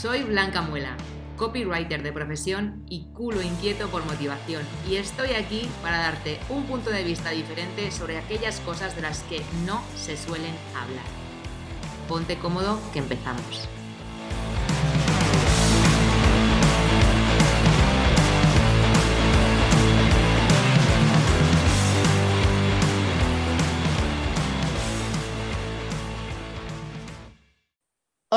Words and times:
Soy 0.00 0.22
Blanca 0.22 0.62
Muela, 0.62 0.96
copywriter 1.36 2.02
de 2.02 2.10
profesión 2.10 2.82
y 2.88 3.04
culo 3.12 3.42
inquieto 3.42 3.90
por 3.90 4.02
motivación, 4.06 4.62
y 4.88 4.96
estoy 4.96 5.32
aquí 5.32 5.68
para 5.82 5.98
darte 5.98 6.40
un 6.48 6.64
punto 6.64 6.88
de 6.88 7.04
vista 7.04 7.28
diferente 7.32 7.90
sobre 7.90 8.16
aquellas 8.16 8.60
cosas 8.60 8.96
de 8.96 9.02
las 9.02 9.22
que 9.24 9.42
no 9.66 9.84
se 9.96 10.16
suelen 10.16 10.54
hablar. 10.74 11.04
Ponte 12.08 12.38
cómodo 12.38 12.80
que 12.94 13.00
empezamos. 13.00 13.68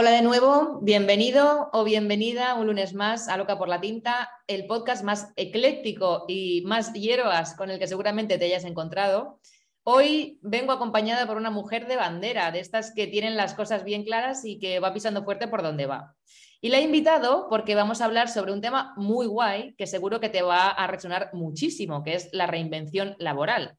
Hola 0.04 0.12
de 0.12 0.22
nuevo, 0.22 0.80
bienvenido 0.82 1.70
o 1.72 1.86
bienvenida 1.86 2.56
un 2.56 2.68
lunes 2.68 2.94
más 2.94 3.30
a 3.30 3.38
Loca 3.38 3.58
por 3.58 3.70
la 3.70 3.80
Tinta, 3.80 4.30
el 4.48 4.68
podcast 4.68 5.02
más 5.02 5.32
ecléctico 5.38 6.26
y 6.28 6.62
más 6.66 6.92
hierbas 6.92 7.56
con 7.56 7.70
el 7.70 7.80
que 7.80 7.88
seguramente 7.88 8.38
te 8.38 8.44
hayas 8.44 8.66
encontrado. 8.66 9.40
Hoy 9.84 10.40
vengo 10.42 10.74
acompañada 10.74 11.26
por 11.26 11.38
una 11.38 11.52
mujer 11.52 11.88
de 11.88 11.96
bandera, 11.96 12.52
de 12.52 12.60
estas 12.60 12.94
que 12.94 13.08
tienen 13.08 13.38
las 13.38 13.54
cosas 13.54 13.86
bien 13.86 14.04
claras 14.04 14.44
y 14.44 14.60
que 14.60 14.82
va 14.82 14.94
pisando 14.94 15.24
fuerte 15.24 15.48
por 15.48 15.64
donde 15.64 15.86
va. 15.86 16.14
Y 16.60 16.68
la 16.68 16.80
he 16.80 16.82
invitado 16.82 17.48
porque 17.50 17.74
vamos 17.74 18.02
a 18.02 18.06
hablar 18.06 18.28
sobre 18.28 18.52
un 18.52 18.60
tema 18.60 18.94
muy 18.98 19.26
guay 19.26 19.74
que 19.78 19.88
seguro 19.88 20.20
que 20.20 20.28
te 20.28 20.42
va 20.42 20.68
a 20.68 20.86
resonar 20.86 21.30
muchísimo, 21.32 22.04
que 22.04 22.16
es 22.16 22.28
la 22.34 22.46
reinvención 22.46 23.16
laboral. 23.20 23.78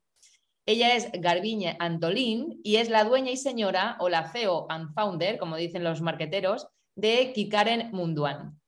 Ella 0.67 0.97
es 0.97 1.11
Garbiñe 1.12 1.77
Antolín 1.79 2.59
y 2.65 2.77
es 2.77 2.89
la 2.89 3.05
dueña 3.05 3.31
y 3.31 3.37
señora, 3.37 3.97
o 4.01 4.09
la 4.09 4.31
CEO 4.31 4.65
and 4.70 4.95
founder, 4.95 5.37
como 5.37 5.57
dicen 5.57 5.84
los 5.84 6.01
marqueteros, 6.01 6.69
de 6.95 7.34
Kikaren 7.34 7.91
Munduan. 7.93 8.59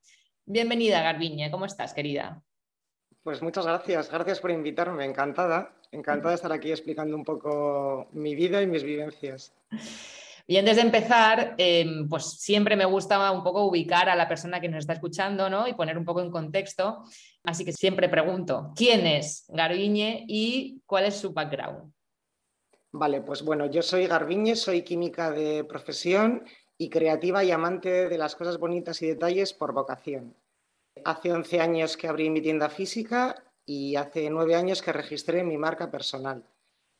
Bienvenida, 0.45 1.01
Garbiñe. 1.01 1.49
¿Cómo 1.49 1.65
estás, 1.65 1.95
querida? 1.95 2.43
Pues 3.23 3.41
muchas 3.41 3.65
gracias. 3.65 4.11
Gracias 4.11 4.39
por 4.39 4.51
invitarme. 4.51 5.05
Encantada. 5.05 5.73
Encantada 5.91 6.29
de 6.29 6.35
estar 6.35 6.51
aquí 6.51 6.69
explicando 6.69 7.15
un 7.15 7.23
poco 7.23 8.09
mi 8.11 8.35
vida 8.35 8.61
y 8.61 8.67
mis 8.67 8.83
vivencias. 8.83 9.51
Y 10.49 10.55
antes 10.55 10.77
de 10.77 10.83
empezar, 10.83 11.55
em, 11.57 12.07
pues 12.07 12.39
siempre 12.39 12.77
me 12.77 12.85
gusta 12.85 13.31
un 13.31 13.43
poco 13.43 13.65
ubicar 13.65 14.07
a 14.07 14.15
la 14.15 14.29
persona 14.29 14.61
que 14.61 14.69
nos 14.69 14.79
está 14.79 14.93
escuchando 14.93 15.49
¿no? 15.49 15.67
y 15.67 15.73
poner 15.73 15.97
un 15.97 16.05
poco 16.05 16.21
en 16.21 16.31
contexto. 16.31 17.03
Así 17.47 17.63
que 17.63 17.71
siempre 17.71 18.09
pregunto, 18.09 18.73
¿quién 18.75 19.07
es 19.07 19.45
Garbiñe 19.47 20.25
y 20.27 20.81
cuál 20.85 21.05
es 21.05 21.15
su 21.15 21.31
background? 21.31 21.93
Vale, 22.91 23.21
pues 23.21 23.41
bueno, 23.41 23.67
yo 23.67 23.81
soy 23.81 24.05
Garbiñe, 24.05 24.57
soy 24.57 24.81
química 24.81 25.31
de 25.31 25.63
profesión 25.63 26.43
y 26.77 26.89
creativa 26.89 27.45
y 27.45 27.51
amante 27.51 28.09
de 28.09 28.17
las 28.17 28.35
cosas 28.35 28.57
bonitas 28.57 29.01
y 29.01 29.07
detalles 29.07 29.53
por 29.53 29.71
vocación. 29.71 30.35
Hace 31.05 31.31
11 31.31 31.61
años 31.61 31.95
que 31.95 32.09
abrí 32.09 32.29
mi 32.29 32.41
tienda 32.41 32.67
física 32.67 33.41
y 33.65 33.95
hace 33.95 34.29
9 34.29 34.53
años 34.53 34.81
que 34.81 34.91
registré 34.91 35.45
mi 35.45 35.57
marca 35.57 35.89
personal. 35.89 36.43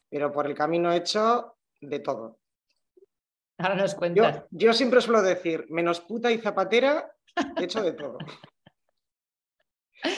Pero 0.09 0.31
por 0.31 0.47
el 0.47 0.55
camino 0.55 0.93
he 0.93 0.97
hecho 0.97 1.57
de 1.81 1.99
todo. 1.99 2.39
Ahora 3.57 3.75
nos 3.75 3.95
cuentas. 3.95 4.45
Yo, 4.49 4.67
yo 4.69 4.71
siempre 4.71 5.01
suelo 5.01 5.21
decir, 5.21 5.65
menos 5.67 5.99
puta 5.99 6.31
y 6.31 6.37
zapatera, 6.37 7.13
he 7.57 7.65
hecho 7.65 7.83
de 7.83 7.91
todo. 7.91 8.17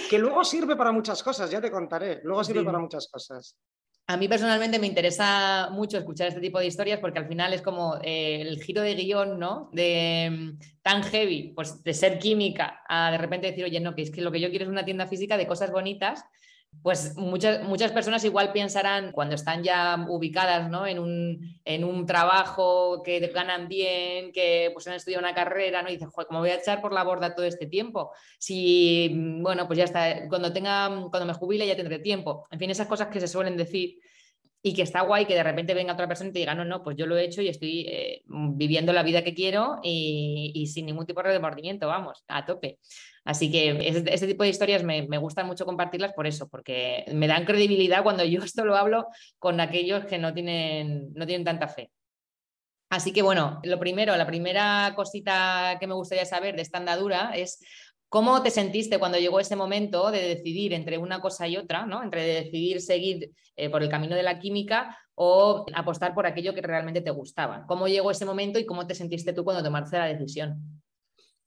Que 0.09 0.17
luego 0.17 0.44
sirve 0.44 0.75
para 0.75 0.91
muchas 0.91 1.23
cosas, 1.23 1.50
ya 1.50 1.62
te 1.62 1.72
contaré. 1.72 2.22
Luego 2.23 2.44
sirve 2.44 2.63
para 2.63 2.79
muchas 2.79 3.07
cosas. 3.07 3.56
A 4.07 4.17
mí 4.17 4.28
personalmente 4.28 4.79
me 4.79 4.88
interesa 4.88 5.69
mucho 5.72 5.97
escuchar 6.00 6.29
este 6.29 6.41
tipo 6.41 6.57
de 6.57 6.66
historias 6.66 7.00
porque 7.00 7.19
al 7.19 7.28
final 7.28 7.53
es 7.53 7.62
como 7.62 7.97
eh, 8.01 8.41
el 8.41 8.59
giro 8.59 8.81
de 8.81 8.95
guion, 8.95 9.38
¿no? 9.38 9.69
De 9.72 10.29
mm, 10.31 10.81
tan 10.81 11.03
heavy, 11.03 11.53
pues 11.56 11.84
de 11.84 11.94
ser 11.94 12.18
química 12.18 12.81
a 12.89 13.12
de 13.12 13.19
repente 13.19 13.45
decir, 13.47 13.63
oye, 13.63 13.79
no, 13.79 13.94
que 13.94 14.01
es 14.01 14.12
que 14.12 14.22
lo 14.22 14.31
que 14.31 14.39
yo 14.39 14.50
quiero 14.50 14.66
es 14.66 14.72
una 14.72 14.84
tienda 14.84 15.06
física 15.06 15.38
de 15.38 15.45
cosas 15.45 15.72
bonitas 15.72 16.25
pues 16.81 17.18
muchas, 17.18 17.63
muchas 17.63 17.91
personas 17.91 18.24
igual 18.24 18.53
pensarán 18.53 19.12
cuando 19.12 19.35
están 19.35 19.63
ya 19.63 20.06
ubicadas 20.07 20.69
¿no? 20.69 20.88
en, 20.88 21.00
un, 21.00 21.59
en, 21.66 21.84
un, 21.84 22.06
trabajo 22.06 23.03
que 23.03 23.19
ganan 23.28 23.68
bien, 23.68 24.31
que 24.31 24.69
pues 24.74 24.88
han 24.88 24.94
estudiado 24.94 25.24
una 25.24 25.35
carrera, 25.35 25.81
¿no? 25.81 25.90
Y 25.90 25.94
dicen, 25.94 26.09
¿cómo 26.09 26.40
voy 26.40 26.52
a 26.52 26.56
echar 26.56 26.81
por 26.81 26.94
la 26.94 27.03
borda 27.03 27.35
todo 27.35 27.46
este 27.46 27.66
tiempo? 27.66 28.12
Si, 28.38 29.12
bueno, 29.41 29.68
pues 29.68 29.78
ya 29.78 29.84
está, 29.84 30.28
cuando 30.30 30.53
tenga, 30.53 30.88
cuando 31.09 31.25
me 31.25 31.34
jubile 31.34 31.68
ya 31.68 31.75
tendré 31.75 32.00
tiempo. 32.00 32.47
En 32.50 32.59
fin, 32.59 32.69
esas 32.69 32.88
cosas 32.88 33.07
que 33.07 33.19
se 33.19 33.28
suelen 33.28 33.57
decir 33.57 34.00
y 34.61 34.73
que 34.73 34.81
está 34.81 35.01
guay 35.01 35.25
que 35.25 35.35
de 35.35 35.43
repente 35.43 35.73
venga 35.73 35.93
otra 35.93 36.07
persona 36.07 36.29
y 36.29 36.33
te 36.33 36.39
diga, 36.39 36.53
no, 36.53 36.65
no, 36.65 36.83
pues 36.83 36.97
yo 36.97 37.05
lo 37.05 37.17
he 37.17 37.23
hecho 37.23 37.41
y 37.41 37.47
estoy 37.47 37.85
eh, 37.87 38.23
viviendo 38.25 38.91
la 38.91 39.03
vida 39.03 39.23
que 39.23 39.33
quiero 39.33 39.79
y, 39.83 40.67
sin 40.67 40.85
ningún 40.85 41.05
tipo 41.05 41.23
de 41.23 41.29
remordimiento, 41.29 41.87
vamos, 41.87 42.23
a 42.27 42.45
tope. 42.45 42.79
Así 43.23 43.51
que 43.51 43.87
este, 43.87 44.27
tipo 44.27 44.43
de 44.43 44.49
historias 44.49 44.83
me, 44.83 45.07
me, 45.07 45.17
gustan 45.17 45.47
mucho 45.47 45.65
compartirlas 45.65 46.13
por 46.13 46.27
eso, 46.27 46.49
porque 46.49 47.05
me 47.13 47.27
dan 47.27 47.45
credibilidad 47.45 48.03
cuando 48.03 48.25
yo 48.25 48.41
esto 48.43 48.65
lo 48.65 48.75
hablo 48.75 49.07
con 49.37 49.59
aquellos 49.61 50.05
que 50.05 50.17
no 50.17 50.33
tienen, 50.33 51.13
no 51.13 51.25
tienen 51.25 51.45
tanta 51.45 51.67
fe. 51.67 51.91
Así 52.89 53.13
que 53.13 53.21
bueno, 53.21 53.59
lo 53.63 53.79
primero, 53.79 54.15
la 54.17 54.25
primera 54.25 54.93
cosita 54.95 55.77
que 55.79 55.85
me 55.85 55.93
gustaría 55.93 56.25
saber 56.25 56.55
de 56.55 56.63
esta 56.63 56.79
andadura 56.79 57.31
es 57.35 57.63
¿Cómo 58.09 58.41
te 58.41 58.49
sentiste 58.49 58.97
cuando 58.97 59.19
llegó 59.19 59.39
ese 59.39 59.55
momento 59.55 60.09
de 60.09 60.21
decidir 60.23 60.73
entre 60.73 60.97
una 60.97 61.21
cosa 61.21 61.47
y 61.47 61.57
otra, 61.57 61.85
¿no? 61.85 62.01
entre 62.01 62.23
decidir 62.23 62.81
seguir 62.81 63.31
eh, 63.55 63.69
por 63.69 63.83
el 63.83 63.89
camino 63.89 64.15
de 64.15 64.23
la 64.23 64.39
química 64.39 64.97
o 65.13 65.63
apostar 65.75 66.15
por 66.15 66.25
aquello 66.25 66.55
que 66.55 66.61
realmente 66.63 67.01
te 67.01 67.11
gustaba? 67.11 67.65
¿Cómo 67.67 67.87
llegó 67.87 68.09
ese 68.09 68.25
momento 68.25 68.57
y 68.57 68.65
cómo 68.65 68.87
te 68.87 68.95
sentiste 68.95 69.31
tú 69.31 69.43
cuando 69.43 69.63
tomaste 69.63 69.99
la 69.99 70.07
decisión? 70.07 70.81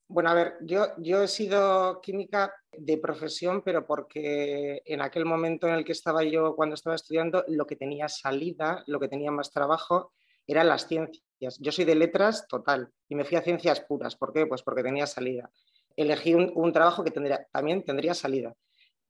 Bueno, 0.07 0.31
a 0.31 0.35
ver, 0.35 0.55
yo, 0.61 0.87
yo 0.99 1.25
he 1.25 1.29
sido 1.29 2.01
química 2.01 2.55
de 2.71 2.97
profesión, 2.97 3.63
pero 3.65 3.85
porque 3.85 4.83
en 4.85 5.01
aquel 5.01 5.25
momento 5.25 5.67
en 5.67 5.75
el 5.75 5.85
que 5.85 5.93
estaba 5.93 6.23
yo 6.23 6.55
cuando 6.55 6.75
estaba 6.75 6.95
estudiando, 6.95 7.45
lo 7.49 7.67
que 7.67 7.75
tenía 7.75 8.09
salida, 8.09 8.85
lo 8.87 9.01
que 9.01 9.09
tenía 9.09 9.33
más 9.33 9.51
trabajo, 9.51 10.13
eran 10.47 10.69
las 10.69 10.87
ciencias. 10.87 11.59
Yo 11.59 11.73
soy 11.73 11.87
de 11.87 11.97
letras 11.97 12.47
total 12.47 12.89
y 13.09 13.17
me 13.17 13.25
fui 13.25 13.37
a 13.37 13.43
ciencias 13.43 13.81
puras. 13.81 14.15
¿Por 14.15 14.33
qué? 14.33 14.47
Pues 14.47 14.63
porque 14.63 14.85
tenía 14.85 15.09
salida 15.09 15.51
elegí 15.97 16.35
un, 16.35 16.73
trabajo 16.73 17.05
que 17.05 17.11
tendría, 17.11 17.47
también 17.53 17.85
tendría 17.85 18.15
salida, 18.15 18.55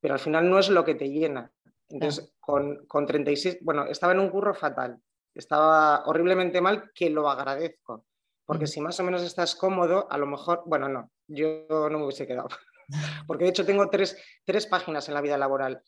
pero 0.01 0.15
al 0.15 0.21
final 0.21 0.49
no 0.49 0.59
es 0.59 0.69
lo 0.69 0.85
que 0.85 0.95
te 0.95 1.09
llena. 1.09 1.51
Entonces, 1.89 2.33
con, 2.41 2.87
con 2.87 3.07
36, 3.07 3.59
bueno, 3.61 3.85
estaba 3.87 4.13
en 4.13 4.21
un 4.21 4.31
curro 4.31 4.55
fatal, 4.55 4.99
estaba 5.35 6.05
horriblemente 6.07 6.61
mal, 6.61 6.91
que 6.95 7.11
lo 7.11 7.29
agradezco, 7.29 8.07
porque 8.45 8.65
mm. 8.65 8.69
si 8.69 8.81
más 8.81 8.99
o 9.01 9.05
menos 9.05 9.23
estás 9.23 9.55
cómodo, 9.55 10.11
a 10.11 10.19
lo 10.19 10.27
mejor, 10.27 10.63
bueno, 10.67 10.89
no, 10.89 11.11
yo 11.27 11.67
no 11.69 11.99
me 11.99 12.05
hubiese 12.05 12.27
quedado, 12.27 12.49
porque 13.27 13.45
de 13.45 13.51
hecho 13.51 13.67
tengo 13.67 13.89
tres, 13.91 14.17
tres 14.45 14.67
páginas 14.67 15.09
en 15.09 15.15
la 15.15 15.21
vida 15.21 15.39
laboral. 15.39 15.83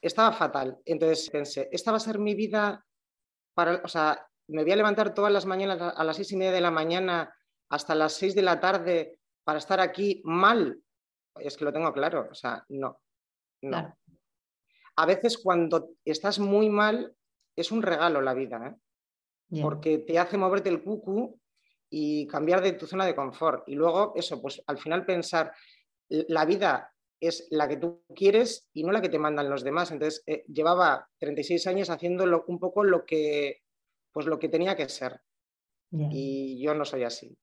Estaba 0.00 0.32
fatal, 0.32 0.78
entonces 0.84 1.30
pensé, 1.30 1.68
esta 1.72 1.90
va 1.90 1.96
a 1.96 2.00
ser 2.00 2.18
mi 2.18 2.34
vida 2.34 2.84
para, 3.54 3.80
o 3.82 3.88
sea, 3.88 4.26
me 4.48 4.62
voy 4.62 4.72
a 4.72 4.76
levantar 4.76 5.14
todas 5.14 5.32
las 5.32 5.46
mañanas 5.46 5.94
a 5.96 6.04
las 6.04 6.16
seis 6.16 6.32
y 6.32 6.36
media 6.36 6.52
de 6.52 6.60
la 6.60 6.70
mañana 6.70 7.34
hasta 7.70 7.94
las 7.94 8.12
seis 8.12 8.34
de 8.34 8.42
la 8.42 8.60
tarde 8.60 9.18
para 9.44 9.58
estar 9.58 9.80
aquí 9.80 10.20
mal. 10.24 10.80
Es 11.36 11.56
que 11.56 11.64
lo 11.64 11.72
tengo 11.72 11.92
claro, 11.92 12.28
o 12.30 12.34
sea, 12.34 12.64
no. 12.68 13.00
no. 13.62 13.96
A 14.96 15.06
veces 15.06 15.38
cuando 15.38 15.90
estás 16.04 16.38
muy 16.38 16.68
mal 16.68 17.14
es 17.56 17.72
un 17.72 17.82
regalo 17.82 18.20
la 18.20 18.34
vida, 18.34 18.68
¿eh? 18.68 19.60
porque 19.60 19.98
te 19.98 20.18
hace 20.18 20.36
moverte 20.36 20.68
el 20.68 20.82
cucu 20.82 21.38
y 21.90 22.26
cambiar 22.26 22.62
de 22.62 22.72
tu 22.72 22.86
zona 22.86 23.06
de 23.06 23.14
confort. 23.14 23.68
Y 23.68 23.74
luego 23.74 24.12
eso, 24.16 24.40
pues 24.40 24.62
al 24.66 24.78
final 24.78 25.04
pensar, 25.04 25.52
la 26.08 26.44
vida 26.44 26.92
es 27.20 27.46
la 27.50 27.68
que 27.68 27.76
tú 27.76 28.02
quieres 28.14 28.68
y 28.72 28.82
no 28.82 28.92
la 28.92 29.00
que 29.00 29.08
te 29.08 29.18
mandan 29.18 29.50
los 29.50 29.62
demás. 29.62 29.90
Entonces, 29.90 30.22
eh, 30.26 30.44
llevaba 30.48 31.08
36 31.18 31.66
años 31.66 31.90
haciendo 31.90 32.44
un 32.46 32.58
poco 32.58 32.84
lo 32.84 33.04
que, 33.04 33.62
pues 34.12 34.26
lo 34.26 34.38
que 34.38 34.48
tenía 34.48 34.76
que 34.76 34.88
ser. 34.88 35.20
Y 35.90 36.60
yo 36.60 36.74
no 36.74 36.84
soy 36.84 37.04
así. 37.04 37.38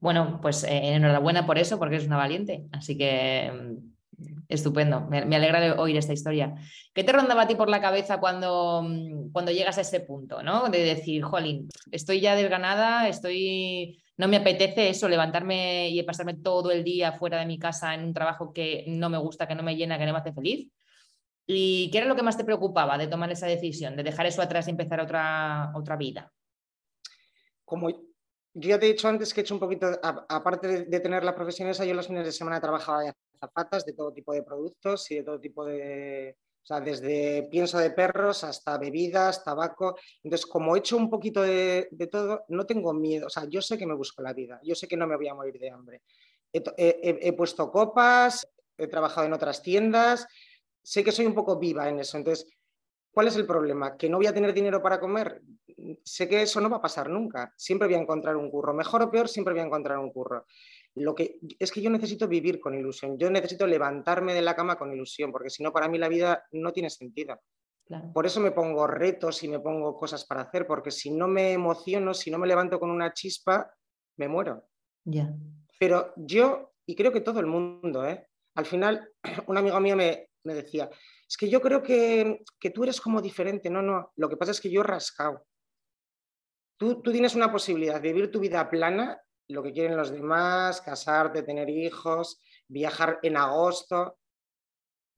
Bueno, 0.00 0.40
pues 0.40 0.64
eh, 0.64 0.94
enhorabuena 0.94 1.46
por 1.46 1.58
eso, 1.58 1.78
porque 1.78 1.96
es 1.96 2.06
una 2.06 2.16
valiente. 2.16 2.66
Así 2.72 2.96
que 2.96 3.52
mm, 3.52 4.42
estupendo. 4.48 5.06
Me, 5.08 5.18
alegra 5.18 5.74
oír 5.80 5.96
esta 5.96 6.12
historia. 6.12 6.54
¿Qué 6.94 7.04
te 7.04 7.12
rondaba 7.12 7.42
a 7.42 7.46
ti 7.46 7.54
por 7.54 7.68
la 7.68 7.80
cabeza 7.80 8.18
cuando, 8.18 8.82
mm, 8.82 9.32
cuando 9.32 9.52
llegas 9.52 9.78
a 9.78 9.82
ese 9.82 10.00
punto, 10.00 10.42
¿no? 10.42 10.68
De 10.68 10.84
decir, 10.84 11.22
jolín, 11.22 11.68
estoy 11.90 12.20
ya 12.20 12.34
desganada, 12.34 13.08
estoy 13.08 14.02
no 14.18 14.26
me 14.26 14.36
apetece 14.36 14.90
eso, 14.90 15.08
levantarme 15.08 15.90
y 15.90 16.02
pasarme 16.02 16.34
todo 16.34 16.72
el 16.72 16.82
día 16.82 17.12
fuera 17.12 17.38
de 17.38 17.46
mi 17.46 17.56
casa 17.56 17.94
en 17.94 18.04
un 18.04 18.12
trabajo 18.12 18.52
que 18.52 18.84
no 18.88 19.08
me 19.08 19.16
gusta, 19.16 19.46
que 19.46 19.54
no 19.54 19.62
me 19.62 19.76
llena, 19.76 19.96
que 19.96 20.06
no 20.06 20.12
me 20.12 20.18
hace 20.18 20.32
feliz. 20.32 20.68
¿Y 21.46 21.88
qué 21.90 21.98
era 21.98 22.06
lo 22.08 22.16
que 22.16 22.24
más 22.24 22.36
te 22.36 22.44
preocupaba 22.44 22.98
de 22.98 23.06
tomar 23.06 23.30
esa 23.30 23.46
decisión, 23.46 23.96
de 23.96 24.02
dejar 24.02 24.26
eso 24.26 24.42
atrás 24.42 24.66
y 24.66 24.72
empezar 24.72 25.00
otra, 25.00 25.70
otra 25.74 25.96
vida? 25.96 26.32
Como 27.64 27.88
yo 28.58 28.70
ya 28.70 28.78
te 28.78 28.86
he 28.86 28.92
dicho 28.92 29.08
antes 29.08 29.32
que 29.32 29.40
he 29.40 29.42
hecho 29.42 29.54
un 29.54 29.60
poquito, 29.60 29.86
aparte 30.02 30.84
de, 30.84 31.00
tener 31.00 31.24
la 31.24 31.34
profesión 31.34 31.68
esa, 31.68 31.84
yo 31.84 31.94
los 31.94 32.08
fines 32.08 32.24
de 32.24 32.32
semana 32.32 32.60
trabajaba 32.60 33.02
de 33.02 33.12
zapatas 33.38 33.84
de 33.84 33.92
todo 33.92 34.12
tipo 34.12 34.32
de 34.32 34.42
productos 34.42 35.10
y 35.10 35.16
de 35.16 35.22
todo 35.22 35.38
tipo 35.38 35.64
de, 35.64 36.36
o 36.62 36.66
sea, 36.66 36.80
desde 36.80 37.48
pienso 37.50 37.78
de 37.78 37.90
perros 37.90 38.42
hasta 38.42 38.76
bebidas, 38.76 39.44
tabaco. 39.44 39.96
Entonces, 40.24 40.46
como 40.46 40.74
he 40.74 40.80
hecho 40.80 40.96
un 40.96 41.08
poquito 41.08 41.42
de, 41.42 41.88
todo, 42.10 42.44
no 42.48 42.66
tengo 42.66 42.92
miedo. 42.92 43.28
O 43.28 43.30
sea, 43.30 43.44
yo 43.48 43.62
sé 43.62 43.78
que 43.78 43.86
me 43.86 43.94
busco 43.94 44.22
la 44.22 44.32
vida, 44.32 44.60
yo 44.64 44.74
sé 44.74 44.88
que 44.88 44.96
no 44.96 45.06
me 45.06 45.16
voy 45.16 45.28
a 45.28 45.34
morir 45.34 45.58
de 45.58 45.70
hambre. 45.70 46.02
he 46.52 47.32
puesto 47.34 47.70
copas, 47.70 48.46
he 48.76 48.88
trabajado 48.88 49.26
en 49.26 49.32
otras 49.32 49.62
tiendas, 49.62 50.26
sé 50.82 51.04
que 51.04 51.12
soy 51.12 51.26
un 51.26 51.34
poco 51.34 51.58
viva 51.58 51.88
en 51.88 52.00
eso. 52.00 52.16
Entonces, 52.16 52.46
¿cuál 53.12 53.28
es 53.28 53.36
el 53.36 53.46
problema? 53.46 53.96
¿Que 53.96 54.08
no 54.08 54.16
voy 54.16 54.26
a 54.26 54.34
tener 54.34 54.52
dinero 54.52 54.82
para 54.82 54.98
comer? 54.98 55.42
Sé 56.02 56.28
que 56.28 56.42
eso 56.42 56.60
no 56.60 56.68
va 56.68 56.78
a 56.78 56.82
pasar 56.82 57.08
nunca. 57.08 57.52
Siempre 57.56 57.88
voy 57.88 57.96
a 57.96 58.00
encontrar 58.00 58.36
un 58.36 58.50
curro. 58.50 58.74
Mejor 58.74 59.02
o 59.02 59.10
peor, 59.10 59.28
siempre 59.28 59.54
voy 59.54 59.62
a 59.62 59.66
encontrar 59.66 59.98
un 59.98 60.10
curro. 60.10 60.46
Lo 60.94 61.14
que 61.14 61.38
es 61.58 61.70
que 61.72 61.80
yo 61.80 61.90
necesito 61.90 62.28
vivir 62.28 62.60
con 62.60 62.74
ilusión. 62.74 63.18
Yo 63.18 63.30
necesito 63.30 63.66
levantarme 63.66 64.34
de 64.34 64.42
la 64.42 64.54
cama 64.54 64.76
con 64.76 64.92
ilusión, 64.92 65.32
porque 65.32 65.50
si 65.50 65.62
no, 65.62 65.72
para 65.72 65.88
mí 65.88 65.98
la 65.98 66.08
vida 66.08 66.44
no 66.52 66.72
tiene 66.72 66.90
sentido. 66.90 67.40
Por 68.12 68.26
eso 68.26 68.40
me 68.40 68.50
pongo 68.50 68.86
retos 68.86 69.42
y 69.42 69.48
me 69.48 69.60
pongo 69.60 69.96
cosas 69.96 70.26
para 70.26 70.42
hacer, 70.42 70.66
porque 70.66 70.90
si 70.90 71.10
no 71.10 71.26
me 71.26 71.52
emociono, 71.52 72.12
si 72.12 72.30
no 72.30 72.38
me 72.38 72.46
levanto 72.46 72.78
con 72.78 72.90
una 72.90 73.14
chispa, 73.14 73.74
me 74.18 74.28
muero. 74.28 74.68
Ya. 75.04 75.34
Pero 75.80 76.12
yo, 76.16 76.74
y 76.84 76.94
creo 76.94 77.12
que 77.12 77.22
todo 77.22 77.40
el 77.40 77.46
mundo, 77.46 78.06
¿eh? 78.06 78.28
al 78.56 78.66
final, 78.66 79.10
un 79.46 79.56
amigo 79.56 79.80
mío 79.80 79.96
me, 79.96 80.28
me 80.44 80.54
decía, 80.54 80.90
es 81.28 81.36
que 81.36 81.48
yo 81.48 81.60
creo 81.60 81.82
que, 81.82 82.42
tú 82.74 82.82
eres 82.82 83.00
como 83.00 83.20
diferente. 83.20 83.70
No, 83.70 83.82
no, 83.82 84.12
lo 84.16 84.28
que 84.28 84.36
pasa 84.36 84.52
es 84.52 84.60
que 84.60 84.70
yo 84.70 84.80
he 84.80 84.84
rascado. 84.84 85.46
Tú, 86.78 87.02
tú 87.02 87.12
tienes 87.12 87.34
una 87.34 87.52
posibilidad 87.52 88.00
de 88.00 88.12
vivir 88.12 88.30
tu 88.30 88.40
vida 88.40 88.70
plana, 88.70 89.20
lo 89.48 89.62
que 89.62 89.72
quieren 89.72 89.96
los 89.96 90.10
demás, 90.10 90.80
casarte, 90.80 91.42
tener 91.42 91.68
hijos, 91.68 92.40
viajar 92.68 93.18
en 93.22 93.36
agosto, 93.36 94.18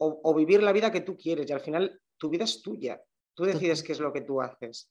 o, 0.03 0.35
vivir 0.35 0.63
la 0.63 0.73
vida 0.73 0.91
que 0.91 1.03
tú 1.03 1.17
quieres. 1.17 1.49
Y 1.49 1.53
al 1.53 1.61
final 1.61 2.01
tu 2.17 2.31
vida 2.31 2.45
es 2.45 2.63
tuya. 2.63 3.01
Tú 3.35 3.45
decides 3.45 3.83
qué 3.83 3.93
es 3.93 4.01
lo 4.01 4.13
que 4.13 4.23
tú 4.23 4.41
haces. 4.41 4.91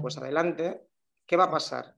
Pues 0.00 0.16
adelante. 0.16 0.86
¿Qué 1.26 1.36
va 1.36 1.44
a 1.44 1.50
pasar? 1.50 1.94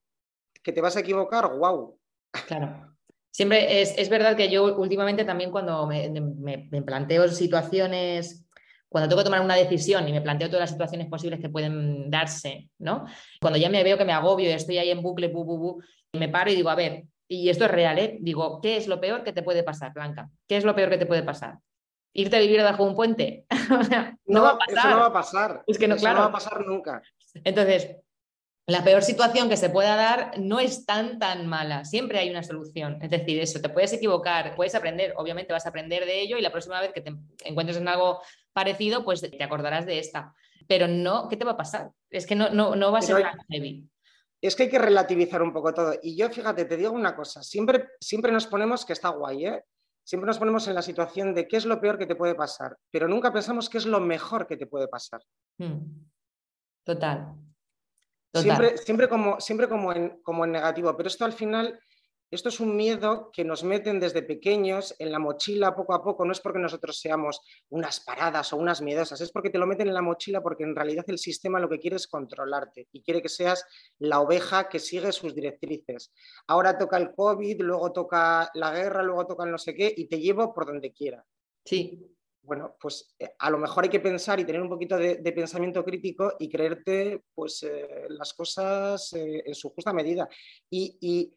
¿Que 0.62 0.72
te 0.72 0.80
vas 0.80 0.96
a 0.96 1.00
equivocar? 1.00 1.56
¡Wow! 1.56 1.98
Claro. 2.46 2.96
Siempre 3.30 3.80
es, 3.82 4.08
verdad 4.08 4.36
que 4.36 4.50
yo 4.50 4.76
últimamente 4.76 5.24
también 5.24 5.52
cuando 5.52 5.86
me, 5.86 6.82
planteo 6.84 7.28
situaciones, 7.28 8.48
cuando 8.90 9.08
tengo 9.08 9.20
que 9.20 9.24
tomar 9.24 9.40
una 9.40 9.54
decisión 9.54 10.06
y 10.08 10.12
me 10.12 10.20
planteo 10.20 10.48
todas 10.48 10.62
las 10.62 10.70
situaciones 10.70 11.06
posibles 11.08 11.40
que 11.40 11.48
pueden 11.48 12.10
darse, 12.10 12.68
¿no? 12.78 13.06
Cuando 13.40 13.58
ya 13.58 13.70
me 13.70 13.84
veo 13.84 13.96
que 13.96 14.04
me 14.04 14.12
agobio 14.12 14.50
y 14.50 14.52
estoy 14.52 14.78
ahí 14.78 14.90
en 14.90 15.00
bucle, 15.00 15.28
bu, 15.28 15.44
bu, 15.44 15.58
bu, 15.58 15.82
me 16.12 16.28
paro 16.28 16.50
y 16.50 16.56
digo, 16.56 16.70
a 16.70 16.74
ver, 16.74 17.04
y 17.28 17.48
esto 17.48 17.64
es 17.66 17.70
real, 17.70 18.00
¿eh? 18.00 18.18
Digo, 18.20 18.60
¿qué 18.60 18.76
es 18.76 18.88
lo 18.88 19.00
peor 19.00 19.22
que 19.22 19.32
te 19.32 19.44
puede 19.44 19.62
pasar, 19.62 19.92
Blanca? 19.92 20.28
¿Qué 20.48 20.56
es 20.56 20.64
lo 20.64 20.74
peor 20.74 20.90
que 20.90 20.98
te 20.98 21.06
puede 21.06 21.22
pasar? 21.22 21.58
¿Irte 22.12 22.36
a 22.36 22.40
vivir 22.40 22.60
bajo 22.62 22.82
un 22.82 22.96
puente? 22.96 23.44
no, 24.26 24.42
va 24.42 24.50
a 24.50 24.58
pasar. 24.58 24.78
Eso 24.78 24.90
no 24.90 25.00
va 25.00 25.06
a 25.06 25.12
pasar. 25.12 25.62
Es 25.68 25.78
que 25.78 25.86
no, 25.86 25.96
claro. 25.96 26.16
no 26.16 26.22
va 26.22 26.28
a 26.28 26.32
pasar 26.32 26.66
nunca. 26.66 27.00
Entonces, 27.44 27.96
la 28.70 28.84
peor 28.84 29.02
situación 29.02 29.48
que 29.48 29.56
se 29.56 29.70
pueda 29.70 29.96
dar 29.96 30.38
no 30.38 30.60
es 30.60 30.86
tan 30.86 31.18
tan 31.18 31.46
mala, 31.46 31.84
siempre 31.84 32.18
hay 32.18 32.30
una 32.30 32.42
solución. 32.42 32.98
Es 33.02 33.10
decir, 33.10 33.40
eso, 33.40 33.60
te 33.60 33.68
puedes 33.68 33.92
equivocar, 33.92 34.54
puedes 34.54 34.74
aprender, 34.74 35.14
obviamente 35.16 35.52
vas 35.52 35.66
a 35.66 35.70
aprender 35.70 36.04
de 36.04 36.20
ello 36.20 36.36
y 36.36 36.42
la 36.42 36.52
próxima 36.52 36.80
vez 36.80 36.92
que 36.92 37.00
te 37.00 37.14
encuentres 37.44 37.78
en 37.78 37.88
algo 37.88 38.20
parecido, 38.52 39.04
pues 39.04 39.20
te 39.20 39.42
acordarás 39.42 39.86
de 39.86 39.98
esta. 39.98 40.34
Pero 40.68 40.86
no, 40.86 41.28
¿qué 41.28 41.36
te 41.36 41.44
va 41.44 41.52
a 41.52 41.56
pasar? 41.56 41.90
Es 42.10 42.26
que 42.26 42.36
no, 42.36 42.50
no, 42.50 42.76
no 42.76 42.92
va 42.92 42.98
a 42.98 43.02
ser 43.02 43.22
tan 43.22 43.38
heavy. 43.48 43.88
Es 44.40 44.54
que 44.54 44.64
hay 44.64 44.70
que 44.70 44.78
relativizar 44.78 45.42
un 45.42 45.52
poco 45.52 45.74
todo. 45.74 45.94
Y 46.02 46.16
yo, 46.16 46.30
fíjate, 46.30 46.64
te 46.64 46.76
digo 46.76 46.92
una 46.92 47.14
cosa, 47.14 47.42
siempre, 47.42 47.88
siempre 48.00 48.32
nos 48.32 48.46
ponemos 48.46 48.86
que 48.86 48.92
está 48.92 49.10
guay, 49.10 49.46
¿eh? 49.46 49.64
Siempre 50.04 50.26
nos 50.26 50.38
ponemos 50.38 50.66
en 50.66 50.74
la 50.74 50.82
situación 50.82 51.34
de 51.34 51.46
qué 51.46 51.56
es 51.56 51.66
lo 51.66 51.80
peor 51.80 51.98
que 51.98 52.06
te 52.06 52.16
puede 52.16 52.34
pasar, 52.34 52.76
pero 52.90 53.06
nunca 53.06 53.32
pensamos 53.32 53.68
qué 53.68 53.78
es 53.78 53.86
lo 53.86 54.00
mejor 54.00 54.46
que 54.46 54.56
te 54.56 54.66
puede 54.66 54.88
pasar. 54.88 55.20
Hmm. 55.58 56.08
Total. 58.32 58.42
Siempre, 58.42 58.78
siempre, 58.78 59.08
como, 59.08 59.40
siempre 59.40 59.68
como, 59.68 59.92
en, 59.92 60.22
como 60.22 60.44
en 60.44 60.52
negativo, 60.52 60.96
pero 60.96 61.08
esto 61.08 61.24
al 61.24 61.32
final, 61.32 61.80
esto 62.30 62.48
es 62.48 62.60
un 62.60 62.76
miedo 62.76 63.30
que 63.32 63.44
nos 63.44 63.64
meten 63.64 63.98
desde 63.98 64.22
pequeños 64.22 64.94
en 65.00 65.10
la 65.10 65.18
mochila 65.18 65.74
poco 65.74 65.94
a 65.94 66.04
poco, 66.04 66.24
no 66.24 66.30
es 66.30 66.40
porque 66.40 66.60
nosotros 66.60 67.00
seamos 67.00 67.40
unas 67.70 67.98
paradas 67.98 68.52
o 68.52 68.56
unas 68.56 68.82
miedosas, 68.82 69.20
es 69.20 69.32
porque 69.32 69.50
te 69.50 69.58
lo 69.58 69.66
meten 69.66 69.88
en 69.88 69.94
la 69.94 70.02
mochila 70.02 70.40
porque 70.40 70.62
en 70.62 70.76
realidad 70.76 71.04
el 71.08 71.18
sistema 71.18 71.58
lo 71.58 71.68
que 71.68 71.80
quiere 71.80 71.96
es 71.96 72.06
controlarte 72.06 72.86
y 72.92 73.02
quiere 73.02 73.20
que 73.20 73.28
seas 73.28 73.66
la 73.98 74.20
oveja 74.20 74.68
que 74.68 74.78
sigue 74.78 75.10
sus 75.10 75.34
directrices. 75.34 76.12
Ahora 76.46 76.78
toca 76.78 76.98
el 76.98 77.12
COVID, 77.12 77.62
luego 77.62 77.90
toca 77.90 78.48
la 78.54 78.70
guerra, 78.70 79.02
luego 79.02 79.26
toca 79.26 79.42
el 79.42 79.50
no 79.50 79.58
sé 79.58 79.74
qué 79.74 79.92
y 79.96 80.06
te 80.06 80.20
llevo 80.20 80.54
por 80.54 80.66
donde 80.66 80.92
quiera. 80.92 81.24
Sí, 81.64 82.09
bueno, 82.50 82.76
pues 82.80 83.14
eh, 83.16 83.30
a 83.38 83.48
lo 83.48 83.58
mejor 83.58 83.84
hay 83.84 83.90
que 83.90 84.00
pensar 84.00 84.40
y 84.40 84.44
tener 84.44 84.60
un 84.60 84.68
poquito 84.68 84.96
de, 84.96 85.32
pensamiento 85.32 85.84
crítico 85.84 86.34
y 86.36 86.48
creerte 86.48 87.22
pues, 87.32 87.62
eh, 87.62 88.06
las 88.08 88.34
cosas 88.34 89.12
eh, 89.12 89.44
en 89.46 89.54
su 89.54 89.70
justa 89.70 89.92
medida. 89.92 90.28
Y, 90.68 91.32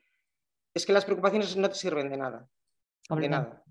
es 0.73 0.87
que 0.87 0.91
las 0.91 1.05
preocupaciones 1.05 1.55
no 1.55 1.69
te 1.69 1.75
sirven 1.75 2.09
de 2.09 2.17
nada. 2.17 2.47
De 3.07 3.29
nada. 3.29 3.63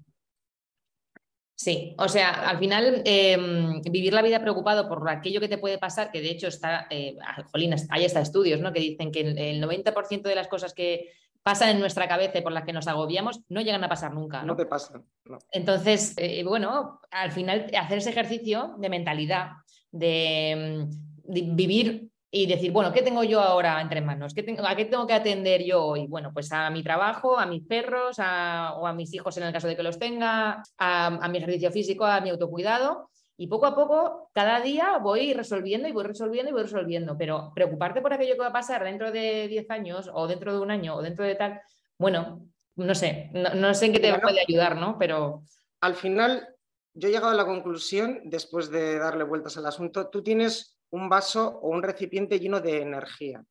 Sí, 1.56 1.96
o 1.98 2.08
sea, 2.08 2.48
al 2.48 2.60
final 2.60 3.02
em, 3.04 3.82
vivir 3.82 4.12
la 4.12 4.22
vida 4.22 4.40
preocupado 4.40 4.88
por 4.88 5.10
aquello 5.10 5.40
que 5.40 5.48
te 5.48 5.58
puede 5.58 5.78
pasar, 5.78 6.12
que 6.12 6.20
de 6.20 6.30
hecho 6.30 6.46
está, 6.46 6.86
ah, 7.26 7.44
jolín, 7.50 7.74
hay 7.90 8.04
hasta 8.04 8.20
estudios 8.20 8.60
¿no? 8.60 8.72
que 8.72 8.78
dicen 8.78 9.10
que 9.10 9.22
el 9.22 9.60
90% 9.60 10.22
de 10.22 10.34
las 10.36 10.46
cosas 10.46 10.74
que, 10.74 11.10
pasan 11.42 11.70
en 11.70 11.80
nuestra 11.80 12.08
cabeza 12.08 12.38
y 12.38 12.42
por 12.42 12.52
las 12.52 12.64
que 12.64 12.72
nos 12.72 12.86
agobiamos, 12.86 13.40
no 13.48 13.60
llegan 13.60 13.82
a 13.84 13.88
pasar 13.88 14.14
nunca. 14.14 14.42
No, 14.42 14.56
te 14.56 14.66
pasan. 14.66 15.04
Entonces, 15.50 16.14
eh, 16.16 16.44
bueno, 16.44 17.00
al 17.10 17.32
final 17.32 17.70
hacer 17.78 17.98
ese 17.98 18.10
ejercicio 18.10 18.74
de 18.78 18.88
mentalidad, 18.88 19.50
de, 19.90 20.86
vivir 21.24 22.08
y 22.30 22.46
decir, 22.46 22.72
bueno, 22.72 22.92
¿qué 22.92 23.02
tengo 23.02 23.24
yo 23.24 23.40
ahora 23.40 23.80
entre 23.80 24.00
manos? 24.00 24.34
¿Qué 24.34 24.42
tengo, 24.42 24.66
¿A 24.66 24.74
qué 24.74 24.86
tengo 24.86 25.06
que 25.06 25.12
atender 25.14 25.62
yo 25.64 25.84
hoy? 25.84 26.06
Bueno, 26.06 26.32
pues 26.32 26.50
a 26.52 26.70
mi 26.70 26.82
trabajo, 26.82 27.38
a 27.38 27.46
mis 27.46 27.62
perros, 27.66 28.18
o 28.18 28.86
a 28.86 28.92
mis 28.94 29.12
hijos 29.14 29.36
en 29.36 29.44
el 29.44 29.52
caso 29.52 29.68
de 29.68 29.76
que 29.76 29.82
los 29.82 29.98
tenga, 29.98 30.62
a 30.78 31.28
mi 31.28 31.38
ejercicio 31.38 31.70
físico, 31.70 32.04
a 32.04 32.20
mi 32.20 32.30
autocuidado 32.30 33.10
y 33.36 33.46
poco 33.46 33.66
a 33.66 33.74
poco, 33.74 34.30
cada 34.34 34.60
día 34.60 34.98
voy 34.98 35.32
resolviendo 35.32 35.88
y 35.88 35.92
voy 35.92 36.04
resolviendo 36.04 36.50
y 36.50 36.52
voy 36.52 36.62
resolviendo. 36.62 37.16
Pero 37.18 37.52
preocuparte 37.54 38.00
por 38.00 38.12
aquello 38.12 38.34
que 38.34 38.40
va 38.40 38.48
a 38.48 38.52
pasar 38.52 38.84
dentro 38.84 39.10
de 39.10 39.48
10 39.48 39.70
años 39.70 40.10
o 40.12 40.26
dentro 40.26 40.52
de 40.52 40.60
un 40.60 40.70
año 40.70 40.96
o 40.96 41.02
dentro 41.02 41.24
de 41.24 41.34
tal, 41.34 41.60
bueno, 41.98 42.46
no 42.76 42.94
sé, 42.94 43.30
no, 43.32 43.74
sé 43.74 43.86
en 43.86 43.92
qué 43.92 44.00
te 44.00 44.18
puede 44.18 44.40
ayudar, 44.40 44.76
¿no? 44.76 44.98
Pero... 44.98 45.42
Al 45.80 45.94
final, 45.94 46.48
yo 46.94 47.08
he 47.08 47.12
llegado 47.12 47.32
a 47.32 47.36
la 47.36 47.46
conclusión, 47.46 48.20
después 48.24 48.70
de 48.70 48.98
darle 48.98 49.24
vueltas 49.24 49.56
al 49.56 49.66
asunto, 49.66 50.08
tú 50.08 50.22
tienes 50.22 50.78
un 50.90 51.08
vaso 51.08 51.58
o 51.62 51.68
un 51.68 51.82
recipiente 51.82 52.38
lleno 52.38 52.60
de 52.60 52.82
energía 52.82 53.44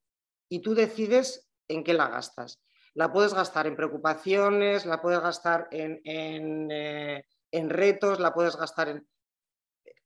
y 0.48 0.60
tú 0.60 0.74
decides 0.74 1.48
en 1.68 1.84
qué 1.84 1.92
la 1.92 2.08
gastas. 2.08 2.60
La 2.94 3.12
puedes 3.12 3.34
gastar 3.34 3.66
en 3.66 3.76
preocupaciones, 3.76 4.86
la 4.86 5.00
puedes 5.00 5.20
gastar 5.20 5.66
en, 5.70 6.00
en, 6.04 6.70
eh, 6.70 7.24
en 7.50 7.70
retos, 7.70 8.20
la 8.20 8.34
puedes 8.34 8.56
gastar 8.56 8.88
en 8.88 9.06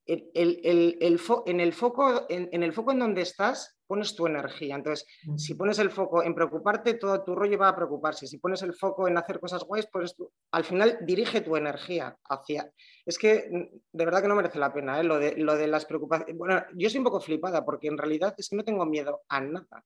el, 0.07 0.31
en, 0.35 1.61
el 1.61 1.73
foco, 1.73 2.27
en, 2.29 2.63
el 2.63 2.73
foco 2.73 2.93
en 2.93 2.99
donde 2.99 3.23
estás, 3.23 3.79
pones 3.87 4.15
tu 4.15 4.27
energía. 4.27 4.77
Entonces, 4.77 5.07
mm. 5.25 5.37
si 5.37 5.55
pones 5.55 5.79
el 5.79 5.91
foco 5.91 6.23
en 6.23 6.35
preocuparte, 6.35 6.95
todo 6.95 7.23
tu 7.25 7.35
rollo 7.35 7.59
va 7.59 7.69
a 7.69 7.77
preocuparse. 7.77 8.27
Si 8.27 8.39
pones 8.39 8.63
el 8.63 8.75
foco 8.75 9.09
en 9.09 9.19
hacer 9.19 9.41
cosas 9.41 9.65
guays, 9.65 9.89
pues 9.93 10.15
al 10.53 10.65
final 10.65 10.99
dirige 11.03 11.41
tu 11.41 11.57
energía 11.57 12.17
hacia... 12.29 12.71
Es 13.05 13.19
que 13.19 13.49
mm, 13.51 13.77
de 13.93 14.05
verdad 14.05 14.23
que 14.23 14.29
no 14.29 14.35
merece 14.35 14.59
la 14.59 14.73
pena 14.73 15.01
¿eh? 15.01 15.05
lo, 15.05 15.19
de, 15.19 15.37
lo 15.37 15.57
de 15.57 15.67
las 15.67 15.85
preocupaciones. 15.85 16.37
Bueno, 16.37 16.63
yo 16.75 16.89
soy 16.89 16.99
un 16.99 17.05
poco 17.05 17.21
flipada 17.21 17.65
porque 17.65 17.89
en 17.89 17.99
realidad 17.99 18.35
es 18.39 18.49
que 18.49 18.57
no 18.57 18.65
tengo 18.65 18.87
miedo 18.87 19.23
a 19.29 19.41
nada. 19.41 19.85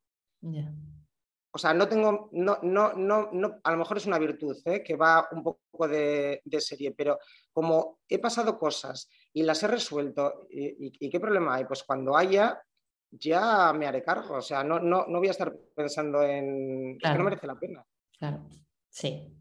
O 1.52 1.58
sea, 1.58 1.74
no 1.74 1.88
tengo, 1.88 2.28
no, 2.32 2.58
no, 2.62 2.92
no, 2.92 3.28
no, 3.32 3.60
a 3.64 3.72
lo 3.72 3.78
mejor 3.78 3.96
es 3.96 4.06
una 4.06 4.18
virtud 4.18 4.56
¿eh? 4.66 4.82
que 4.84 4.94
va 4.94 5.28
un 5.32 5.42
poco 5.42 5.88
de, 5.88 6.40
serie, 6.58 6.92
pero 6.92 7.18
como 7.52 7.98
he 8.08 8.20
pasado 8.20 8.56
cosas 8.56 9.08
y 9.32 9.42
las 9.42 9.62
he 9.62 9.66
resuelto, 9.66 10.46
¿y, 10.50 11.10
qué 11.10 11.18
problema 11.18 11.56
hay? 11.56 11.64
Pues 11.64 11.82
cuando 11.82 12.16
haya, 12.16 12.62
ya 13.10 13.72
me 13.72 13.86
haré 13.86 14.02
cargo. 14.02 14.36
O 14.36 14.42
sea, 14.42 14.62
no, 14.62 14.78
no, 14.78 15.06
no 15.08 15.18
voy 15.18 15.28
a 15.28 15.32
estar 15.32 15.52
pensando 15.74 16.22
en... 16.22 16.96
que 16.98 17.08
no 17.08 17.24
merece 17.24 17.48
la 17.48 17.58
pena. 17.58 17.84
Claro, 18.16 18.46
sí. 18.88 19.36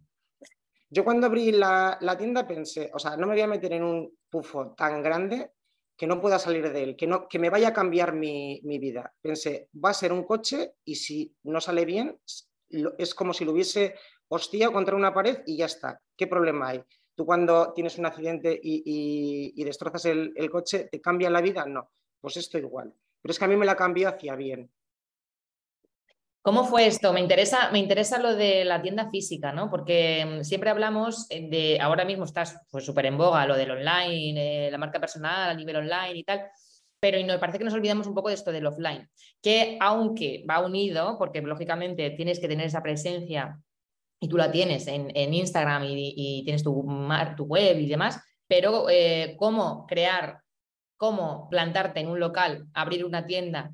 Yo 0.89 1.03
cuando 1.03 1.27
abrí 1.27 1.51
la, 1.51 1.99
la 2.01 2.17
tienda 2.17 2.47
pensé, 2.47 2.89
o 2.91 2.97
sea, 2.97 3.15
no 3.17 3.27
me 3.27 3.33
voy 3.33 3.41
a 3.41 3.47
meter 3.47 3.73
en 3.73 3.83
un 3.83 4.17
pufo 4.27 4.73
tan 4.73 5.03
grande 5.03 5.51
que 5.99 6.07
no 6.07 6.21
pueda 6.21 6.39
salir 6.39 6.71
de 6.71 6.81
él, 6.81 6.95
que, 6.95 7.05
no, 7.05 7.27
que 7.27 7.37
me 7.39 7.49
vaya 7.49 7.67
a 7.67 7.73
cambiar 7.73 8.13
mi, 8.13 8.61
vida. 8.63 9.13
Pensé, 9.21 9.67
va 9.75 9.89
a 9.89 9.93
ser 9.93 10.13
un 10.13 10.23
coche 10.23 10.75
y 10.85 10.95
si 10.95 11.35
no 11.43 11.59
sale 11.59 11.83
bien, 11.83 12.17
es 12.97 13.13
como 13.13 13.33
si 13.33 13.43
lo 13.43 13.51
hubiese 13.51 13.95
hostia 14.29 14.71
contra 14.71 14.95
una 14.95 15.13
pared 15.13 15.39
y 15.45 15.57
ya 15.57 15.65
está. 15.65 16.01
¿Qué 16.15 16.25
problema 16.25 16.69
hay? 16.69 16.81
Tú 17.15 17.25
cuando 17.25 17.73
tienes 17.73 17.97
un 17.97 18.05
accidente 18.05 18.57
y, 18.63 19.61
destrozas 19.61 20.05
el, 20.05 20.31
el, 20.37 20.49
coche, 20.49 20.87
¿te 20.89 21.01
cambia 21.01 21.29
la 21.29 21.41
vida? 21.41 21.65
No, 21.65 21.91
pues 22.21 22.37
esto 22.37 22.57
igual. 22.57 22.93
Pero 23.21 23.33
es 23.33 23.37
que 23.37 23.43
a 23.43 23.49
mí 23.49 23.57
me 23.57 23.65
la 23.65 23.75
cambió 23.75 24.07
hacia 24.07 24.37
bien. 24.37 24.71
¿Cómo 26.41 26.63
fue 26.63 26.87
esto? 26.87 27.11
Me 27.11 27.19
interesa, 27.19 27.69
me 27.71 27.79
interesa 27.79 28.17
lo 28.17 28.33
de 28.33 28.63
la 28.63 28.81
tienda 28.81 29.09
física, 29.09 29.51
¿no? 29.51 29.69
Porque 29.69 30.25
mm, 30.25 30.43
siempre 30.43 30.69
hablamos 30.69 31.27
de, 31.27 31.77
ahora 31.81 32.05
mismo 32.05 32.23
estás 32.23 32.57
pues 32.71 32.85
súper 32.85 33.07
en 33.07 33.17
boga, 33.17 33.45
lo 33.45 33.57
del 33.57 33.71
online, 33.71 34.67
eh, 34.67 34.71
la 34.71 34.77
marca 34.77 34.99
personal 35.01 35.49
a 35.49 35.53
nivel 35.53 35.75
online 35.75 36.17
y 36.17 36.23
tal, 36.23 36.49
pero 36.99 37.17
me 37.25 37.39
parece 37.39 37.57
que 37.57 37.65
nos 37.65 37.73
olvidamos 37.73 38.07
un 38.07 38.15
poco 38.15 38.29
de 38.29 38.35
esto 38.35 38.51
del 38.51 38.65
offline, 38.65 39.09
que 39.41 39.77
aunque 39.81 40.45
va 40.49 40.65
unido, 40.65 41.17
porque 41.17 41.41
lógicamente 41.41 42.11
tienes 42.11 42.39
que 42.39 42.47
tener 42.47 42.67
esa 42.67 42.83
presencia 42.83 43.59
y 44.21 44.27
tú 44.27 44.37
la 44.37 44.51
tienes 44.51 44.87
en, 44.87 45.33
Instagram 45.33 45.83
y, 45.85 46.43
tienes 46.43 46.63
tu, 46.63 46.85
tu, 47.37 47.45
web 47.45 47.79
y 47.79 47.87
demás, 47.87 48.21
pero 48.47 48.89
eh, 48.89 49.35
cómo 49.37 49.85
crear, 49.87 50.41
cómo 50.97 51.47
plantarte 51.49 52.01
en 52.01 52.07
un 52.07 52.19
local, 52.19 52.67
abrir 52.73 53.05
una 53.05 53.25
tienda 53.25 53.71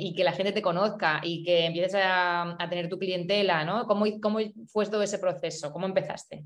y 0.00 0.14
que 0.14 0.24
la 0.24 0.32
gente 0.32 0.52
te 0.52 0.62
conozca 0.62 1.20
y 1.22 1.42
que 1.44 1.66
empieces 1.66 2.00
a, 2.02 2.56
tener 2.68 2.88
tu 2.88 2.98
clientela, 2.98 3.64
¿no? 3.64 3.86
¿Cómo, 3.86 4.06
¿Cómo, 4.20 4.38
fue 4.66 4.86
todo 4.86 5.02
ese 5.02 5.18
proceso? 5.18 5.72
¿Cómo 5.72 5.86
empezaste? 5.86 6.44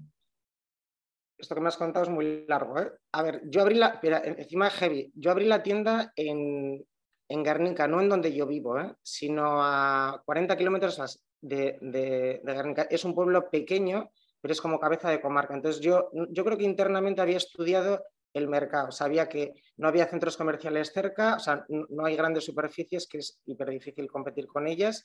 Esto 1.38 1.54
que 1.54 1.60
me 1.60 1.68
has 1.68 1.76
contado 1.76 2.04
es 2.04 2.10
muy 2.10 2.44
largo, 2.46 2.78
¿eh? 2.78 2.92
A 3.12 3.22
ver, 3.22 3.42
yo 3.46 3.62
abrí 3.62 3.74
la, 3.74 4.00
encima 4.02 4.66
de 4.66 4.70
Heavy, 4.70 5.12
yo 5.14 5.30
abrí 5.30 5.46
la 5.46 5.62
tienda 5.62 6.12
en, 6.14 6.84
en 7.28 7.42
Guernica, 7.42 7.88
no 7.88 8.00
en 8.00 8.08
donde 8.08 8.32
yo 8.32 8.46
vivo, 8.46 8.78
¿eh? 8.78 8.94
sino 9.02 9.62
a 9.62 10.22
40 10.24 10.56
kilómetros 10.56 11.20
de, 11.40 11.78
de, 11.80 12.40
de. 12.44 12.86
Es 12.90 13.04
un 13.04 13.14
pueblo 13.14 13.50
pequeño, 13.50 14.10
pero 14.40 14.52
es 14.52 14.60
como 14.60 14.78
cabeza 14.78 15.10
de 15.10 15.20
comarca. 15.20 15.54
Entonces 15.54 15.80
yo, 15.80 16.10
yo 16.30 16.44
creo 16.44 16.58
que 16.58 16.64
internamente 16.64 17.20
había 17.20 17.38
estudiado 17.38 18.04
el 18.34 18.48
mercado. 18.48 18.90
Sabía 18.92 19.28
que 19.28 19.54
no 19.76 19.88
había 19.88 20.06
centros 20.06 20.36
comerciales 20.36 20.92
cerca, 20.92 21.36
o 21.36 21.38
sea, 21.38 21.64
no 21.68 22.04
hay 22.04 22.16
grandes 22.16 22.44
superficies, 22.44 23.06
que 23.06 23.18
es 23.18 23.40
hiper 23.46 23.70
difícil 23.70 24.10
competir 24.10 24.46
con 24.46 24.66
ellas. 24.66 25.04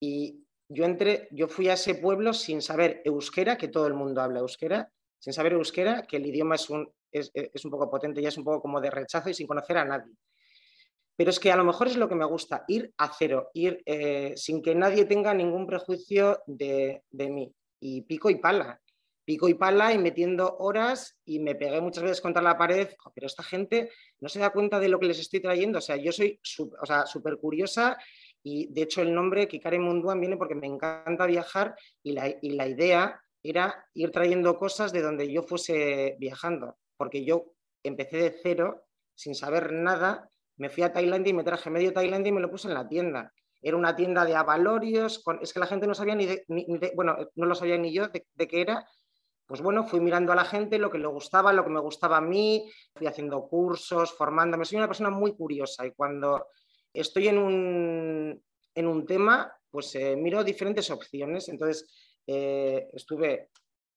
Y 0.00 0.44
yo 0.68 0.84
entré, 0.84 1.28
yo 1.30 1.48
fui 1.48 1.68
a 1.68 1.74
ese 1.74 1.94
pueblo 1.94 2.32
sin 2.32 2.62
saber 2.62 3.02
euskera, 3.04 3.56
que 3.56 3.68
todo 3.68 3.86
el 3.86 3.94
mundo 3.94 4.20
habla 4.22 4.40
euskera, 4.40 4.90
sin 5.18 5.32
saber 5.32 5.52
euskera, 5.52 6.02
que 6.02 6.16
el 6.16 6.26
idioma 6.26 6.54
es 6.54 6.70
un, 6.70 6.90
es, 7.10 7.30
un 7.64 7.70
poco 7.70 7.90
potente, 7.90 8.22
ya 8.22 8.28
es 8.28 8.38
un 8.38 8.44
poco 8.44 8.62
como 8.62 8.80
de 8.80 8.90
rechazo 8.90 9.30
y 9.30 9.34
sin 9.34 9.46
conocer 9.46 9.78
a 9.78 9.84
nadie. 9.84 10.12
Pero 11.14 11.30
es 11.30 11.38
que 11.38 11.52
a 11.52 11.56
lo 11.56 11.64
mejor 11.64 11.88
es 11.88 11.96
lo 11.96 12.08
que 12.08 12.14
me 12.14 12.24
gusta, 12.24 12.64
ir 12.68 12.92
a 12.96 13.12
cero, 13.12 13.50
ir 13.52 13.82
eh, 13.84 14.32
sin 14.36 14.62
que 14.62 14.74
nadie 14.74 15.04
tenga 15.04 15.34
ningún 15.34 15.66
prejuicio 15.66 16.42
de, 16.46 17.02
de 17.10 17.30
mí. 17.30 17.54
Y 17.80 18.02
pico 18.02 18.30
y 18.30 18.36
pala 18.36 18.80
pico 19.24 19.48
y 19.48 19.54
pala 19.54 19.92
y 19.92 19.98
metiendo 19.98 20.56
horas 20.58 21.20
y 21.24 21.38
me 21.38 21.54
pegué 21.54 21.80
muchas 21.80 22.02
veces 22.02 22.20
contra 22.20 22.42
la 22.42 22.58
pared, 22.58 22.88
pero 23.14 23.26
esta 23.26 23.42
gente 23.42 23.90
no 24.20 24.28
se 24.28 24.40
da 24.40 24.50
cuenta 24.50 24.80
de 24.80 24.88
lo 24.88 24.98
que 24.98 25.06
les 25.06 25.18
estoy 25.18 25.40
trayendo, 25.40 25.78
o 25.78 25.82
sea, 25.82 25.96
yo 25.96 26.12
soy 26.12 26.40
súper 26.42 27.36
curiosa 27.38 27.96
y 28.42 28.72
de 28.72 28.82
hecho 28.82 29.02
el 29.02 29.14
nombre 29.14 29.46
Kikare 29.46 29.78
Munduan 29.78 30.20
viene 30.20 30.36
porque 30.36 30.54
me 30.54 30.66
encanta 30.66 31.26
viajar 31.26 31.76
y 32.02 32.12
la, 32.12 32.28
y 32.28 32.50
la 32.50 32.66
idea 32.66 33.20
era 33.42 33.86
ir 33.94 34.10
trayendo 34.10 34.56
cosas 34.56 34.92
de 34.92 35.02
donde 35.02 35.32
yo 35.32 35.42
fuese 35.42 36.16
viajando, 36.18 36.76
porque 36.96 37.24
yo 37.24 37.54
empecé 37.82 38.16
de 38.16 38.36
cero, 38.42 38.84
sin 39.14 39.34
saber 39.34 39.72
nada, 39.72 40.28
me 40.56 40.70
fui 40.70 40.82
a 40.82 40.92
Tailandia 40.92 41.30
y 41.30 41.34
me 41.34 41.44
traje 41.44 41.70
medio 41.70 41.92
Tailandia 41.92 42.30
y 42.30 42.32
me 42.32 42.40
lo 42.40 42.50
puse 42.50 42.68
en 42.68 42.74
la 42.74 42.88
tienda. 42.88 43.32
Era 43.60 43.76
una 43.76 43.94
tienda 43.94 44.24
de 44.24 44.34
avalorios, 44.34 45.22
es 45.40 45.52
que 45.52 45.60
la 45.60 45.66
gente 45.66 45.86
no 45.86 45.94
sabía 45.94 46.14
ni, 46.14 46.26
de, 46.26 46.44
bueno, 46.94 47.16
no 47.36 47.46
lo 47.46 47.54
sabía 47.54 47.78
ni 47.78 47.92
yo 47.92 48.08
de 48.08 48.48
qué 48.48 48.60
era, 48.60 48.86
pues 49.52 49.60
bueno, 49.60 49.86
fui 49.86 50.00
mirando 50.00 50.32
a 50.32 50.34
la 50.34 50.46
gente 50.46 50.78
lo 50.78 50.90
que 50.90 50.96
le 50.96 51.06
gustaba, 51.08 51.52
lo 51.52 51.62
que 51.62 51.68
me 51.68 51.80
gustaba 51.80 52.16
a 52.16 52.20
mí, 52.22 52.72
fui 52.94 53.06
haciendo 53.06 53.46
cursos, 53.48 54.10
formándome. 54.16 54.64
Soy 54.64 54.78
una 54.78 54.86
persona 54.86 55.10
muy 55.10 55.36
curiosa 55.36 55.84
y 55.84 55.90
cuando 55.92 56.46
estoy 56.90 57.28
en 57.28 57.36
un, 57.36 58.42
en 58.74 58.86
un 58.86 59.04
tema, 59.04 59.54
pues 59.70 59.94
eh, 59.96 60.16
miro 60.16 60.42
diferentes 60.42 60.90
opciones. 60.90 61.50
Entonces, 61.50 61.86
eh, 62.26 62.88
estuve 62.94 63.50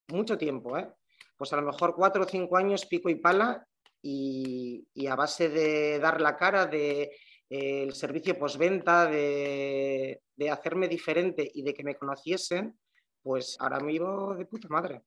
mucho 0.09 0.37
tiempo, 0.37 0.77
¿eh? 0.77 0.91
pues 1.37 1.53
a 1.53 1.55
lo 1.55 1.61
mejor 1.61 1.95
cuatro 1.95 2.23
o 2.23 2.27
cinco 2.27 2.57
años 2.57 2.85
pico 2.85 3.09
y 3.09 3.15
pala 3.15 3.65
y, 4.01 4.85
a 5.07 5.15
base 5.15 5.47
de 5.47 5.99
dar 5.99 6.19
la 6.19 6.35
cara, 6.35 6.65
de 6.65 7.15
el 7.47 7.93
servicio 7.93 8.37
postventa, 8.37 9.05
de, 9.05 10.21
de 10.35 10.49
hacerme 10.49 10.89
diferente 10.89 11.49
y 11.53 11.63
de 11.63 11.73
que 11.73 11.85
me 11.85 11.95
conociesen, 11.95 12.77
pues 13.23 13.55
ahora 13.61 13.79
vivo 13.79 14.35
de 14.35 14.45
puta 14.47 14.67
madre. 14.67 15.01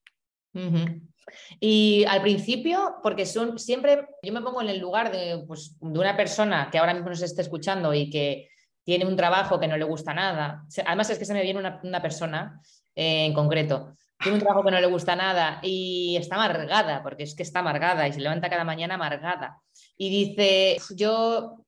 Y 1.61 2.05
al 2.09 2.23
principio, 2.23 2.97
porque 3.02 3.26
son 3.26 3.59
siempre, 3.59 4.07
yo 4.23 4.33
me 4.33 4.40
pongo 4.40 4.62
en 4.62 4.71
el 4.71 4.78
lugar 4.78 5.12
de, 5.12 5.45
pues, 5.47 5.76
de 5.81 5.99
una 5.99 6.17
persona 6.17 6.69
que 6.71 6.78
ahora 6.78 6.95
mismo 6.95 7.11
nos 7.11 7.23
esté 7.23 7.43
escuchando 7.43 7.93
y 7.93 8.11
que 8.11 8.49
tiene 8.85 9.05
un 9.05 9.17
trabajo 9.17 9.61
que 9.61 9.69
no 9.69 9.76
le 9.76 9.85
gusta 9.85 10.14
nada. 10.14 10.64
Además 10.87 11.11
es 11.11 11.19
que 11.19 11.25
se 11.25 11.35
me 11.35 11.43
viene 11.43 11.61
una, 11.61 12.02
persona 12.02 12.61
eh, 12.95 13.26
en 13.26 13.35
concreto, 13.35 13.95
tiene 14.19 14.37
un 14.37 14.43
trabajo 14.43 14.64
que 14.64 14.71
no 14.71 14.81
le 14.81 14.87
gusta 14.87 15.14
nada 15.14 15.61
y 15.62 16.17
está 16.17 16.37
amargada, 16.37 17.02
porque 17.02 17.23
es 17.23 17.35
que 17.35 17.43
está 17.43 17.61
amargada 17.61 18.09
y 18.09 18.12
se 18.12 18.21
levanta 18.21 18.50
cada 18.50 18.64
mañana 18.64 18.95
amargada. 18.95 19.61
Y 19.97 20.11
dice, 20.11 20.78
yo, 20.97 21.64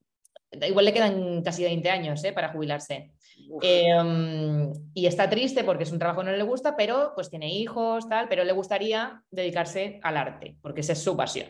igual 0.51 0.85
le 0.85 0.93
quedan 0.93 1.43
casi 1.43 1.63
20 1.63 1.91
años 1.91 2.25
eh, 2.25 2.33
para 2.33 2.53
jubilarse. 2.53 3.13
Em, 3.63 4.73
y 4.95 5.07
está 5.07 5.29
triste 5.29 5.65
porque 5.65 5.85
es 5.85 5.93
un 5.93 5.99
trabajo 5.99 6.21
que 6.21 6.27
no 6.31 6.37
le 6.37 6.43
gusta, 6.43 6.77
pero 6.77 7.13
pues 7.15 7.31
tiene 7.31 7.53
hijos, 7.53 8.09
tal, 8.09 8.29
pero 8.29 8.45
le 8.45 8.53
gustaría 8.53 9.23
dedicarse 9.31 9.99
al 10.03 10.17
arte, 10.17 10.57
porque 10.63 10.83
esa 10.83 10.93
es 10.93 11.03
su 11.03 11.17
pasión. 11.17 11.49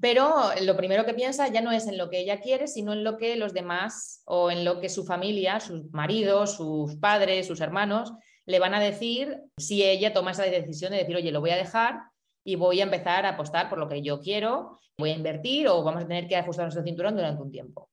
Pero 0.00 0.50
lo 0.62 0.76
primero 0.76 1.04
que 1.04 1.14
piensa 1.14 1.48
ya 1.48 1.60
no 1.60 1.72
es 1.72 1.88
en 1.88 1.98
lo 1.98 2.08
que 2.08 2.20
ella 2.20 2.40
quiere, 2.40 2.68
sino 2.68 2.92
en 2.92 3.02
lo 3.02 3.16
que 3.18 3.36
los 3.36 3.52
demás 3.52 4.22
o 4.24 4.50
en 4.50 4.64
lo 4.64 4.80
que 4.80 4.88
su 4.88 5.04
familia, 5.04 5.58
sus 5.58 5.90
maridos, 5.90 6.56
sus 6.56 6.96
padres, 6.96 7.46
sus 7.46 7.60
hermanos 7.60 8.12
le 8.46 8.58
van 8.58 8.74
a 8.74 8.80
decir 8.80 9.40
si 9.58 9.82
ella 9.82 10.12
toma 10.12 10.30
esa 10.30 10.44
decisión 10.44 10.92
de 10.92 10.98
decir, 10.98 11.16
oye, 11.16 11.32
lo 11.32 11.40
voy 11.40 11.50
a 11.50 11.56
dejar 11.56 12.00
y 12.44 12.54
voy 12.54 12.80
a 12.80 12.84
empezar 12.84 13.26
a 13.26 13.30
apostar 13.30 13.68
por 13.68 13.78
lo 13.78 13.88
que 13.88 14.02
yo 14.02 14.20
quiero, 14.20 14.78
voy 14.96 15.10
a 15.10 15.16
invertir 15.16 15.68
o 15.68 15.82
vamos 15.82 16.04
a 16.04 16.06
tener 16.06 16.26
que 16.26 16.36
ajustar 16.36 16.64
nuestro 16.64 16.84
cinturón 16.84 17.16
durante 17.16 17.42
un 17.42 17.50
tiempo. 17.50 17.89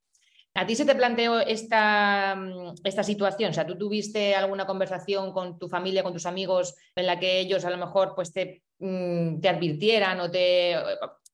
¿A 0.57 0.65
ti 0.65 0.75
se 0.75 0.85
te 0.85 0.95
planteó 0.95 1.39
esta, 1.39 2.35
mm, 2.35 2.77
esta, 2.83 3.03
situación? 3.03 3.51
O 3.51 3.53
sea, 3.53 3.67
¿tú 3.67 3.77
tuviste 3.77 4.33
alguna 4.33 4.65
conversación 4.65 5.31
con 5.31 5.59
tu 5.59 5.69
familia, 5.69 6.01
con 6.01 6.13
tus 6.13 6.25
amigos, 6.25 6.75
en 6.95 7.05
la 7.05 7.19
que 7.19 7.39
ellos 7.39 7.63
a 7.63 7.69
lo 7.69 7.77
mejor 7.77 8.13
pues, 8.15 8.33
te, 8.33 8.63
mm, 8.79 9.39
te 9.39 9.49
advirtieran 9.49 10.19
o 10.19 10.31
te... 10.31 10.75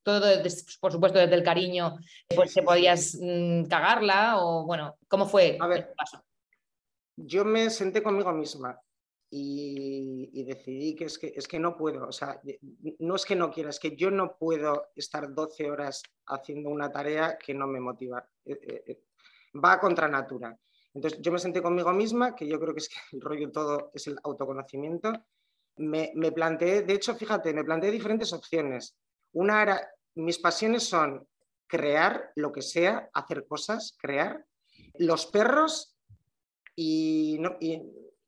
Todo, 0.02 0.26
por 0.78 0.92
supuesto, 0.92 1.18
desde 1.18 1.34
el 1.34 1.42
cariño, 1.42 1.96
pues 2.36 2.52
te 2.52 2.62
podías 2.62 3.16
mm, 3.18 3.64
cagarla 3.64 4.44
o, 4.44 4.66
bueno, 4.66 4.98
¿cómo 5.08 5.24
fue 5.24 5.56
a 5.58 5.66
ver, 5.66 5.94
paso? 5.96 6.22
Yo 7.16 7.46
me 7.46 7.70
senté 7.70 8.02
conmigo 8.02 8.30
misma 8.32 8.78
y, 9.30 10.44
decidí 10.44 10.94
que 10.94 11.06
es, 11.06 11.18
que 11.18 11.32
es 11.34 11.48
que 11.48 11.58
no 11.58 11.74
puedo, 11.76 12.06
o 12.06 12.12
sea, 12.12 12.38
no 12.98 13.16
es 13.16 13.24
que 13.24 13.34
no 13.34 13.50
quiera, 13.50 13.70
es 13.70 13.80
que 13.80 13.96
yo 13.96 14.10
no 14.10 14.36
puedo 14.36 14.88
estar 14.94 15.32
12 15.32 15.70
horas 15.70 16.02
haciendo 16.26 16.68
una 16.68 16.92
tarea 16.92 17.38
que 17.38 17.54
no 17.54 17.66
me 17.66 17.80
motiva. 17.80 18.28
Eh, 18.44 18.60
eh, 18.62 18.84
eh, 18.86 19.00
va 19.62 19.78
contra 19.78 20.08
natura. 20.08 20.58
Entonces 20.92 21.20
yo 21.20 21.32
me 21.32 21.38
senté 21.38 21.60
conmigo 21.60 21.92
misma, 21.92 22.34
que 22.34 22.46
yo 22.46 22.58
creo 22.60 22.74
que 22.74 22.80
es 22.80 22.88
que 22.88 22.96
el 23.12 23.20
rollo 23.20 23.50
todo 23.50 23.90
es 23.92 24.06
el 24.06 24.16
autoconocimiento. 24.22 25.12
Me, 25.76 26.12
me 26.14 26.30
planteé, 26.30 26.82
de 26.82 26.94
hecho, 26.94 27.14
fíjate, 27.14 27.52
me 27.52 27.64
planteé 27.64 27.90
diferentes 27.90 28.32
opciones. 28.32 28.96
Una 29.32 29.62
era, 29.62 29.88
mis 30.14 30.38
pasiones 30.38 30.84
son 30.84 31.26
crear 31.66 32.30
lo 32.36 32.52
que 32.52 32.62
sea, 32.62 33.10
hacer 33.12 33.46
cosas, 33.46 33.96
crear. 33.98 34.44
Los 34.94 35.26
perros 35.26 35.96
y, 36.76 37.38
no, 37.40 37.56
y 37.60 37.82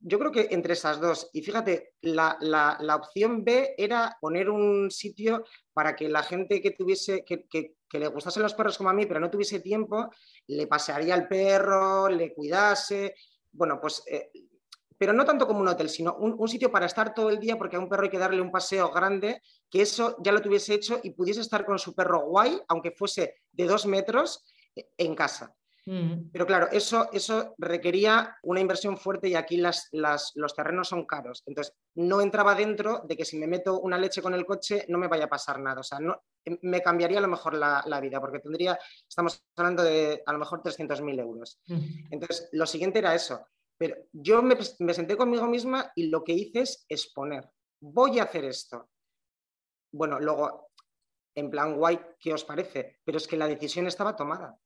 yo 0.08 0.20
creo 0.20 0.30
que 0.30 0.48
entre 0.52 0.74
esas 0.74 1.00
dos, 1.00 1.28
y 1.32 1.42
fíjate, 1.42 1.94
la, 2.02 2.38
la, 2.40 2.94
opción 2.94 3.42
B 3.42 3.74
era 3.76 4.16
poner 4.20 4.48
un 4.48 4.88
sitio 4.88 5.44
para 5.72 5.96
que 5.96 6.08
la 6.08 6.22
gente 6.22 6.60
que 6.60 6.70
tuviese, 6.70 7.24
que, 7.24 7.44
que, 7.48 7.74
le 7.90 8.06
gustasen 8.06 8.44
los 8.44 8.54
perros 8.54 8.78
como 8.78 8.90
a 8.90 8.92
mí, 8.92 9.04
pero 9.04 9.18
no 9.18 9.30
tuviese 9.30 9.58
tiempo, 9.58 10.08
le 10.46 10.68
pasearía 10.68 11.14
al 11.14 11.26
perro, 11.26 12.08
le 12.08 12.32
cuidase, 12.32 13.16
bueno, 13.50 13.80
pues, 13.80 14.04
eh, 14.06 14.30
pero 14.96 15.12
no 15.12 15.24
tanto 15.24 15.44
como 15.44 15.60
un 15.60 15.68
hotel, 15.68 15.88
sino 15.88 16.14
un, 16.14 16.36
un, 16.38 16.48
sitio 16.48 16.70
para 16.70 16.86
estar 16.86 17.12
todo 17.12 17.28
el 17.28 17.40
día, 17.40 17.58
porque 17.58 17.74
a 17.74 17.80
un 17.80 17.88
perro 17.88 18.04
hay 18.04 18.10
que 18.10 18.18
darle 18.18 18.40
un 18.40 18.52
paseo 18.52 18.92
grande, 18.92 19.42
que 19.68 19.82
eso 19.82 20.16
ya 20.22 20.30
lo 20.30 20.40
tuviese 20.40 20.74
hecho 20.74 21.00
y 21.02 21.10
pudiese 21.10 21.40
estar 21.40 21.66
con 21.66 21.80
su 21.80 21.96
perro 21.96 22.20
guay, 22.26 22.60
aunque 22.68 22.92
fuese 22.92 23.34
de 23.50 23.64
dos 23.64 23.86
metros, 23.86 24.44
en 24.98 25.14
casa. 25.16 25.56
Pero 26.32 26.46
claro, 26.46 26.68
eso, 26.72 27.08
eso 27.12 27.54
requería 27.58 28.36
una 28.42 28.60
inversión 28.60 28.96
fuerte 28.96 29.28
y 29.28 29.36
aquí 29.36 29.56
las, 29.56 29.88
los 29.92 30.54
terrenos 30.56 30.88
son 30.88 31.06
caros. 31.06 31.44
Entonces, 31.46 31.74
no 31.94 32.20
entraba 32.20 32.56
dentro 32.56 33.02
de 33.06 33.16
que 33.16 33.24
si 33.24 33.38
me 33.38 33.46
meto 33.46 33.78
una 33.78 33.96
leche 33.96 34.20
con 34.20 34.34
el 34.34 34.44
coche 34.44 34.84
no 34.88 34.98
me 34.98 35.06
vaya 35.06 35.26
a 35.26 35.28
pasar 35.28 35.60
nada. 35.60 35.80
O 35.80 35.84
sea, 35.84 36.00
no, 36.00 36.24
em, 36.44 36.58
me 36.62 36.82
cambiaría 36.82 37.18
a 37.18 37.20
lo 37.20 37.28
mejor 37.28 37.54
la, 37.54 38.00
vida 38.00 38.20
porque 38.20 38.40
tendría, 38.40 38.76
estamos 39.08 39.44
hablando 39.54 39.84
de 39.84 40.24
a 40.26 40.32
lo 40.32 40.40
mejor 40.40 40.60
300.000 40.60 41.20
euros. 41.20 41.60
Entonces, 42.10 42.48
lo 42.50 42.66
siguiente 42.66 42.98
era 42.98 43.14
eso. 43.14 43.46
Pero 43.78 43.96
yo 44.12 44.42
me, 44.42 44.56
me 44.80 44.94
senté 44.94 45.16
conmigo 45.16 45.46
misma 45.46 45.92
y 45.94 46.08
lo 46.08 46.24
que 46.24 46.32
hice 46.32 46.62
es 46.62 46.84
exponer. 46.88 47.48
Voy 47.80 48.18
a 48.18 48.24
hacer 48.24 48.44
esto. 48.44 48.90
Bueno, 49.92 50.18
luego, 50.18 50.72
en 51.36 51.48
plan 51.48 51.76
guay, 51.76 52.00
¿qué 52.18 52.34
os 52.34 52.44
parece? 52.44 52.98
Pero 53.04 53.18
es 53.18 53.28
que 53.28 53.36
la 53.36 53.46
decisión 53.46 53.86
estaba 53.86 54.16
tomada. 54.16 54.58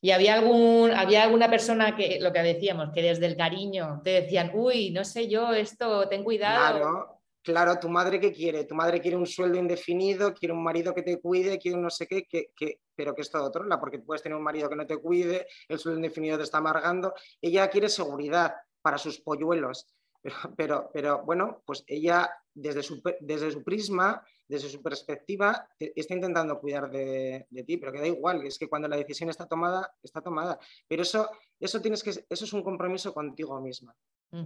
¿Y 0.00 0.10
había, 0.10 0.34
algún, 0.34 0.92
había 0.92 1.24
alguna 1.24 1.50
persona 1.50 1.96
que, 1.96 2.18
lo 2.20 2.32
que 2.32 2.40
decíamos, 2.40 2.90
que 2.92 3.02
desde 3.02 3.26
el 3.26 3.36
cariño 3.36 4.00
te 4.04 4.10
decían, 4.10 4.52
uy, 4.54 4.90
no 4.90 5.04
sé 5.04 5.28
yo, 5.28 5.52
esto, 5.52 6.08
ten 6.08 6.22
cuidado? 6.22 6.78
Claro, 6.78 7.20
claro, 7.42 7.80
tu 7.80 7.88
madre 7.88 8.20
qué 8.20 8.32
quiere? 8.32 8.64
Tu 8.64 8.74
madre 8.74 9.00
quiere 9.00 9.16
un 9.16 9.26
sueldo 9.26 9.58
indefinido, 9.58 10.34
quiere 10.34 10.52
un 10.52 10.62
marido 10.62 10.94
que 10.94 11.02
te 11.02 11.20
cuide, 11.20 11.58
quiere 11.58 11.76
un 11.76 11.84
no 11.84 11.90
sé 11.90 12.06
qué, 12.06 12.24
que, 12.24 12.50
que, 12.54 12.80
pero 12.94 13.14
que 13.14 13.22
es 13.22 13.30
todo 13.30 13.44
otro, 13.44 13.64
porque 13.80 13.98
puedes 13.98 14.22
tener 14.22 14.36
un 14.36 14.44
marido 14.44 14.68
que 14.68 14.76
no 14.76 14.86
te 14.86 14.98
cuide, 14.98 15.46
el 15.68 15.78
sueldo 15.78 15.98
indefinido 15.98 16.36
te 16.36 16.44
está 16.44 16.58
amargando. 16.58 17.14
Ella 17.40 17.68
quiere 17.68 17.88
seguridad 17.88 18.54
para 18.82 18.98
sus 18.98 19.20
polluelos. 19.20 19.86
Pero, 20.56 20.90
pero, 20.92 21.24
bueno, 21.24 21.62
pues 21.64 21.84
ella 21.86 22.30
desde 22.54 22.82
su, 22.82 23.02
desde 23.20 23.50
su 23.50 23.62
prisma 23.62 24.22
desde 24.48 24.70
su 24.70 24.82
perspectiva, 24.82 25.68
está 25.78 26.14
intentando 26.14 26.58
cuidar 26.58 26.90
de, 26.90 27.46
ti, 27.66 27.76
pero 27.76 27.92
que 27.92 28.00
da 28.00 28.06
igual, 28.06 28.46
es 28.46 28.58
que 28.58 28.68
cuando 28.68 28.88
la 28.88 28.96
decisión 28.96 29.28
está 29.28 29.46
tomada, 29.46 29.94
está 30.02 30.22
tomada. 30.22 30.58
Pero 30.88 31.02
eso, 31.02 31.30
eso, 31.60 31.82
tienes 31.82 32.02
que, 32.02 32.10
eso 32.10 32.24
es 32.28 32.52
un 32.54 32.62
compromiso 32.62 33.12
contigo 33.12 33.60
misma. 33.60 33.94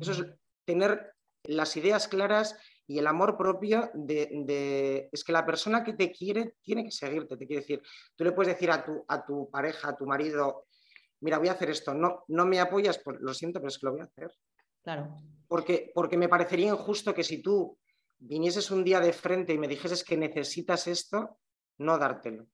Eso 0.00 0.12
es 0.12 0.24
tener 0.64 1.14
las 1.44 1.76
ideas 1.76 2.08
claras 2.08 2.56
y 2.86 2.98
el 2.98 3.06
amor 3.06 3.36
propio 3.36 3.90
de, 3.94 5.08
Es 5.12 5.22
que 5.22 5.32
la 5.32 5.46
persona 5.46 5.84
que 5.84 5.92
te 5.92 6.10
quiere 6.10 6.56
tiene 6.62 6.84
que 6.84 6.90
seguirte, 6.90 7.36
te 7.36 7.46
quiere 7.46 7.62
decir. 7.62 7.82
Tú 8.16 8.24
le 8.24 8.32
puedes 8.32 8.52
decir 8.52 8.72
a 8.72 8.84
tu, 8.84 9.04
a 9.06 9.24
tu 9.24 9.48
pareja, 9.50 9.90
a 9.90 9.96
tu 9.96 10.04
marido, 10.04 10.66
mira, 11.20 11.38
voy 11.38 11.48
a 11.48 11.52
hacer 11.52 11.70
esto, 11.70 11.94
no, 11.94 12.24
no 12.26 12.44
me 12.44 12.58
apoyas, 12.58 12.98
pues 12.98 13.18
lo 13.20 13.32
siento, 13.32 13.60
pero 13.60 13.68
es 13.68 13.78
que 13.78 13.86
lo 13.86 13.92
voy 13.92 14.00
a 14.00 14.04
hacer. 14.04 14.32
Claro. 14.82 15.16
Porque, 15.48 15.92
porque 15.94 16.16
me 16.16 16.28
parecería 16.28 16.68
injusto 16.68 17.14
que 17.14 17.24
si 17.24 17.42
tú 17.42 17.78
vinieses 18.18 18.70
un 18.70 18.84
día 18.84 19.00
de 19.00 19.12
frente 19.12 19.52
y 19.52 19.58
me 19.58 19.68
dijeses 19.68 20.04
que 20.04 20.16
necesitas 20.16 20.86
esto, 20.86 21.38
no 21.78 21.98
dártelo. 21.98 22.46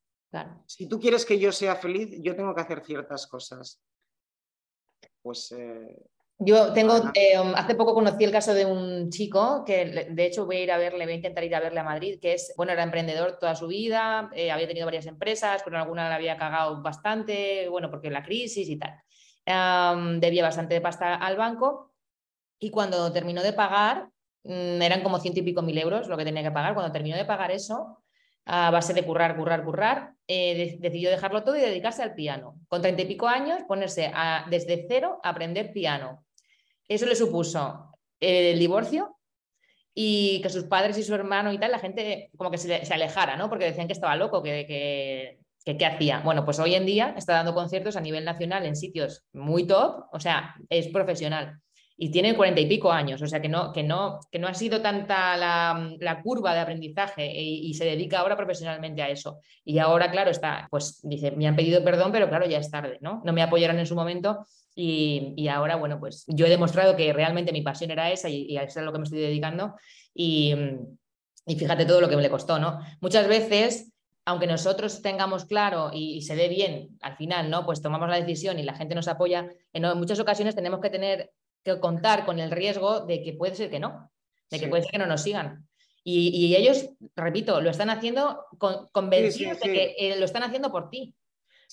Si 0.66 0.88
tú 0.88 1.00
quieres 1.00 1.24
que 1.24 1.38
yo 1.38 1.52
sea 1.52 1.76
feliz, 1.76 2.18
yo 2.20 2.36
tengo 2.36 2.54
que 2.54 2.60
hacer 2.60 2.84
ciertas 2.84 3.26
cosas. 3.26 3.80
Pues. 5.22 5.52
Eh, 5.52 5.96
yo 6.40 6.72
tengo, 6.72 6.96
eh, 7.14 7.34
hace 7.56 7.74
poco 7.74 7.94
conocí 7.94 8.22
el 8.24 8.30
caso 8.30 8.54
de 8.54 8.64
un 8.64 9.10
chico 9.10 9.64
que 9.64 10.06
de 10.10 10.26
hecho 10.26 10.46
voy 10.46 10.58
a 10.58 10.62
ir 10.62 10.72
a 10.72 10.78
verle, 10.78 11.04
voy 11.04 11.14
a 11.14 11.16
intentar 11.16 11.42
ir 11.42 11.54
a 11.54 11.60
verle 11.60 11.80
a 11.80 11.84
Madrid, 11.84 12.20
que 12.20 12.34
es, 12.34 12.52
bueno, 12.56 12.72
era 12.72 12.84
emprendedor 12.84 13.38
toda 13.38 13.56
su 13.56 13.66
vida, 13.66 14.30
eh, 14.34 14.52
había 14.52 14.68
tenido 14.68 14.86
varias 14.86 15.06
empresas, 15.06 15.62
pero 15.64 15.78
alguna 15.78 16.08
le 16.08 16.14
había 16.14 16.36
cagado 16.36 16.80
bastante, 16.80 17.68
bueno, 17.68 17.90
porque 17.90 18.10
la 18.10 18.22
crisis 18.22 18.68
y 18.68 18.78
tal. 18.78 19.00
debía 20.20 20.42
bastante 20.42 20.74
de 20.74 20.80
pasta 20.80 21.16
al 21.16 21.36
banco 21.36 21.87
y 22.58 22.70
cuando 22.70 23.12
terminó 23.12 23.42
de 23.42 23.52
pagar, 23.52 24.08
Mm, 24.48 24.80
eran 24.80 25.02
como 25.02 25.18
ciento 25.20 25.40
y 25.40 25.42
pico 25.42 25.60
mil 25.62 25.76
euros 25.76 26.08
lo 26.08 26.16
que 26.16 26.24
tenía 26.24 26.42
que 26.42 26.50
pagar. 26.50 26.74
Cuando 26.74 26.92
terminó 26.92 27.16
de 27.16 27.24
pagar 27.24 27.50
eso, 27.50 28.02
a 28.46 28.70
base 28.70 28.94
de 28.94 29.04
currar, 29.04 29.36
currar, 29.36 29.62
currar, 29.64 30.14
eh, 30.26 30.78
decidió 30.80 31.10
dejarlo 31.10 31.44
todo 31.44 31.56
y 31.56 31.60
dedicarse 31.60 32.02
al 32.02 32.14
piano. 32.14 32.58
Con 32.68 32.80
treinta 32.80 33.02
y 33.02 33.06
pico 33.06 33.28
años, 33.28 33.62
ponerse 33.68 34.10
desde 34.48 34.86
cero 34.88 35.20
a 35.22 35.30
aprender 35.30 35.72
piano. 35.72 36.24
Eso 36.88 37.06
le 37.06 37.14
supuso 37.14 37.92
el 38.20 38.58
divorcio 38.58 39.16
y 39.94 40.40
que 40.42 40.48
sus 40.48 40.64
padres 40.64 40.96
y 40.96 41.02
su 41.02 41.14
hermano 41.14 41.52
y 41.52 41.58
tal, 41.58 41.72
la 41.72 41.78
gente 41.78 42.30
como 42.38 42.50
que 42.50 42.58
se, 42.58 42.94
alejara, 42.94 43.36
¿no? 43.36 43.50
Porque 43.50 43.66
decían 43.66 43.86
que 43.86 43.92
estaba 43.92 44.16
loco, 44.16 44.42
que, 44.42 44.66
que, 44.66 45.40
que 45.64 45.76
qué 45.76 45.86
hacía. 45.86 46.20
Bueno, 46.20 46.44
pues 46.44 46.58
hoy 46.58 46.74
en 46.74 46.86
día 46.86 47.14
está 47.18 47.34
dando 47.34 47.54
conciertos 47.54 47.96
a 47.96 48.00
nivel 48.00 48.24
nacional 48.24 48.64
en 48.64 48.76
sitios 48.76 49.26
muy 49.32 49.66
top, 49.66 50.06
o 50.12 50.20
sea, 50.20 50.54
es 50.70 50.88
profesional 50.88 51.60
y 52.00 52.12
tiene 52.12 52.36
cuarenta 52.36 52.60
y 52.60 52.66
pico 52.66 52.92
años, 52.92 53.20
o 53.20 53.26
sea 53.26 53.42
que 53.42 53.48
no, 53.48 53.72
que 53.72 53.82
no, 53.82 54.20
que 54.30 54.38
no 54.38 54.46
ha 54.46 54.54
sido 54.54 54.80
tanta 54.80 55.36
la, 55.36 56.20
curva 56.22 56.54
de 56.54 56.60
aprendizaje 56.60 57.26
y, 57.26 57.74
se 57.74 57.84
dedica 57.84 58.20
ahora 58.20 58.36
profesionalmente 58.36 59.02
a 59.02 59.08
eso. 59.08 59.40
Y 59.64 59.78
ahora, 59.80 60.08
claro, 60.08 60.30
está, 60.30 60.68
pues 60.70 61.00
dice, 61.02 61.32
me 61.32 61.48
han 61.48 61.56
pedido 61.56 61.82
perdón, 61.82 62.12
pero 62.12 62.28
claro, 62.28 62.46
ya 62.46 62.58
es 62.58 62.70
tarde, 62.70 62.98
¿no? 63.00 63.20
No 63.24 63.32
me 63.32 63.42
apoyaron 63.42 63.80
en 63.80 63.86
su 63.86 63.96
momento 63.96 64.46
y, 64.76 65.48
ahora, 65.48 65.74
bueno, 65.74 65.98
pues 65.98 66.24
yo 66.28 66.46
he 66.46 66.50
demostrado 66.50 66.94
que 66.94 67.12
realmente 67.12 67.50
mi 67.50 67.62
pasión 67.62 67.90
era 67.90 68.12
esa 68.12 68.28
y, 68.28 68.56
a 68.56 68.62
eso 68.62 68.70
es 68.70 68.76
a 68.76 68.82
lo 68.82 68.92
que 68.92 68.98
me 68.98 69.04
estoy 69.04 69.18
dedicando 69.18 69.74
y, 70.14 70.54
y 71.46 71.56
fíjate 71.56 71.84
todo 71.84 72.00
lo 72.00 72.08
que 72.08 72.14
me 72.14 72.22
le 72.22 72.30
costó, 72.30 72.60
¿no? 72.60 72.78
Muchas 73.00 73.26
veces 73.26 73.92
aunque 74.24 74.46
nosotros 74.46 75.00
tengamos 75.00 75.46
claro 75.46 75.90
y, 75.92 76.20
se 76.20 76.36
dé 76.36 76.48
bien 76.48 76.98
al 77.00 77.16
final, 77.16 77.48
¿no? 77.48 77.64
Pues 77.64 77.80
tomamos 77.80 78.10
la 78.10 78.20
decisión 78.20 78.58
y 78.58 78.62
la 78.62 78.74
gente 78.74 78.94
nos 78.94 79.08
apoya, 79.08 79.48
en 79.72 79.98
muchas 79.98 80.20
ocasiones 80.20 80.54
tenemos 80.54 80.80
que 80.80 80.90
tener 80.90 81.32
que 81.74 81.80
contar 81.80 82.24
con 82.24 82.38
el 82.38 82.50
riesgo 82.50 83.00
de 83.00 83.22
que 83.22 83.32
puede 83.32 83.54
ser 83.54 83.70
que 83.70 83.80
no, 83.80 84.10
de 84.50 84.60
que 84.60 84.68
puede 84.68 84.82
ser 84.82 84.92
que 84.92 84.98
no 84.98 85.06
nos 85.06 85.22
sigan. 85.22 85.68
Y, 86.04 86.56
ellos, 86.56 86.88
repito, 87.14 87.60
lo 87.60 87.68
están 87.68 87.90
haciendo 87.90 88.46
con, 88.56 88.88
convencidos 88.92 89.60
de 89.60 89.72
que 89.72 89.94
eh, 89.98 90.18
lo 90.18 90.24
están 90.24 90.42
haciendo 90.42 90.72
por 90.72 90.88
ti. 90.88 91.14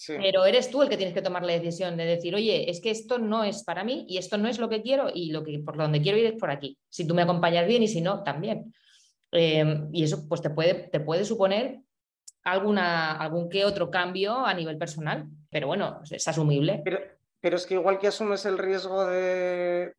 Pero 0.07 0.45
eres 0.45 0.69
tú 0.69 0.81
el 0.81 0.89
que 0.89 0.97
tienes 0.97 1.13
que 1.13 1.21
tomar 1.21 1.43
la 1.45 1.53
decisión 1.53 1.95
de 1.95 2.03
decir, 2.03 2.35
oye, 2.35 2.69
es 2.69 2.81
que 2.81 2.89
esto 2.89 3.17
no 3.17 3.45
es 3.45 3.63
para 3.63 3.85
mí 3.85 4.05
y 4.09 4.17
esto 4.17 4.37
no 4.37 4.49
es 4.49 4.59
lo 4.59 4.67
que 4.67 4.81
quiero 4.81 5.09
y 5.13 5.31
lo 5.31 5.41
que 5.41 5.59
por 5.59 5.77
donde 5.77 6.01
quiero 6.01 6.17
ir 6.17 6.25
es 6.25 6.33
por 6.33 6.51
aquí. 6.51 6.77
Si 6.89 7.07
tú 7.07 7.15
me 7.15 7.21
acompañas 7.21 7.65
bien 7.65 7.81
y 7.81 7.87
si 7.87 8.01
no, 8.01 8.23
también. 8.23 8.73
Em, 9.31 9.87
y 9.93 10.03
eso 10.03 10.27
pues 10.27 10.41
te 10.41 10.49
puede, 10.49 10.73
te 10.73 10.99
puede 10.99 11.23
suponer 11.23 11.79
alguna, 12.43 13.13
algún 13.13 13.47
que 13.47 13.63
otro 13.63 13.89
cambio 13.89 14.45
a 14.45 14.53
nivel 14.53 14.77
personal, 14.77 15.27
pero 15.49 15.67
bueno, 15.67 16.01
es 16.09 16.27
asumible. 16.27 16.81
Pero, 16.83 16.99
pero 17.45 17.57
es 17.57 17.67
que 17.67 17.75
igual 17.75 17.99
que 17.99 18.07
asumes 18.07 18.43
el 18.47 18.57
riesgo 18.57 19.05
de, 19.05 19.93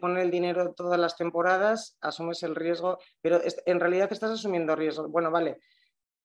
poner 0.00 0.22
el 0.22 0.30
dinero 0.30 0.74
todas 0.74 0.96
las 0.96 1.16
temporadas, 1.16 1.98
asumes 2.00 2.44
el 2.44 2.54
riesgo, 2.54 3.00
pero 3.20 3.40
en 3.66 3.80
realidad 3.80 4.12
estás 4.12 4.30
asumiendo 4.30 4.76
riesgo. 4.76 5.08
Bueno, 5.08 5.28
vale, 5.32 5.58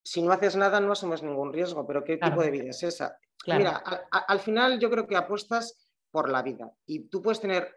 si 0.04 0.22
no 0.22 0.32
haces 0.32 0.56
nada 0.56 0.80
no 0.80 0.92
asumes 0.92 1.24
ningún 1.24 1.54
riesgo, 1.54 1.88
pero 1.88 2.04
¿qué 2.04 2.18
tipo 2.18 2.44
de 2.44 2.52
vida 2.52 2.70
es 2.70 2.84
esa? 2.84 3.18
Mira, 3.48 3.78
al 4.12 4.40
final 4.42 4.80
yo 4.80 4.92
creo 4.92 5.08
que 5.08 5.16
apuestas 5.16 5.90
por 6.12 6.30
la 6.30 6.44
vida 6.44 6.72
y 6.86 7.10
tú 7.10 7.20
puedes 7.20 7.42
tener, 7.42 7.76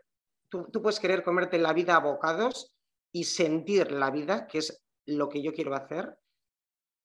tú, 0.51 0.69
tú 0.71 0.83
puedes 0.83 1.01
querer 1.01 1.23
comerte 1.23 1.57
la 1.57 1.73
vida 1.73 1.97
a 1.97 2.01
bocados 2.01 2.77
y 3.11 3.25
sentir 3.25 3.91
la 3.91 4.11
vida, 4.11 4.47
que 4.47 4.59
es 4.59 4.85
lo 5.07 5.31
que 5.31 5.43
yo 5.43 5.55
quiero 5.55 5.75
hacer, 5.75 6.15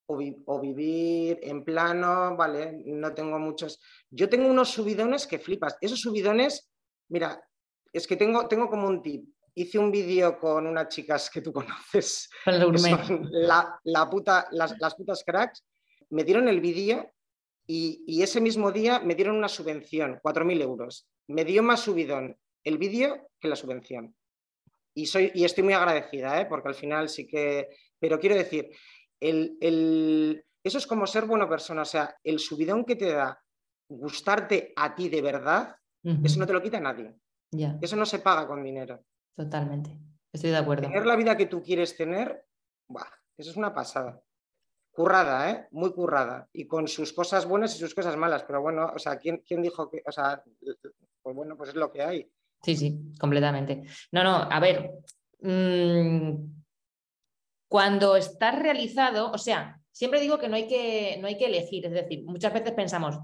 o, 0.08 0.60
vivir 0.60 1.40
en 1.42 1.64
plano, 1.64 2.36
vale, 2.36 2.82
no 2.86 3.14
tengo 3.14 3.38
muchos. 3.40 3.80
Yo 4.10 4.30
tengo 4.30 4.48
unos 4.48 4.70
subidones 4.70 5.28
que 5.28 5.40
flipas. 5.40 5.78
Esos 5.82 6.00
subidones, 6.00 6.72
mira, 7.10 7.42
es 7.92 8.08
que 8.08 8.16
tengo, 8.16 8.48
tengo 8.48 8.70
como 8.70 8.88
un 8.88 9.02
tip. 9.02 9.28
Hice 9.54 9.80
un 9.80 9.92
vídeo 9.92 10.40
con 10.40 10.68
unas 10.68 10.88
chicas 10.88 11.30
que 11.30 11.42
tú 11.42 11.52
conoces, 11.54 12.30
la, 12.46 13.80
la 13.84 14.10
puta, 14.10 14.48
las, 14.52 14.76
las, 14.80 14.96
putas 14.96 15.24
cracks. 15.26 15.64
Me 16.10 16.24
dieron 16.24 16.48
el 16.48 16.62
vídeo 16.62 17.12
y, 17.66 18.04
y, 18.08 18.22
ese 18.22 18.40
mismo 18.40 18.72
día 18.72 19.00
me 19.00 19.16
dieron 19.16 19.36
una 19.36 19.50
subvención, 19.50 20.20
4.000 20.24 20.62
euros. 20.62 21.08
Me 21.28 21.44
dio 21.44 21.64
más 21.64 21.82
subidón 21.82 22.38
el 22.64 22.78
vídeo 22.78 23.30
que 23.40 23.50
la 23.50 23.56
subvención. 23.56 24.16
Y, 24.94 25.06
soy, 25.06 25.32
y 25.36 25.44
estoy 25.44 25.64
muy 25.64 25.74
agradecida, 25.74 26.42
¿eh? 26.42 26.46
porque 26.46 26.70
al 26.70 26.76
final 26.76 27.10
sí 27.10 27.28
que... 27.28 27.70
Pero 28.00 28.20
quiero 28.20 28.36
decir, 28.36 28.70
el, 29.20 30.46
eso 30.64 30.78
es 30.78 30.88
como 30.88 31.08
ser 31.08 31.26
buena 31.26 31.48
persona, 31.48 31.82
o 31.82 31.86
sea, 31.86 32.16
el 32.24 32.40
subidón 32.40 32.86
que 32.86 32.96
te 32.96 33.12
da 33.12 33.42
gustarte 33.90 34.74
a 34.76 34.94
ti 34.96 35.10
de 35.10 35.22
verdad, 35.22 35.76
eso 36.24 36.40
no 36.40 36.48
te 36.48 36.54
lo 36.54 36.62
quita 36.62 36.80
nadie. 36.80 37.14
Eso 37.82 37.96
no 37.96 38.06
se 38.06 38.20
paga 38.20 38.48
con 38.48 38.64
dinero. 38.64 39.04
Totalmente, 39.36 39.98
estoy 40.32 40.52
de 40.52 40.58
acuerdo. 40.58 40.84
Tener 40.84 41.06
la 41.06 41.16
vida 41.16 41.38
que 41.38 41.48
tú 41.48 41.62
quieres 41.62 41.96
tener, 41.96 42.46
eso 43.38 43.52
es 43.52 43.58
una 43.58 43.74
pasada. 43.74 44.22
Currada, 44.92 45.52
¿eh? 45.52 45.68
Muy 45.72 45.94
currada. 45.94 46.50
Y 46.52 46.66
con 46.66 46.88
sus 46.88 47.14
cosas 47.14 47.46
buenas 47.46 47.76
y 47.76 47.78
sus 47.78 47.94
cosas 47.94 48.18
malas. 48.18 48.44
Pero 48.44 48.62
bueno, 48.62 48.92
o 48.96 48.98
sea, 48.98 49.20
¿quién, 49.20 49.44
quién 49.48 49.62
dijo 49.62 49.92
que, 49.92 50.02
o 50.04 50.12
sea, 50.12 50.44
pues 51.22 51.36
bueno, 51.36 51.56
pues 51.56 51.70
es 51.70 51.76
lo 51.76 51.92
que 51.92 52.02
hay. 52.02 52.32
Sí, 52.64 52.76
sí, 52.76 53.14
completamente. 53.20 53.84
No, 54.12 54.24
no, 54.24 54.36
a 54.36 54.60
ver, 54.60 54.92
mm, 55.42 56.57
cuando 57.68 58.16
está 58.16 58.52
realizado, 58.52 59.32
o 59.32 59.38
sea, 59.38 59.80
siempre 59.92 60.22
digo 60.22 60.40
que 60.40 60.48
no 60.48 60.56
hay 60.56 60.68
que, 60.68 61.18
no 61.20 61.28
hay 61.28 61.38
que 61.38 61.48
elegir, 61.48 61.86
es 61.86 61.92
decir, 61.92 62.24
muchas 62.26 62.54
veces 62.54 62.72
pensamos, 62.72 63.20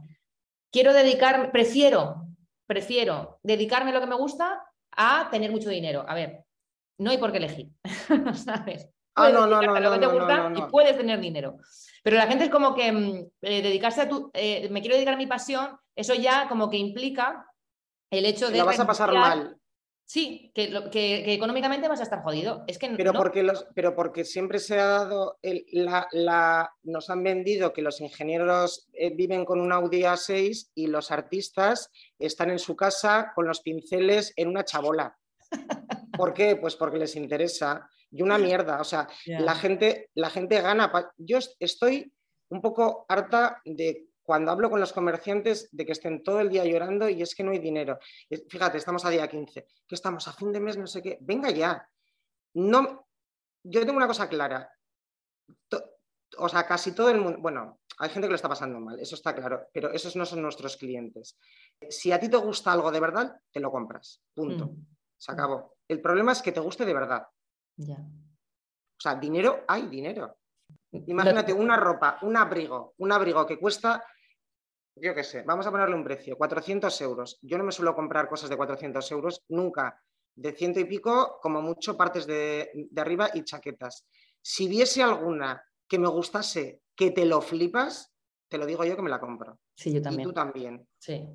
quiero 0.72 0.94
dedicar, 0.94 1.52
prefiero, 1.52 2.28
prefiero 2.66 3.40
dedicarme 3.44 3.92
a 3.92 3.94
lo 3.94 4.00
que 4.02 4.08
me 4.08 4.16
gusta 4.16 4.64
a 4.92 5.30
tener 5.32 5.52
mucho 5.52 5.70
dinero. 5.70 6.06
A 6.08 6.16
ver, 6.16 6.44
no 6.98 7.12
hay 7.12 7.18
por 7.18 7.32
qué 7.32 7.38
elegir, 7.38 7.70
¿sabes? 8.36 8.90
Ah, 9.16 9.30
no, 9.30 9.46
no, 9.46 9.62
no, 9.62 9.80
lo 9.80 9.92
que 9.92 10.00
te 10.00 10.08
gusta 10.08 10.52
y 10.56 10.62
puedes 10.72 10.98
tener 10.98 11.20
dinero. 11.20 11.58
Pero 12.02 12.18
la 12.18 12.28
gente 12.28 12.46
es 12.46 12.50
como 12.50 12.74
que 12.74 12.92
mm, 12.92 13.28
eh, 13.44 13.62
dedicarse 13.62 14.02
a 14.02 14.10
tu, 14.10 14.32
eh, 14.34 14.68
me 14.70 14.82
quiero 14.82 14.96
dedicar 14.96 15.14
a 15.14 15.18
mi 15.18 15.28
pasión, 15.28 15.78
eso 15.96 16.16
ya 16.16 16.50
como 16.50 16.70
que 16.70 16.78
implica 16.78 17.46
el 18.12 18.26
hecho 18.26 18.50
de... 18.50 18.58
Lo 18.58 18.66
vas 18.66 18.80
a 18.80 18.88
pasar 18.88 19.14
mal. 19.14 19.58
Sí, 20.06 20.52
que, 20.54 20.90
que, 20.92 21.34
económicamente 21.34 21.88
vas 21.88 22.02
a 22.02 22.04
estar 22.04 22.22
jodido. 22.22 22.64
Es 22.68 22.78
que 22.78 22.90
pero, 22.90 23.14
porque 23.14 23.42
los, 23.42 23.66
pero 23.74 23.96
porque 23.96 24.26
siempre 24.26 24.60
se 24.60 24.80
ha 24.80 24.86
dado, 24.86 25.40
la, 25.42 26.72
nos 26.84 27.10
han 27.10 27.24
vendido 27.24 27.74
que 27.74 27.82
los 27.82 28.02
ingenieros 28.02 28.90
eh, 28.94 29.14
viven 29.16 29.46
con 29.46 29.62
un 29.62 29.72
Audi 29.72 30.02
A6 30.02 30.72
y 30.76 30.88
los 30.88 31.12
artistas 31.12 31.90
están 32.20 32.52
en 32.52 32.60
su 32.60 32.76
casa 32.76 33.32
con 33.34 33.48
los 33.48 33.62
pinceles 33.62 34.34
en 34.36 34.50
una 34.50 34.66
chabola. 34.66 35.18
¿Por 36.18 36.34
qué? 36.34 36.58
Pues 36.58 36.76
porque 36.76 37.00
les 37.00 37.16
interesa. 37.16 37.90
Y 38.12 38.22
una 38.22 38.38
mierda, 38.38 38.80
o 38.80 38.84
sea, 38.84 39.08
la, 39.26 39.56
gente, 39.56 40.12
la 40.14 40.30
gente 40.30 40.62
gana. 40.62 40.92
Yo 41.18 41.40
estoy 41.60 42.14
un 42.50 42.62
poco 42.62 43.08
harta 43.10 43.60
de 43.66 44.06
cuando 44.24 44.52
hablo 44.52 44.70
con 44.70 44.80
los 44.80 44.94
comerciantes 44.94 45.70
de 45.72 45.86
que 45.86 45.92
estén 45.92 46.24
todo 46.24 46.40
el 46.40 46.50
día 46.50 46.66
llorando 46.66 47.10
y 47.10 47.22
es 47.22 47.36
que 47.36 47.44
no 47.44 47.52
hay 47.52 47.60
dinero. 47.60 48.00
Fíjate, 48.50 48.78
estamos 48.78 49.04
a 49.06 49.10
día 49.10 49.28
15, 49.28 49.68
que 49.88 49.96
estamos 49.96 50.28
a 50.28 50.34
fin 50.34 50.52
de 50.52 50.62
mes, 50.62 50.78
no 50.78 50.88
sé 50.88 51.02
qué. 51.02 51.18
Venga 51.22 51.52
ya. 51.52 51.88
No, 52.56 53.08
yo 53.64 53.82
tengo 53.82 53.98
una 53.98 54.08
cosa 54.08 54.30
clara. 54.30 54.72
o 56.38 56.50
sea, 56.50 56.66
casi 56.66 56.94
todo 56.94 57.10
el 57.10 57.20
mundo, 57.20 57.40
bueno, 57.40 57.82
hay 57.98 58.10
gente 58.10 58.28
que 58.28 58.32
lo 58.32 58.36
está 58.36 58.50
pasando 58.50 58.80
mal, 58.80 59.00
eso 59.00 59.16
está 59.16 59.36
claro, 59.36 59.68
pero 59.74 59.92
esos 59.92 60.16
no 60.16 60.26
son 60.26 60.42
nuestros 60.42 60.78
clientes. 60.78 61.38
Si 61.90 62.12
a 62.12 62.20
ti 62.20 62.30
te 62.30 62.38
gusta 62.38 62.72
algo 62.72 62.92
de 62.92 63.00
verdad, 63.00 63.36
te 63.52 63.60
lo 63.60 63.72
compras. 63.72 64.24
Punto. 64.34 64.68
Mm. 64.68 64.88
Se 65.18 65.32
acabó. 65.32 65.76
El 65.88 66.02
problema 66.02 66.32
es 66.32 66.42
que 66.42 66.52
te 66.52 66.60
guste 66.60 66.86
de 66.86 66.94
verdad. 66.94 67.28
Ya. 67.76 67.98
O 67.98 69.00
sea, 69.00 69.16
dinero, 69.16 69.64
hay 69.68 69.88
dinero. 69.88 70.38
Imagínate 70.92 71.54
una 71.54 71.76
ropa, 71.76 72.20
un 72.22 72.38
abrigo, 72.38 72.94
un 72.98 73.12
abrigo 73.12 73.46
que 73.46 73.60
cuesta 73.60 74.04
yo 74.96 75.16
qué 75.16 75.24
sé, 75.24 75.42
vamos 75.44 75.66
a 75.66 75.72
ponerle 75.72 75.96
un 75.96 76.04
precio, 76.04 76.38
400 76.38 77.02
euros. 77.02 77.40
Yo 77.42 77.58
no 77.58 77.64
me 77.64 77.72
suelo 77.72 77.96
comprar 77.96 78.28
cosas 78.30 78.50
de 78.50 78.58
400 78.58 79.12
euros, 79.12 79.44
nunca. 79.50 80.00
De 80.36 80.52
ciento 80.52 80.80
y 80.80 80.86
pico, 80.86 81.40
como 81.42 81.62
mucho, 81.62 81.98
partes 81.98 82.26
de, 82.26 82.90
arriba 82.96 83.30
y 83.34 83.44
chaquetas. 83.44 84.08
Si 84.42 84.68
viese 84.68 85.02
alguna 85.02 85.64
que 85.88 86.00
me 86.00 86.08
gustase, 86.08 86.82
que 86.96 87.12
te 87.12 87.26
lo 87.26 87.42
flipas, 87.42 88.12
te 88.50 88.58
lo 88.58 88.66
digo 88.66 88.84
yo 88.84 88.96
que 88.96 89.02
me 89.02 89.10
la 89.10 89.20
compro. 89.20 89.60
Sí, 89.76 89.92
yo 89.92 90.02
también. 90.02 90.22
Y 90.22 90.24
tú 90.24 90.34
también. 90.34 90.88
Sí. 91.00 91.28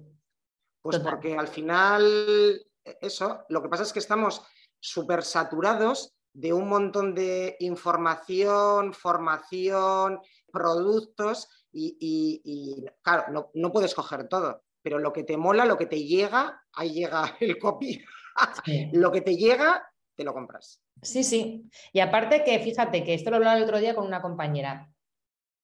Pues 0.81 1.01
porque 1.01 1.37
al 1.37 1.49
final, 1.49 2.65
eso, 3.01 3.45
lo 3.49 3.63
que 3.63 3.69
pasa 3.69 3.83
es 3.83 3.93
que 3.93 3.99
estamos 3.99 4.43
súper 4.81 5.25
saturados 5.25 6.15
de 6.33 6.53
un 6.53 6.69
montón 6.69 7.15
de 7.15 7.57
información, 7.61 8.93
formación, 8.93 10.21
productos 10.53 11.49
y, 11.73 12.85
claro, 13.03 13.51
no, 13.55 13.73
puedes 13.73 13.95
coger 13.95 14.29
todo, 14.29 14.63
pero 14.83 14.99
lo 14.99 15.13
que 15.13 15.25
te 15.25 15.37
mola, 15.37 15.65
lo 15.65 15.77
que 15.77 15.87
te 15.87 16.05
llega, 16.05 16.63
ahí 16.73 16.93
llega 16.93 17.37
el 17.41 17.59
copy. 17.59 18.03
lo 18.93 19.13
que 19.13 19.21
te 19.21 19.37
llega, 19.37 19.91
te 20.17 20.25
lo 20.25 20.33
compras. 20.33 20.83
Sí, 21.03 21.23
sí. 21.23 21.69
Y 21.93 22.01
aparte 22.01 22.43
que, 22.45 22.59
fíjate, 22.59 23.05
que 23.05 23.15
esto 23.15 23.31
lo 23.31 23.37
hablaba 23.37 23.57
el 23.57 23.65
otro 23.65 23.79
día 23.79 23.95
con 23.95 24.07
una 24.07 24.23
compañera, 24.23 24.89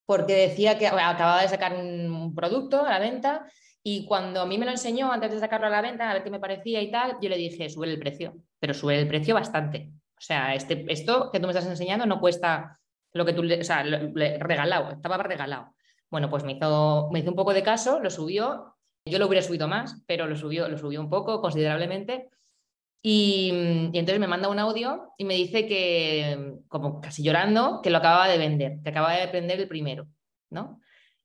porque 0.06 0.34
decía 0.34 0.78
que 0.78 0.86
acababa 0.86 1.42
de 1.42 1.48
sacar 1.48 1.74
un 1.74 2.34
producto 2.34 2.84
a 2.84 2.90
la 2.90 2.98
venta 2.98 3.46
y 3.86 4.06
cuando 4.06 4.40
a 4.40 4.46
mí 4.46 4.56
me 4.56 4.64
lo 4.64 4.70
enseñó 4.70 5.12
antes 5.12 5.30
de 5.30 5.38
sacarlo 5.38 5.66
a 5.66 5.70
la 5.70 5.82
venta, 5.82 6.10
a 6.10 6.14
ver 6.14 6.24
qué 6.24 6.30
me 6.30 6.40
parecía 6.40 6.80
y 6.80 6.90
tal, 6.90 7.18
yo 7.20 7.28
le 7.28 7.36
dije, 7.36 7.68
sube 7.68 7.86
el 7.86 7.98
precio, 7.98 8.34
pero 8.58 8.72
sube 8.72 8.98
el 8.98 9.06
precio 9.06 9.34
bastante. 9.34 9.90
O 10.16 10.20
sea, 10.20 10.54
este, 10.54 10.86
esto 10.88 11.30
que 11.30 11.38
tú 11.38 11.46
me 11.46 11.52
estás 11.52 11.66
enseñando 11.66 12.06
no 12.06 12.18
cuesta 12.18 12.80
lo 13.12 13.26
que 13.26 13.34
tú, 13.34 13.42
o 13.42 13.64
sea, 13.64 13.82
regalado, 13.82 14.90
estaba 14.90 15.18
regalado. 15.18 15.74
Bueno, 16.14 16.30
pues 16.30 16.44
me 16.44 16.52
hizo, 16.52 17.08
me 17.10 17.18
hizo 17.18 17.30
un 17.30 17.34
poco 17.34 17.52
de 17.52 17.64
caso, 17.64 17.98
lo 17.98 18.08
subió. 18.08 18.76
Yo 19.04 19.18
lo 19.18 19.26
hubiera 19.26 19.44
subido 19.44 19.66
más, 19.66 20.00
pero 20.06 20.28
lo 20.28 20.36
subió, 20.36 20.68
lo 20.68 20.78
subió 20.78 21.00
un 21.00 21.10
poco, 21.10 21.40
considerablemente. 21.40 22.28
Y, 23.02 23.50
entonces 23.92 24.20
me 24.20 24.28
manda 24.28 24.48
un 24.48 24.60
audio 24.60 25.10
y 25.18 25.24
me 25.24 25.34
dice 25.34 25.66
que, 25.66 26.54
como 26.68 27.00
casi 27.00 27.24
llorando, 27.24 27.80
que 27.82 27.90
lo 27.90 27.98
acababa 27.98 28.28
de 28.28 28.38
vender, 28.38 28.78
que 28.84 28.90
acababa 28.90 29.16
de 29.16 29.26
vender 29.26 29.58
el 29.58 29.66
primero, 29.66 30.06
¿no? 30.50 30.80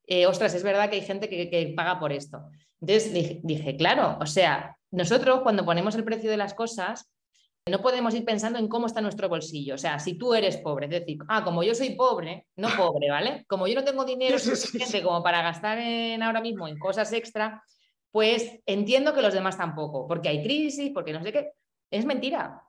Eh, 0.08 0.26
ostras, 0.26 0.54
es 0.54 0.64
verdad 0.64 0.90
que 0.90 0.96
hay 0.96 1.02
gente 1.02 1.28
que, 1.28 1.72
paga 1.76 2.00
por 2.00 2.10
esto. 2.10 2.50
Entonces 2.80 3.14
dije, 3.14 3.40
dije, 3.44 3.76
claro, 3.76 4.18
o 4.20 4.26
sea, 4.26 4.76
nosotros 4.90 5.42
cuando 5.42 5.64
ponemos 5.64 5.94
el 5.94 6.02
precio 6.02 6.32
de 6.32 6.36
las 6.36 6.52
cosas, 6.52 7.08
no 7.66 7.80
podemos 7.80 8.14
ir 8.14 8.24
pensando 8.24 8.58
en 8.58 8.68
cómo 8.68 8.86
está 8.86 9.00
nuestro 9.00 9.28
bolsillo. 9.28 9.74
O 9.74 9.78
sea, 9.78 9.98
si 9.98 10.14
tú 10.14 10.34
eres 10.34 10.56
pobre, 10.56 10.86
es 10.86 10.90
decir, 10.90 11.18
ah, 11.28 11.44
como 11.44 11.62
yo 11.62 11.74
soy 11.74 11.90
pobre, 11.94 12.46
no 12.56 12.68
pobre, 12.76 13.10
¿vale? 13.10 13.44
Como 13.48 13.66
yo 13.66 13.74
no 13.74 13.84
tengo 13.84 14.04
dinero 14.04 14.38
suficiente 14.38 15.02
como 15.02 15.22
para 15.22 15.42
gastar 15.42 15.78
en, 15.78 16.22
ahora 16.22 16.40
mismo 16.40 16.66
en 16.66 16.78
cosas 16.78 17.12
extra, 17.12 17.62
pues 18.10 18.60
entiendo 18.66 19.14
que 19.14 19.22
los 19.22 19.34
demás 19.34 19.56
tampoco, 19.56 20.06
porque 20.08 20.28
hay 20.28 20.42
crisis, 20.42 20.90
porque 20.92 21.12
no 21.12 21.22
sé 21.22 21.32
qué. 21.32 21.52
Es 21.90 22.04
mentira. 22.04 22.62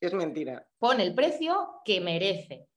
Es 0.00 0.14
mentira. 0.14 0.66
Pone 0.78 1.02
el 1.02 1.14
precio 1.14 1.80
que 1.84 2.00
merece, 2.00 2.68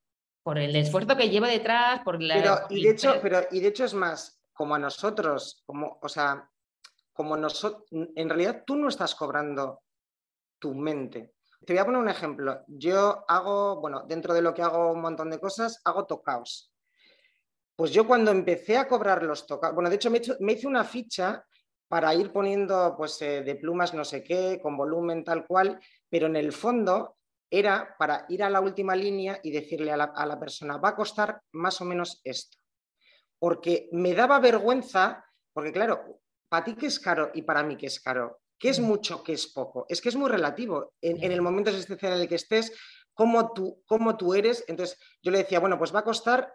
por 0.43 0.57
el 0.57 0.75
esfuerzo 0.75 1.15
que 1.15 1.29
lleva 1.29 1.47
detrás, 1.47 2.01
por 2.03 2.21
la... 2.21 2.35
Pero, 2.35 2.57
y, 2.69 2.83
de 2.83 2.91
hecho, 2.91 3.19
pero, 3.21 3.41
y 3.51 3.59
de 3.59 3.67
hecho 3.67 3.85
es 3.85 3.93
más, 3.93 4.41
como 4.53 4.75
a 4.75 4.79
nosotros, 4.79 5.63
como, 5.65 5.99
o 6.01 6.09
sea, 6.09 6.49
como 7.13 7.37
nosotros, 7.37 7.83
en 7.91 8.29
realidad 8.29 8.63
tú 8.65 8.75
no 8.75 8.87
estás 8.87 9.15
cobrando 9.15 9.83
tu 10.57 10.73
mente, 10.73 11.33
te 11.65 11.73
voy 11.73 11.79
a 11.79 11.85
poner 11.85 12.01
un 12.01 12.09
ejemplo. 12.09 12.63
Yo 12.67 13.23
hago, 13.27 13.79
bueno, 13.79 14.03
dentro 14.07 14.33
de 14.33 14.41
lo 14.41 14.53
que 14.53 14.61
hago 14.61 14.91
un 14.91 15.01
montón 15.01 15.29
de 15.29 15.39
cosas, 15.39 15.81
hago 15.83 16.05
tocaos. 16.05 16.71
Pues 17.75 17.91
yo 17.91 18.07
cuando 18.07 18.31
empecé 18.31 18.77
a 18.77 18.87
cobrar 18.87 19.23
los 19.23 19.45
tocaos, 19.45 19.73
bueno, 19.73 19.89
de 19.89 19.95
hecho 19.95 20.09
me, 20.09 20.19
hice 20.51 20.67
una 20.67 20.83
ficha 20.83 21.45
para 21.87 22.13
ir 22.13 22.31
poniendo 22.31 22.95
pues 22.97 23.21
eh, 23.21 23.41
de 23.41 23.55
plumas 23.55 23.93
no 23.93 24.03
sé 24.03 24.23
qué, 24.23 24.59
con 24.61 24.77
volumen 24.77 25.23
tal 25.23 25.45
cual, 25.47 25.79
pero 26.09 26.27
en 26.27 26.35
el 26.35 26.51
fondo 26.51 27.17
era 27.49 27.95
para 27.97 28.25
ir 28.29 28.43
a 28.43 28.49
la 28.49 28.61
última 28.61 28.95
línea 28.95 29.39
y 29.43 29.51
decirle 29.51 29.91
a 29.91 29.97
la, 29.97 30.05
a 30.05 30.25
la 30.25 30.39
persona, 30.39 30.77
va 30.77 30.89
a 30.89 30.95
costar 30.95 31.41
más 31.53 31.81
o 31.81 31.85
menos 31.85 32.21
esto. 32.23 32.57
Porque 33.39 33.89
me 33.91 34.13
daba 34.13 34.39
vergüenza, 34.39 35.25
porque 35.53 35.71
claro, 35.71 36.19
para 36.49 36.63
ti 36.63 36.75
que 36.75 36.87
es 36.87 36.99
caro 36.99 37.31
y 37.33 37.43
para 37.43 37.63
mí 37.63 37.77
que 37.77 37.87
es 37.87 37.99
caro, 37.99 38.41
¿Qué 38.59 38.69
es 38.69 38.79
mucho, 38.81 39.23
qué 39.23 39.31
es 39.33 39.47
poco? 39.47 39.85
Es 39.87 40.01
que 40.01 40.09
es 40.09 40.17
muy 40.17 40.29
relativo. 40.29 40.93
En, 41.01 41.31
el 41.31 41.41
momento 41.41 41.69
existencial 41.69 42.13
en 42.13 42.21
el 42.21 42.27
que 42.27 42.35
estés, 42.35 42.73
cómo 43.13 43.53
tú, 43.53 43.81
cómo 43.85 44.17
tú 44.17 44.33
eres. 44.33 44.65
Entonces 44.67 44.99
yo 45.23 45.31
le 45.31 45.39
decía, 45.39 45.61
bueno, 45.61 45.77
pues 45.77 45.95
va 45.95 45.99
a 45.99 46.03
costar, 46.03 46.53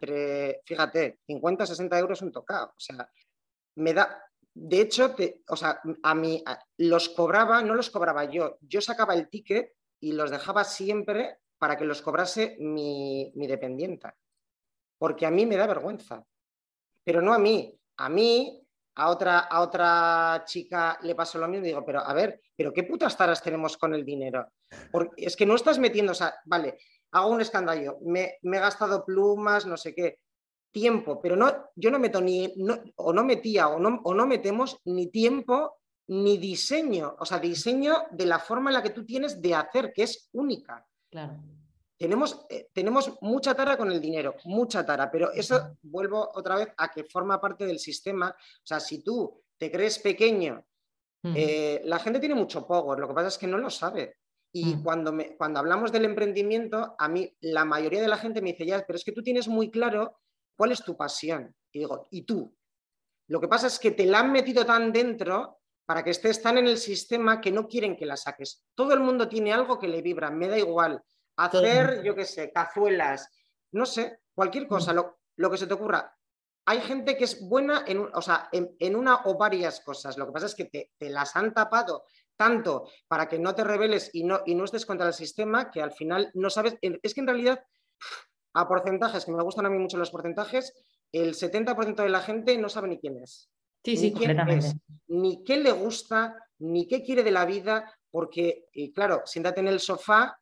fíjate, 0.67 1.21
50, 1.27 1.65
60 1.65 1.99
euros 1.99 2.21
un 2.21 2.31
tocado. 2.31 2.67
O 2.77 2.81
sea, 2.81 3.09
me 3.77 3.95
da, 3.95 4.23
de 4.53 4.81
hecho, 4.83 5.17
o 5.49 5.57
sea, 5.57 5.81
a 6.03 6.15
mí 6.15 6.45
los 6.77 7.09
cobraba, 7.09 7.63
no 7.63 7.75
los 7.75 7.89
cobraba 7.89 8.25
yo, 8.27 8.59
yo 8.61 8.83
sacaba 8.83 9.15
el 9.15 9.31
ticket 9.31 9.73
y 9.99 10.13
los 10.13 10.31
dejaba 10.31 10.65
siempre 10.65 11.39
para 11.59 11.79
que 11.79 11.87
los 11.87 12.03
cobrase 12.03 12.57
mi, 12.61 13.33
mi 13.35 13.47
dependienta, 13.47 14.15
porque 14.99 15.25
a 15.25 15.31
mí 15.31 15.47
me 15.47 15.57
da 15.57 15.67
vergüenza, 15.67 16.25
pero 17.03 17.23
no 17.23 17.33
a 17.33 17.39
mí, 17.39 17.77
a 17.97 18.09
mí 18.09 18.64
a 18.97 19.11
otra, 19.11 19.41
a 19.41 19.61
otra 19.61 20.43
chica 20.47 20.99
le 21.03 21.15
pasó 21.15 21.39
lo 21.39 21.49
mismo 21.49 21.65
y 21.65 21.69
digo, 21.69 21.85
pero 21.85 22.01
a 22.01 22.13
ver, 22.13 22.41
pero 22.57 22.73
qué 22.73 22.85
putas 22.85 23.17
taras 23.17 23.43
tenemos 23.43 23.77
con 23.77 23.95
el 23.95 24.05
dinero. 24.05 24.53
Porque 24.91 25.27
es 25.27 25.37
que 25.37 25.47
no 25.47 25.57
estás 25.57 25.79
metiendo, 25.79 26.13
o 26.13 26.15
sea, 26.15 26.35
vale, 26.45 26.79
hago 27.13 27.31
un 27.31 27.41
escándalo, 27.41 27.99
me, 28.03 28.39
he 28.43 28.59
gastado 28.59 29.05
plumas, 29.05 29.67
no 29.67 29.77
sé 29.77 29.95
qué, 29.95 30.19
tiempo, 30.71 31.21
pero 31.21 31.37
no, 31.37 31.53
yo 31.77 31.91
no 31.91 31.99
meto 31.99 32.21
ni, 32.21 32.53
o 32.97 33.13
no 33.13 33.25
metía, 33.25 33.69
o 33.69 33.79
no, 33.79 34.01
o 34.05 34.15
no 34.15 34.27
metemos 34.27 34.79
ni 34.85 35.09
tiempo 35.09 35.79
ni 36.09 36.37
diseño, 36.37 37.17
o 37.19 37.25
sea, 37.25 37.39
diseño 37.39 37.95
de 38.11 38.27
la 38.27 38.39
forma 38.39 38.71
en 38.71 38.75
la 38.75 38.83
que 38.83 38.91
tú 38.91 39.07
tienes 39.07 39.41
de 39.41 39.55
hacer, 39.55 39.93
que 39.93 40.03
es 40.03 40.29
única. 40.33 40.87
Claro. 41.11 41.41
Tenemos, 42.05 42.45
eh, 42.51 42.69
tenemos 42.75 43.17
mucha 43.23 43.55
tara 43.55 43.79
con 43.79 43.91
el 43.91 43.99
dinero, 43.99 44.35
mucha 44.45 44.85
tara, 44.85 45.11
pero 45.11 45.33
eso 45.33 45.79
vuelvo 45.81 46.33
otra 46.35 46.57
vez 46.57 46.69
a 46.77 46.91
que 46.91 47.05
forma 47.05 47.41
parte 47.41 47.65
del 47.65 47.79
sistema. 47.79 48.29
O 48.29 48.67
sea, 48.67 48.79
si 48.79 49.03
tú 49.03 49.43
te 49.57 49.73
crees 49.73 49.99
pequeño, 50.01 50.63
eh, 51.35 51.81
la 51.87 51.99
gente 51.99 52.21
tiene 52.21 52.35
mucho 52.35 52.67
power, 52.67 52.99
lo 52.99 53.09
que 53.09 53.15
pasa 53.15 53.29
es 53.29 53.39
que 53.39 53.47
no 53.47 53.57
lo 53.57 53.71
sabe. 53.71 54.19
Y 54.53 54.83
cuando, 54.83 55.15
me, 55.15 55.35
cuando 55.39 55.61
hablamos 55.61 55.93
del 55.93 56.05
emprendimiento, 56.05 56.95
a 56.99 57.09
mí 57.09 57.35
la 57.41 57.65
mayoría 57.65 58.03
de 58.03 58.09
la 58.09 58.19
gente 58.19 58.43
me 58.43 58.53
dice, 58.53 58.67
ya, 58.67 58.85
pero 58.87 58.99
es 58.99 59.05
que 59.05 59.13
tú 59.13 59.23
tienes 59.23 59.49
muy 59.49 59.71
claro 59.71 60.21
cuál 60.59 60.73
es 60.73 60.85
tu 60.85 60.99
pasión. 60.99 61.57
Y 61.73 61.79
digo, 61.79 62.07
¿y 62.11 62.27
tú? 62.27 62.55
Lo 63.29 63.41
que 63.41 63.49
pasa 63.49 63.69
es 63.69 63.79
que 63.79 63.93
te 63.93 64.05
la 64.05 64.21
han 64.21 64.31
metido 64.31 64.67
tan 64.67 64.93
dentro 64.93 65.59
para 65.87 66.05
que 66.05 66.11
estés 66.11 66.43
tan 66.43 66.59
en 66.59 66.67
el 66.67 66.77
sistema 66.77 67.41
que 67.41 67.51
no 67.51 67.67
quieren 67.67 67.97
que 67.97 68.05
la 68.05 68.19
saques. 68.19 68.63
Todo 68.75 68.93
el 68.93 69.01
mundo 69.01 69.27
tiene 69.27 69.55
algo 69.55 69.79
que 69.79 69.89
le 69.89 70.03
vibra, 70.03 70.31
me 70.31 70.49
da 70.49 70.59
igual 70.59 71.03
hacer, 71.37 72.03
yo 72.03 72.15
qué 72.15 72.25
sé, 72.25 72.53
cazuelas, 72.53 73.31
no 73.73 73.87
sé, 73.87 74.21
cualquier 74.35 74.67
cosa, 74.67 74.93
lo, 74.93 75.51
que 75.51 75.57
se 75.57 75.67
te 75.67 75.75
ocurra. 75.75 76.17
Hay 76.67 76.81
gente 76.81 77.17
que 77.17 77.25
es 77.25 77.47
buena 77.47 77.85
en, 77.87 77.99
o 77.99 78.23
sea, 78.23 78.49
en, 78.53 78.97
una 78.97 79.23
o 79.25 79.37
varias 79.37 79.81
cosas. 79.81 80.17
Lo 80.17 80.27
que 80.27 80.33
pasa 80.33 80.47
es 80.47 80.55
que 80.55 80.65
te, 80.65 81.11
las 81.11 81.37
han 81.37 81.53
tapado 81.53 82.05
tanto 82.37 82.89
para 83.07 83.29
que 83.29 83.39
no 83.39 83.55
te 83.55 83.65
rebeles 83.65 84.11
y 84.15 84.25
no, 84.25 84.41
y 84.47 84.55
no 84.55 84.65
estés 84.65 84.87
contra 84.87 85.07
el 85.07 85.13
sistema 85.13 85.71
que 85.71 85.83
al 85.83 85.93
final 85.93 86.31
no 86.35 86.49
sabes. 86.51 86.77
Es 86.81 87.15
que 87.15 87.21
en 87.21 87.27
realidad, 87.27 87.63
a 88.55 88.67
porcentajes, 88.67 89.25
que 89.25 89.33
me 89.33 89.43
gustan 89.43 89.67
a 89.67 89.71
mí 89.71 89.79
mucho 89.79 89.99
los 89.99 90.11
porcentajes, 90.11 90.73
el 91.13 91.35
70% 91.35 91.97
de 91.97 92.09
la 92.09 92.21
gente 92.21 92.57
no 92.57 92.69
sabe 92.69 92.89
ni 92.89 92.99
quién 92.99 93.19
es. 93.23 93.51
Sí, 93.85 93.97
sí, 93.99 94.15
ni 94.15 95.19
ni 95.19 95.45
qué 95.45 95.59
le 95.59 95.71
gusta, 95.71 96.35
ni 96.59 96.89
qué 96.89 97.03
quiere 97.03 97.23
de 97.23 97.31
la 97.31 97.45
vida, 97.45 97.93
porque, 98.11 98.69
y 98.73 98.93
claro, 98.93 99.23
siéntate 99.27 99.61
en 99.61 99.69
el 99.69 99.81
sofá 99.81 100.41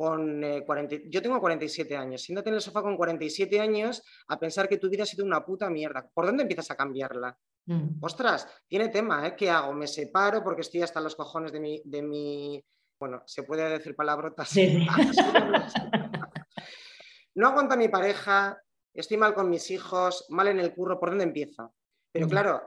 con 0.00 0.40
40, 0.64 0.94
eh, 0.94 1.02
yo 1.10 1.20
tengo 1.20 1.38
47 1.38 1.94
años, 1.94 2.22
siéntate 2.22 2.48
en 2.48 2.54
el 2.54 2.62
sofá 2.62 2.80
con 2.80 2.96
47 2.96 3.60
años 3.60 4.02
a 4.28 4.38
pensar 4.38 4.66
que 4.66 4.78
tu 4.78 4.88
vida 4.88 5.02
ha 5.02 5.06
sido 5.06 5.26
una 5.26 5.44
puta 5.44 5.68
mierda. 5.68 6.08
¿Por 6.14 6.24
dónde 6.24 6.44
empiezas 6.44 6.70
a 6.70 6.74
cambiarla? 6.74 7.38
Mm. 7.66 7.98
Ostras, 8.00 8.48
tiene 8.66 8.88
tema, 8.88 9.26
¿eh? 9.26 9.36
¿Qué 9.36 9.50
hago? 9.50 9.74
¿Me 9.74 9.86
separo 9.86 10.42
porque 10.42 10.62
estoy 10.62 10.80
hasta 10.80 11.02
los 11.02 11.14
cojones 11.14 11.52
de 11.52 11.60
mi, 11.60 11.82
de 11.84 12.00
mi... 12.00 12.64
bueno, 12.98 13.22
se 13.26 13.42
puede 13.42 13.68
decir 13.68 13.94
palabrotas. 13.94 14.48
Sí. 14.48 14.86
no 17.34 17.48
aguanto 17.48 17.74
a 17.74 17.76
mi 17.76 17.88
pareja, 17.88 18.58
estoy 18.94 19.18
mal 19.18 19.34
con 19.34 19.50
mis 19.50 19.70
hijos, 19.70 20.24
mal 20.30 20.48
en 20.48 20.60
el 20.60 20.72
curro, 20.72 20.98
¿por 20.98 21.10
dónde 21.10 21.24
empieza? 21.24 21.70
Pero 22.10 22.26
mm. 22.26 22.30
claro, 22.30 22.62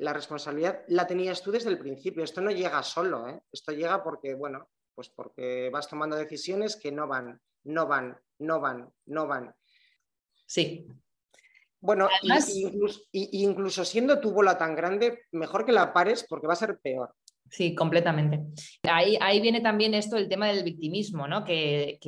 la 0.00 0.12
responsabilidad 0.12 0.82
la 0.88 1.06
tenías 1.06 1.42
tú 1.42 1.50
desde 1.50 1.70
el 1.70 1.78
principio. 1.78 2.22
Esto 2.22 2.42
no 2.42 2.50
llega 2.50 2.82
solo, 2.82 3.26
¿eh? 3.26 3.40
Esto 3.50 3.72
llega 3.72 4.04
porque, 4.04 4.34
bueno, 4.34 4.68
pues 4.96 5.10
porque 5.10 5.70
vas 5.70 5.88
tomando 5.88 6.16
decisiones 6.16 6.74
que 6.74 6.90
no 6.90 7.06
van, 7.06 7.40
no 7.64 7.86
van, 7.86 8.18
no 8.38 8.60
van, 8.60 8.90
no 9.04 9.26
van. 9.28 9.54
Sí. 10.46 10.88
Bueno, 11.78 12.08
incluso, 12.22 13.84
siendo 13.84 14.18
tu 14.18 14.32
bola 14.32 14.56
tan 14.58 14.74
grande, 14.74 15.20
mejor 15.32 15.66
que 15.66 15.72
la 15.72 15.92
pares 15.92 16.26
porque 16.28 16.46
va 16.46 16.54
a 16.54 16.56
ser 16.56 16.78
peor. 16.80 17.14
Sí, 17.48 17.76
completamente. 17.76 18.40
Ahí, 18.90 19.16
ahí 19.20 19.40
viene 19.40 19.60
también 19.60 19.94
esto 19.94 20.16
el 20.16 20.28
tema 20.28 20.48
del 20.48 20.64
victimismo, 20.64 21.28
¿no? 21.28 21.44
Que, 21.44 21.98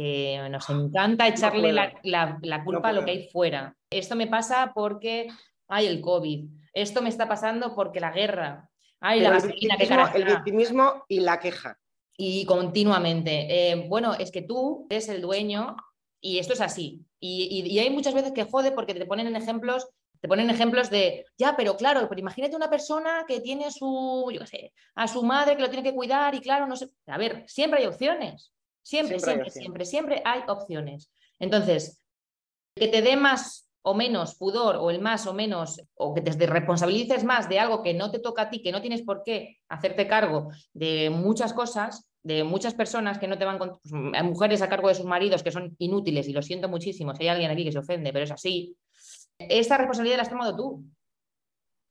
nos 0.51 0.68
encanta 0.70 1.29
echarle 1.29 1.72
la, 1.72 2.64
culpa 2.64 2.88
a 2.88 2.92
lo 2.92 3.05
que 3.05 3.11
hay 3.12 3.29
fuera. 3.29 3.77
Esto 3.90 4.16
me 4.16 4.27
pasa 4.27 4.72
porque 4.74 5.29
hay 5.68 5.87
el 5.87 6.01
COVID. 6.01 6.48
Esto 6.72 7.03
me 7.03 7.11
está 7.11 7.29
pasando 7.29 7.74
porque 7.77 8.01
la 8.01 8.11
guerra. 8.11 8.68
Hay 9.01 9.20
la 9.20 9.37
el 9.37 10.22
El 10.22 10.24
victimismo 10.24 11.05
y 11.07 11.20
la 11.20 11.38
queja. 11.38 11.79
Y 12.20 12.44
continuamente. 12.46 13.70
Eh, 13.70 13.87
bueno, 13.88 14.14
es 14.14 14.33
que 14.33 14.42
tú 14.42 14.88
eres 14.90 15.09
el 15.09 15.22
dueño 15.22 15.76
y 16.20 16.38
esto 16.38 16.52
es 16.52 16.61
así. 16.61 17.04
Y, 17.20 17.78
hay 17.78 17.90
muchas 17.90 18.12
veces 18.12 18.33
que 18.33 18.42
jode 18.44 18.72
porque 18.72 18.92
te 18.92 19.07
ponen 19.07 19.35
ejemplos, 19.37 19.88
te 20.20 20.26
ponen 20.26 20.50
ejemplos 20.50 20.90
de, 20.90 21.24
ya, 21.38 21.54
pero 21.57 21.76
claro, 21.76 22.09
pero 22.09 22.20
imagínate 22.20 22.57
una 22.57 22.68
persona 22.68 23.24
que 23.26 23.40
tiene 23.40 23.70
su, 23.70 24.31
yo 24.33 24.44
sé, 24.46 24.72
a 24.96 25.07
su 25.07 25.22
madre 25.22 25.54
que 25.54 25.62
lo 25.62 25.70
tiene 25.70 25.88
que 25.88 25.94
cuidar 25.94 26.35
y 26.35 26.40
claro, 26.40 26.66
no 26.66 26.74
sé. 26.76 26.88
A 27.07 27.18
ver, 27.18 27.44
siempre 27.46 27.81
hay 27.81 27.87
opciones. 27.87 28.52
Siempre, 28.83 29.20
siempre, 29.20 29.50
siempre, 29.50 29.85
siempre, 29.85 30.22
hay 30.24 30.40
opciones. 30.48 31.12
Entonces, 31.38 32.02
que 32.74 32.88
te 32.88 33.00
dé 33.00 33.16
más 33.16 33.68
o 33.83 33.94
menos 33.94 34.35
pudor 34.35 34.76
o 34.76 34.90
el 34.90 35.00
más 35.00 35.26
o 35.26 35.35
menos, 35.35 35.81
o 35.94 36.14
que 36.14 36.20
te 36.20 36.46
responsabilices 36.46 37.22
más 37.22 37.48
de 37.48 37.61
algo 37.61 37.83
que 37.83 37.94
no 37.94 38.11
te 38.11 38.18
toca 38.18 38.42
a 38.42 38.50
ti, 38.50 38.61
que 38.61 38.72
no 38.72 38.81
tienes 38.81 39.02
por 39.02 39.22
qué 39.22 39.59
hacerte 39.68 40.09
cargo 40.09 40.48
de 40.72 41.11
muchas 41.11 41.52
cosas, 41.52 42.07
de 42.22 42.44
muchas 42.44 42.74
personas 42.74 43.18
que 43.18 43.28
no 43.28 43.38
te 43.38 43.44
van 43.44 43.59
con 43.59 43.78
pues, 43.81 44.24
mujeres 44.24 44.62
a 44.62 44.68
cargo 44.68 44.88
de 44.88 44.94
sus 44.94 45.07
maridos 45.07 45.42
que 45.42 45.52
son 45.52 45.74
inútiles 45.78 46.28
y 46.28 46.33
lo 46.33 46.42
siento 46.42 46.68
muchísimo 46.68 47.14
si 47.14 47.22
hay 47.22 47.28
alguien 47.28 47.50
aquí 47.50 47.64
que 47.64 47.72
se 47.72 47.78
ofende, 47.78 48.12
pero 48.12 48.24
es 48.24 48.31
así. 48.31 48.76
Esta 49.38 49.76
responsabilidad 49.78 50.16
la 50.16 50.22
has 50.22 50.31
tomado 50.31 50.57
tú. 50.57 50.85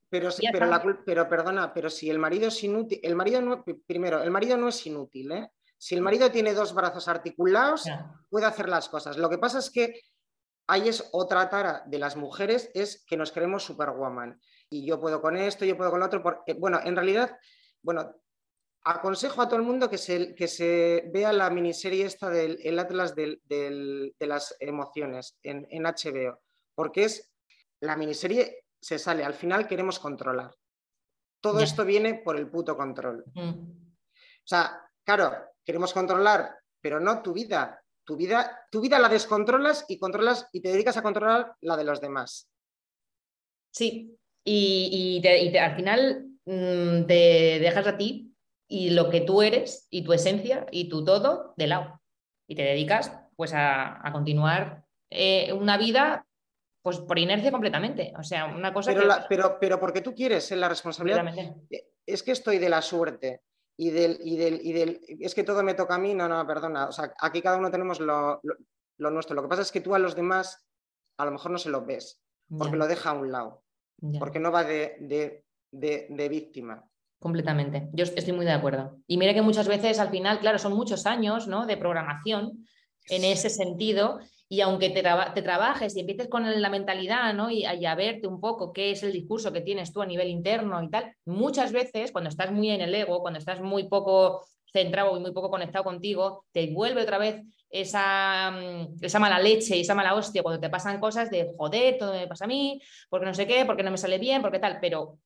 Pero, 0.09 0.29
pero, 0.51 1.03
pero 1.05 1.29
perdona, 1.29 1.73
pero 1.73 1.89
si 1.89 2.09
el 2.09 2.17
marido 2.17 2.47
es 2.47 2.63
inútil, 2.63 2.99
el 3.03 3.15
marido 3.15 3.41
no, 3.41 3.65
primero, 3.85 4.23
el 4.23 4.31
marido 4.31 4.55
no 4.55 4.69
es 4.69 4.85
inútil, 4.85 5.31
¿eh? 5.33 5.51
Si 5.77 5.95
el 5.95 6.01
marido 6.01 6.31
tiene 6.31 6.53
dos 6.53 6.73
brazos 6.73 7.07
articulados, 7.07 7.85
puede 8.29 8.45
hacer 8.47 8.67
las 8.67 8.89
cosas. 8.89 9.17
Lo 9.17 9.29
que 9.29 9.37
pasa 9.37 9.59
es 9.59 9.69
que 9.69 10.01
ahí 10.67 10.89
es 10.89 11.07
otra 11.11 11.49
tara 11.49 11.83
de 11.85 11.99
las 11.99 12.15
mujeres, 12.15 12.71
es 12.73 13.05
que 13.05 13.15
nos 13.15 13.31
creemos 13.31 13.63
superwoman. 13.63 14.39
Y 14.69 14.85
yo 14.85 14.99
puedo 14.99 15.21
con 15.21 15.37
esto, 15.37 15.65
yo 15.65 15.77
puedo 15.77 15.91
con 15.91 15.99
lo 15.99 16.07
otro. 16.07 16.23
Porque, 16.23 16.53
bueno, 16.53 16.79
en 16.83 16.95
realidad, 16.95 17.37
bueno, 17.83 18.15
aconsejo 18.83 19.41
a 19.41 19.47
todo 19.47 19.59
el 19.59 19.65
mundo 19.65 19.89
que 19.89 19.97
se, 19.97 20.33
que 20.35 20.47
se 20.47 21.09
vea 21.13 21.33
la 21.33 21.49
miniserie 21.49 22.05
esta 22.05 22.29
del 22.29 22.59
el 22.63 22.79
Atlas 22.79 23.15
de 23.15 24.13
las 24.19 24.55
emociones 24.59 25.37
en, 25.43 25.83
HBO, 25.83 26.39
porque 26.75 27.05
es 27.05 27.33
la 27.81 27.95
miniserie 27.95 28.65
se 28.79 28.99
sale, 28.99 29.23
al 29.23 29.33
final 29.33 29.67
queremos 29.67 29.99
controlar. 29.99 30.55
Todo 31.41 31.59
esto 31.59 31.85
viene 31.85 32.15
por 32.15 32.37
el 32.37 32.49
puto 32.49 32.75
control. 32.75 33.23
Mm. 33.33 33.49
O 33.49 34.47
sea, 34.47 34.81
claro, 35.03 35.33
queremos 35.63 35.93
controlar, 35.93 36.55
pero 36.81 36.99
no 36.99 37.21
tu 37.21 37.33
vida. 37.33 37.83
Tu 38.05 38.15
vida, 38.15 38.65
tu 38.71 38.79
vida 38.79 38.99
la 38.99 39.09
descontrolas 39.09 39.83
y 39.89 39.99
controlas 39.99 40.47
y 40.53 40.61
te 40.61 40.69
dedicas 40.69 40.95
a 40.95 41.01
controlar 41.03 41.55
la 41.59 41.75
de 41.75 41.83
los 41.83 41.99
demás. 41.99 42.49
Sí, 43.71 44.17
y, 44.45 45.21
al 45.57 45.75
final 45.75 46.25
mm, 46.45 47.05
te 47.05 47.59
dejas 47.59 47.85
a 47.85 47.97
ti 47.97 48.26
y 48.67 48.89
lo 48.91 49.09
que 49.09 49.21
tú 49.21 49.41
eres 49.41 49.87
y 49.89 50.03
tu 50.03 50.13
esencia 50.13 50.65
y 50.71 50.89
tu 50.89 51.03
todo 51.03 51.53
de 51.57 51.67
lado. 51.67 52.01
Y 52.47 52.55
te 52.55 52.63
dedicas 52.63 53.11
pues 53.35 53.53
a, 53.53 54.01
continuar 54.11 54.85
eh, 55.09 55.53
una 55.53 55.77
vida 55.77 56.25
pues 56.81 56.99
por 56.99 57.19
inercia 57.19 57.51
completamente. 57.51 58.13
O 58.17 58.23
sea, 58.23 58.45
una 58.45 58.73
cosa 58.73 58.93
pero, 58.93 59.13
pero, 59.29 59.57
pero 59.59 59.79
porque 59.79 60.01
tú 60.01 60.13
quieres 60.13 60.51
en 60.51 60.61
la 60.61 60.69
responsabilidad. 60.69 61.25
Eh, 61.69 61.89
es 62.05 62.23
que 62.23 62.31
estoy 62.31 62.57
de 62.57 62.69
la 62.69 62.81
suerte 62.81 63.41
y 63.77 63.91
del, 63.91 64.19
y 64.21 64.37
del, 64.37 64.59
y 64.63 64.73
del, 64.73 65.01
Es 65.19 65.35
que 65.35 65.43
todo 65.43 65.63
me 65.63 65.73
toca 65.73 65.95
a 65.95 65.99
mí. 65.99 66.13
No, 66.13 66.27
no, 66.27 66.45
perdona. 66.47 66.87
O 66.87 66.91
sea, 66.91 67.13
aquí 67.19 67.41
cada 67.41 67.57
uno 67.57 67.69
tenemos 67.71 67.99
lo, 67.99 68.41
nuestro. 68.97 69.35
Lo 69.35 69.43
que 69.43 69.49
pasa 69.49 69.61
es 69.61 69.71
que 69.71 69.81
tú 69.81 69.95
a 69.95 69.99
los 69.99 70.15
demás 70.15 70.65
a 71.17 71.25
lo 71.25 71.31
mejor 71.31 71.51
no 71.51 71.57
se 71.57 71.69
lo 71.69 71.85
ves 71.85 72.21
porque 72.57 72.77
lo 72.77 72.87
deja 72.87 73.09
a 73.09 73.13
un 73.13 73.31
lado. 73.31 73.63
Porque 74.19 74.39
no 74.39 74.51
va 74.51 74.63
de, 74.63 75.43
de 75.71 76.29
víctima. 76.29 76.87
Completamente. 77.19 77.89
Yo 77.93 78.03
estoy 78.03 78.33
muy 78.33 78.45
de 78.45 78.51
acuerdo. 78.51 78.99
Y 79.07 79.17
mira 79.17 79.33
que 79.33 79.41
muchas 79.41 79.67
veces 79.67 79.99
al 79.99 80.09
final, 80.09 80.39
claro, 80.39 80.59
son 80.59 80.73
muchos 80.73 81.05
años 81.05 81.47
¿no? 81.47 81.65
de 81.65 81.75
programación 81.75 82.67
en 83.09 83.23
ese 83.23 83.49
sentido. 83.49 84.19
Y 84.49 84.61
aunque 84.61 84.89
te, 84.91 85.03
te 85.33 85.41
trabajes 85.41 85.95
y 85.95 86.01
empieces 86.01 86.27
con 86.29 86.61
la 86.61 86.69
mentalidad 86.69 87.33
¿no? 87.33 87.49
y, 87.49 87.65
a 87.65 87.95
verte 87.95 88.27
un 88.27 88.39
poco 88.39 88.71
qué 88.71 88.91
es 88.91 89.03
el 89.03 89.11
discurso 89.11 89.51
que 89.51 89.61
tienes 89.61 89.91
tú 89.91 90.01
a 90.01 90.05
nivel 90.05 90.29
interno 90.29 90.81
y 90.81 90.89
tal, 90.89 91.13
muchas 91.25 91.71
veces 91.71 92.11
cuando 92.11 92.29
estás 92.29 92.51
muy 92.51 92.69
en 92.69 92.81
el 92.81 92.93
ego, 92.93 93.21
cuando 93.21 93.39
estás 93.39 93.59
muy 93.61 93.89
poco 93.89 94.45
centrado 94.71 95.17
y 95.17 95.19
muy 95.19 95.31
poco 95.31 95.49
conectado 95.49 95.83
contigo, 95.83 96.45
te 96.51 96.71
vuelve 96.71 97.01
otra 97.01 97.17
vez 97.17 97.41
esa, 97.69 98.51
mm, 98.51 98.97
esa 99.01 99.19
mala 99.19 99.39
leche 99.39 99.75
y 99.75 99.81
esa 99.81 99.95
mala 99.95 100.13
hostia 100.13 100.43
cuando 100.43 100.61
te 100.61 100.69
pasan 100.69 100.99
cosas 100.99 101.29
de 101.29 101.51
joder, 101.57 101.97
todo 101.97 102.13
me 102.13 102.27
pasa 102.27 102.45
a 102.45 102.47
mí, 102.47 102.79
porque 103.09 103.25
no 103.25 103.33
sé 103.33 103.47
qué, 103.47 103.65
porque 103.65 103.83
no 103.83 103.91
me 103.91 103.97
sale 103.97 104.17
bien, 104.17 104.41
porque 104.41 104.59
tal, 104.59 104.77
pero 104.79 105.17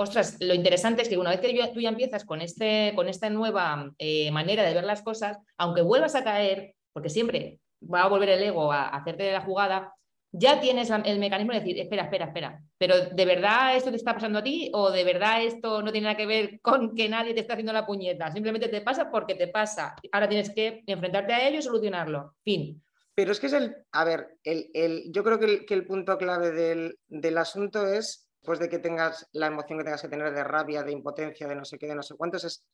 ostras, 0.00 0.38
lo 0.40 0.54
interesante 0.54 1.02
es 1.02 1.08
que 1.10 1.18
una 1.18 1.30
vez 1.30 1.40
que 1.40 1.70
tú 1.74 1.80
ya 1.80 1.90
empiezas 1.90 2.24
con, 2.24 2.40
este, 2.40 2.92
con 2.94 3.08
esta 3.08 3.28
nueva 3.28 3.92
eh, 3.98 4.30
manera 4.30 4.62
de 4.62 4.72
ver 4.72 4.84
las 4.84 5.02
cosas, 5.02 5.38
aunque 5.58 5.82
vuelvas 5.82 6.14
a 6.14 6.24
caer, 6.24 6.74
porque 6.94 7.10
siempre 7.10 7.60
va 7.82 8.04
a 8.04 8.08
volver 8.08 8.30
el 8.30 8.42
ego 8.42 8.72
a, 8.72 8.88
hacerte 8.88 9.30
la 9.30 9.42
jugada, 9.42 9.94
ya 10.32 10.58
tienes 10.58 10.90
el 10.90 11.18
mecanismo 11.18 11.52
de 11.52 11.60
decir, 11.60 11.78
espera, 11.78 12.04
espera, 12.04 12.26
espera, 12.26 12.62
pero 12.78 12.94
¿de 13.10 13.24
verdad 13.26 13.76
esto 13.76 13.90
te 13.90 13.96
está 13.96 14.14
pasando 14.14 14.38
a 14.38 14.42
ti 14.42 14.70
o 14.72 14.90
de 14.90 15.04
verdad 15.04 15.42
esto 15.42 15.82
no 15.82 15.92
tiene 15.92 16.06
nada 16.06 16.16
que 16.16 16.26
ver 16.26 16.60
con 16.62 16.94
que 16.94 17.08
nadie 17.08 17.34
te 17.34 17.40
está 17.40 17.52
haciendo 17.54 17.72
la 17.72 17.84
puñeta? 17.84 18.32
Simplemente 18.32 18.68
te 18.68 18.80
pasa 18.80 19.10
porque 19.10 19.34
te 19.34 19.48
pasa. 19.48 19.96
Ahora 20.12 20.28
tienes 20.28 20.50
que 20.50 20.82
enfrentarte 20.86 21.34
a 21.34 21.46
ello 21.46 21.58
y 21.58 21.62
solucionarlo. 21.62 22.36
Fin. 22.42 22.82
Pero 23.14 23.32
es 23.32 23.40
que 23.40 23.48
es 23.48 23.52
el, 23.52 23.76
a 23.92 24.04
ver, 24.04 24.38
el, 24.44 25.10
yo 25.10 25.24
creo 25.24 25.38
que 25.38 25.44
el, 25.44 25.66
que 25.66 25.74
el 25.74 25.84
punto 25.84 26.16
clave 26.16 26.52
del, 26.52 26.96
del 27.08 27.36
asunto 27.36 27.86
es 27.86 28.29
después 28.40 28.58
de 28.58 28.68
que 28.68 28.78
tengas 28.78 29.28
la 29.32 29.46
emoción 29.46 29.78
que 29.78 29.84
tengas 29.84 30.02
que 30.02 30.08
tener 30.08 30.32
de 30.32 30.44
rabia, 30.44 30.82
de 30.82 30.92
impotencia, 30.92 31.46
de 31.46 31.54
no 31.54 31.64
sé 31.64 31.78
qué, 31.78 31.86
de 31.86 31.94
no 31.94 32.02
sé 32.02 32.16
cuántos, 32.16 32.44
es 32.44 32.64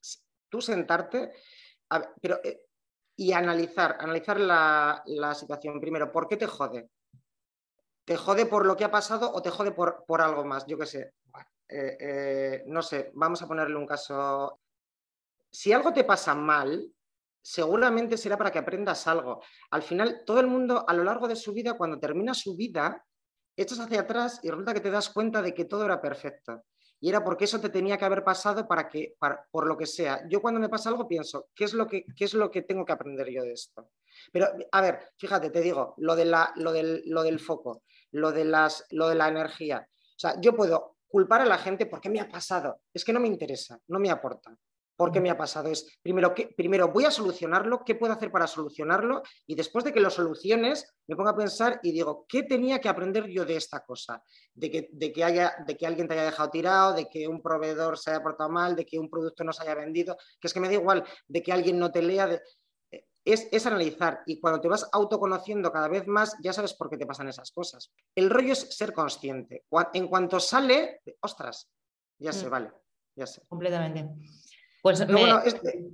tú 0.48 0.61
sentarte 0.61 1.33
pero, 2.20 2.40
eh, 2.42 2.62
y 3.16 3.33
analizar, 3.33 3.96
analizar 3.98 4.38
la, 4.38 5.35
situación. 5.35 5.81
Primero, 5.81 6.12
¿por 6.12 6.29
qué 6.29 6.37
te 6.37 6.46
jode? 6.46 6.90
¿Te 8.05 8.16
jode 8.16 8.46
por 8.46 8.66
lo 8.66 8.76
que 8.76 8.85
ha 8.85 8.90
pasado 8.90 9.33
o 9.33 9.42
te 9.42 9.50
jode 9.50 9.72
por, 9.72 10.05
por 10.07 10.20
algo 10.20 10.44
más? 10.44 10.66
Yo 10.66 10.79
qué 10.79 10.87
sé. 10.87 11.14
Eh, 11.68 11.96
eh, 11.98 12.64
no 12.66 12.83
sé, 12.83 13.11
vamos 13.14 13.42
a 13.42 13.48
ponerle 13.48 13.76
un 13.76 13.87
caso. 13.87 14.61
Si 15.50 15.72
algo 15.72 15.92
te 15.92 16.05
pasa 16.05 16.35
mal, 16.35 16.92
seguramente 17.40 18.16
será 18.16 18.37
para 18.37 18.50
que 18.50 18.59
aprendas 18.59 19.07
algo. 19.07 19.42
Al 19.70 19.83
final, 19.83 20.22
todo 20.24 20.40
el 20.40 20.46
mundo 20.46 20.85
a 20.87 20.92
lo 20.92 21.02
largo 21.02 21.26
de 21.26 21.37
su 21.37 21.52
vida, 21.52 21.74
cuando 21.74 21.98
termina 21.98 22.35
su 22.35 22.55
vida, 22.55 23.05
echas 23.57 23.81
hacia 23.81 24.01
atrás 24.01 24.40
y 24.42 24.51
resulta 24.51 24.75
que 24.75 24.81
te 24.81 24.90
das 24.90 25.09
cuenta 25.09 25.42
de 25.42 25.55
que 25.55 25.64
todo 25.64 25.85
era 25.85 26.01
perfecto. 26.01 26.64
Y 26.99 27.11
era 27.11 27.23
porque 27.23 27.45
eso 27.45 27.61
te 27.61 27.69
tenía 27.69 27.99
que 27.99 28.05
haber 28.05 28.25
pasado 28.25 28.66
para 28.66 28.88
que, 28.88 29.16
por 29.51 29.66
lo 29.66 29.77
que 29.77 29.87
sea. 29.87 30.27
Yo 30.29 30.40
cuando 30.40 30.61
me 30.61 30.69
pasa 30.69 30.88
algo 30.88 31.07
pienso, 31.07 31.49
¿qué 31.55 31.64
es, 31.64 31.75
lo 31.75 31.87
que, 31.87 32.07
¿qué 32.16 32.25
es 32.25 32.33
lo 32.33 32.51
que 32.51 32.62
tengo 32.62 32.85
que 32.85 32.92
aprender 32.92 33.29
yo 33.31 33.42
de 33.42 33.53
esto? 33.53 33.90
Pero, 34.33 34.49
a 34.73 34.81
ver, 34.81 35.01
fíjate, 35.19 35.51
te 35.51 35.61
digo, 35.61 35.95
lo, 35.99 36.16
de 36.16 36.25
la, 36.25 36.53
lo, 36.57 36.73
del, 36.73 37.03
lo 37.07 37.23
del 37.23 37.38
foco, 37.38 37.83
lo 38.12 38.33
de, 38.33 38.47
las, 38.47 38.87
lo 38.90 39.09
de 39.09 39.14
la 39.14 39.29
energía. 39.29 39.87
O 39.90 40.19
sea, 40.19 40.40
yo 40.40 40.57
puedo 40.57 40.97
culpar 41.07 41.42
a 41.42 41.47
la 41.47 41.59
gente 41.59 41.87
porque 41.87 42.09
me 42.09 42.21
ha 42.21 42.29
pasado. 42.29 42.81
Es 42.92 43.05
que 43.05 43.12
no 43.12 43.21
me 43.21 43.29
interesa, 43.29 43.79
no 43.88 43.99
me 43.99 44.11
aporta. 44.11 44.57
¿Por 44.97 45.13
qué 45.13 45.21
me 45.21 45.31
ha 45.31 45.37
pasado? 45.37 45.69
Es 45.69 45.99
primero, 46.03 46.35
¿qué, 46.35 46.49
primero 46.57 46.89
voy 46.89 47.05
a 47.05 47.11
solucionarlo, 47.11 47.85
¿qué 47.85 47.95
puedo 47.95 48.15
hacer 48.15 48.33
para 48.33 48.47
solucionarlo? 48.47 49.23
Y 49.47 49.55
después 49.55 49.85
de 49.85 49.93
que 49.93 50.01
lo 50.01 50.09
soluciones, 50.09 50.95
me 51.07 51.15
pongo 51.15 51.29
a 51.29 51.37
pensar 51.37 51.81
y 51.83 51.93
digo, 51.93 52.25
¿qué 52.27 52.45
tenía 52.45 52.81
que 52.81 52.89
aprender 52.89 53.27
yo 53.27 53.45
de 53.45 53.57
esta 53.57 53.85
cosa? 53.85 54.23
De 54.55 54.71
que, 54.71 54.89
de 54.91 55.13
que, 55.13 55.23
haya, 55.23 55.55
de 55.67 55.77
que 55.77 55.87
alguien 55.87 56.09
te 56.09 56.15
haya 56.15 56.25
dejado 56.25 56.51
tirado, 56.51 56.95
de 56.95 57.09
que 57.09 57.29
un 57.29 57.43
proveedor 57.43 57.99
se 57.99 58.11
haya 58.11 58.23
portado 58.23 58.49
mal, 58.49 58.75
de 58.75 58.87
que 58.87 58.99
un 58.99 59.11
producto 59.11 59.45
no 59.45 59.53
se 59.53 59.63
haya 59.63 59.75
vendido, 59.75 60.17
que 60.41 60.49
es 60.49 60.55
que 60.55 60.61
me 60.61 60.69
da 60.69 60.75
igual, 60.75 61.05
de 61.29 61.43
que 61.43 61.53
alguien 61.53 61.79
no 61.79 61.93
te 61.93 62.01
lea. 62.01 62.27
De... 62.27 62.41
Es, 63.23 63.49
es, 63.51 63.67
analizar 63.67 64.23
y 64.25 64.41
cuando 64.41 64.61
te 64.61 64.69
vas 64.69 64.89
autoconociendo 64.93 65.73
cada 65.73 65.89
vez 65.89 66.07
más 66.07 66.37
ya 66.41 66.53
sabes 66.53 66.75
por 66.75 66.89
qué 66.89 66.97
te 66.97 67.07
pasan 67.07 67.29
esas 67.29 67.51
cosas. 67.51 67.93
El 68.15 68.31
rollo 68.31 68.53
es 68.53 68.61
ser 68.75 68.93
consciente. 68.93 69.65
En 69.93 70.09
cuanto 70.09 70.41
sale, 70.41 71.03
ostras, 71.21 71.69
ya 72.19 72.33
sé, 72.33 72.47
mm. 72.47 72.51
vale, 72.51 72.73
ya 73.17 73.27
sé. 73.27 73.43
Completamente. 73.49 74.09
Pues 74.87 75.05
bueno, 75.09 75.42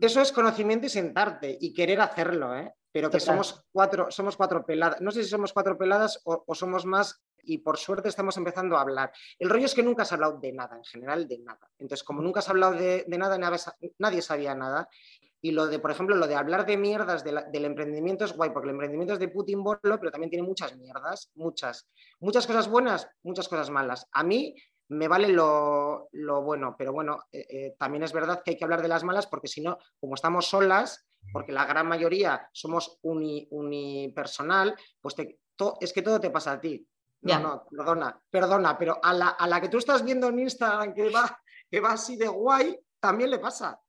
eso 0.02 0.20
es 0.20 0.32
conocimiento 0.32 0.84
y 0.84 0.90
sentarte 0.90 1.56
y 1.58 1.72
querer 1.72 2.02
hacerlo, 2.02 2.54
¿eh? 2.54 2.74
pero 2.92 3.08
que 3.08 3.20
somos 3.20 3.64
cuatro, 3.72 4.10
somos 4.10 4.36
cuatro 4.36 4.66
peladas. 4.66 5.00
No 5.00 5.10
sé 5.10 5.22
si 5.24 5.30
somos 5.30 5.54
cuatro 5.54 5.78
peladas 5.78 6.20
o, 6.24 6.44
somos 6.54 6.84
más 6.84 7.22
y 7.42 7.56
por 7.56 7.78
suerte 7.78 8.10
estamos 8.10 8.36
empezando 8.36 8.76
a 8.76 8.82
hablar. 8.82 9.10
El 9.38 9.48
rollo 9.48 9.64
es 9.64 9.74
que 9.74 9.82
nunca 9.82 10.02
has 10.02 10.12
hablado 10.12 10.38
de 10.38 10.52
nada, 10.52 10.76
en 10.76 10.84
general 10.84 11.26
de 11.26 11.38
nada. 11.38 11.70
Entonces, 11.78 12.04
como 12.04 12.20
nunca 12.20 12.40
has 12.40 12.50
hablado 12.50 12.74
de, 12.74 13.06
nada, 13.08 13.38
nadie 13.96 14.20
sabía 14.20 14.54
nada. 14.54 14.86
Y 15.40 15.52
lo 15.52 15.68
de, 15.68 15.78
por 15.78 15.90
ejemplo, 15.90 16.14
lo 16.14 16.26
de 16.26 16.34
hablar 16.34 16.66
de 16.66 16.76
mierdas 16.76 17.24
del 17.24 17.64
emprendimiento 17.64 18.26
es 18.26 18.36
guay, 18.36 18.50
porque 18.50 18.68
el 18.68 18.74
emprendimiento 18.74 19.14
es 19.14 19.20
de 19.20 19.28
Putin 19.28 19.64
Bolo, 19.64 19.80
pero 19.82 20.10
también 20.10 20.28
tiene 20.28 20.46
muchas 20.46 20.76
mierdas, 20.76 21.30
muchas. 21.34 21.88
Muchas 22.20 22.46
cosas 22.46 22.68
buenas, 22.68 23.08
muchas 23.22 23.48
cosas 23.48 23.70
malas. 23.70 24.06
A 24.12 24.22
mí 24.22 24.54
me 24.92 25.08
vale 25.08 25.28
lo, 25.28 26.08
bueno, 26.42 26.74
pero 26.76 26.92
bueno, 26.92 27.24
eh, 27.32 27.46
eh, 27.48 27.74
también 27.78 28.04
es 28.04 28.12
verdad 28.12 28.42
que 28.44 28.52
hay 28.52 28.56
que 28.56 28.64
hablar 28.64 28.82
de 28.82 28.88
las 28.88 29.04
malas 29.04 29.26
porque 29.26 29.48
si 29.48 29.60
no, 29.60 29.78
como 29.98 30.14
estamos 30.14 30.46
solas, 30.46 31.06
porque 31.32 31.52
la 31.52 31.64
gran 31.64 31.86
mayoría 31.86 32.48
somos 32.52 32.98
unipersonal, 33.02 34.74
pues 35.00 35.16
es 35.80 35.92
que 35.92 36.02
todo 36.02 36.20
te 36.20 36.30
pasa 36.30 36.52
a 36.52 36.60
ti. 36.60 36.86
No, 37.22 37.38
no, 37.38 37.66
perdona, 37.70 38.20
perdona, 38.28 38.76
pero 38.76 38.98
a 39.02 39.14
la, 39.14 39.60
que 39.60 39.68
tú 39.68 39.78
estás 39.78 40.04
viendo 40.04 40.28
en 40.28 40.40
Instagram 40.40 40.92
que 40.92 41.08
va, 41.08 41.40
que 41.70 41.80
va 41.80 41.92
así 41.92 42.16
de 42.16 42.26
guay, 42.26 42.78
también 42.98 43.30
le 43.30 43.38
pasa. 43.38 43.80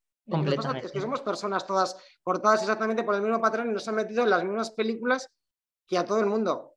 Es 0.82 0.92
que, 0.92 1.02
somos 1.02 1.22
personas 1.22 1.68
todas 1.68 1.98
cortadas 2.22 2.62
exactamente 2.62 3.04
por 3.04 3.16
el 3.16 3.22
mismo 3.22 3.42
patrón 3.42 3.70
y 3.70 3.74
nos 3.74 3.88
han 3.88 3.96
metido 3.96 4.24
en 4.24 4.30
las 4.30 4.44
mismas 4.44 4.72
películas 4.72 5.30
que 5.86 5.98
a 5.98 6.06
todo 6.06 6.20
el 6.20 6.28
mundo. 6.28 6.76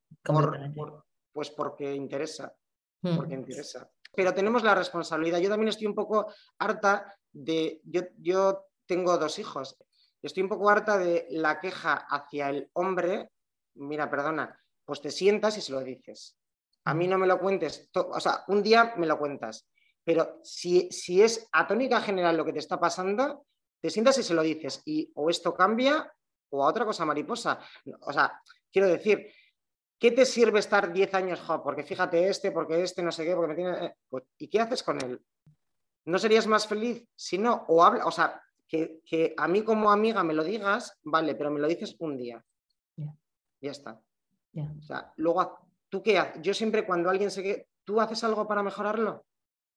pues 1.33 1.51
porque 1.51 1.95
interesa. 1.95 2.53
Porque 3.01 3.37
hmm. 3.37 3.41
interesa 3.41 3.89
pero 4.17 4.35
tenemos 4.35 4.63
la 4.65 4.75
responsabilidad. 4.75 5.39
Yo 5.39 5.51
también 5.51 5.69
estoy 5.69 5.87
un 5.87 5.95
poco 5.95 6.33
harta 6.59 7.15
de, 7.33 7.81
yo, 7.85 8.65
tengo 8.87 9.19
dos 9.19 9.39
hijos, 9.39 9.77
estoy 10.23 10.43
un 10.45 10.49
poco 10.49 10.71
harta 10.71 10.97
de 10.97 11.27
la 11.31 11.61
queja 11.61 12.07
hacia 12.09 12.51
el 12.51 12.71
hombre, 12.73 13.31
mira, 13.75 14.09
perdona, 14.09 14.59
pues 14.85 15.01
te 15.01 15.11
sientas 15.11 15.59
y 15.59 15.61
se 15.61 15.73
lo 15.73 15.81
dices. 15.81 16.39
A 16.85 16.95
mí 16.95 17.09
no 17.09 17.19
me 17.19 17.27
lo 17.27 17.39
cuentes, 17.39 17.91
o 17.95 18.21
sea, 18.21 18.45
un 18.49 18.63
día 18.63 18.95
me 18.97 19.07
lo 19.07 19.19
cuentas, 19.19 19.69
pero 20.05 20.39
si, 20.45 20.89
si 20.93 21.21
es 21.21 21.49
a 21.51 21.67
tónica 21.67 22.01
general 22.01 22.37
lo 22.37 22.45
que 22.45 22.53
te 22.53 22.61
está 22.61 22.79
pasando, 22.79 23.45
te 23.81 23.91
sientas 23.91 24.19
y 24.19 24.23
se 24.23 24.35
lo 24.35 24.43
dices, 24.43 24.83
y 24.85 25.11
o 25.17 25.29
esto 25.29 25.53
cambia 25.53 26.13
o 26.51 26.65
a 26.65 26.69
otra 26.69 26.85
cosa 26.85 27.05
mariposa. 27.05 27.59
O 28.03 28.13
sea, 28.13 28.41
quiero 28.73 28.89
decir, 28.89 29.33
¿Qué 29.99 30.11
te 30.11 30.27
sirve 30.27 30.59
estar 30.59 30.93
10 30.93 31.15
años, 31.15 31.43
porque 31.65 31.83
fíjate 31.83 32.29
este, 32.29 32.53
porque 32.53 32.83
este, 32.83 33.03
no 33.03 33.11
sé 33.11 33.25
qué, 33.25 33.35
porque 33.35 33.49
me 33.49 33.55
tiene... 33.55 33.87
Eh, 33.87 33.95
pues, 34.09 34.25
¿Y 34.39 34.49
qué 34.49 34.61
haces 34.61 34.83
con 34.83 35.03
él? 35.03 35.21
¿No 36.05 36.19
serías 36.19 36.47
más 36.47 36.67
feliz 36.67 37.09
si 37.15 37.39
no? 37.39 37.65
O 37.69 37.83
habla, 37.83 38.07
o 38.07 38.11
sea, 38.11 38.43
que, 38.69 39.35
a 39.37 39.49
mí 39.49 39.63
como 39.63 39.91
amiga 39.91 40.23
me 40.23 40.35
lo 40.35 40.45
digas, 40.45 40.99
vale, 41.03 41.35
pero 41.35 41.51
me 41.51 41.61
lo 41.61 41.67
dices 41.67 41.97
un 41.99 42.17
día. 42.17 42.45
Ya 43.61 43.71
está. 43.71 44.01
O 44.55 44.83
sea, 44.83 45.13
luego, 45.17 45.59
¿tú 45.89 46.03
qué 46.03 46.19
haces? 46.19 46.43
Yo 46.43 46.55
siempre 46.55 46.87
cuando 46.87 47.11
alguien 47.11 47.31
se 47.31 47.43
que 47.43 47.69
¿tú 47.85 48.01
haces 48.01 48.23
algo 48.25 48.47
para 48.47 48.63
mejorarlo? 48.63 49.25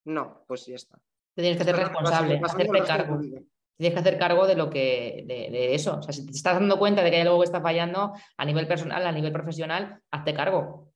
No, 0.06 0.44
pues 0.48 0.66
ya 0.66 0.76
está. 0.76 0.98
Te 1.34 1.42
tienes 1.42 1.58
que 1.58 1.64
hacer 1.64 1.76
responsable, 1.76 2.42
hacerte 2.44 2.84
cargo 2.84 3.20
tienes 3.80 3.94
que 3.94 4.02
hacer 4.02 4.20
cargo 4.20 4.46
de 4.46 4.56
lo 4.56 4.70
que, 4.70 5.24
de, 5.26 5.74
eso. 5.74 6.00
O 6.00 6.02
sea, 6.02 6.12
si 6.12 6.26
te 6.26 6.34
estás 6.34 6.56
dando 6.56 6.78
cuenta 6.78 7.02
de 7.02 7.10
que 7.10 7.16
hay 7.16 7.22
algo 7.22 7.40
que 7.40 7.46
está 7.46 7.62
fallando 7.62 8.14
a 8.36 8.46
nivel 8.46 8.68
personal, 8.68 9.08
a 9.08 9.12
nivel 9.14 9.32
profesional, 9.32 10.02
hazte 10.12 10.34
cargo. 10.34 10.92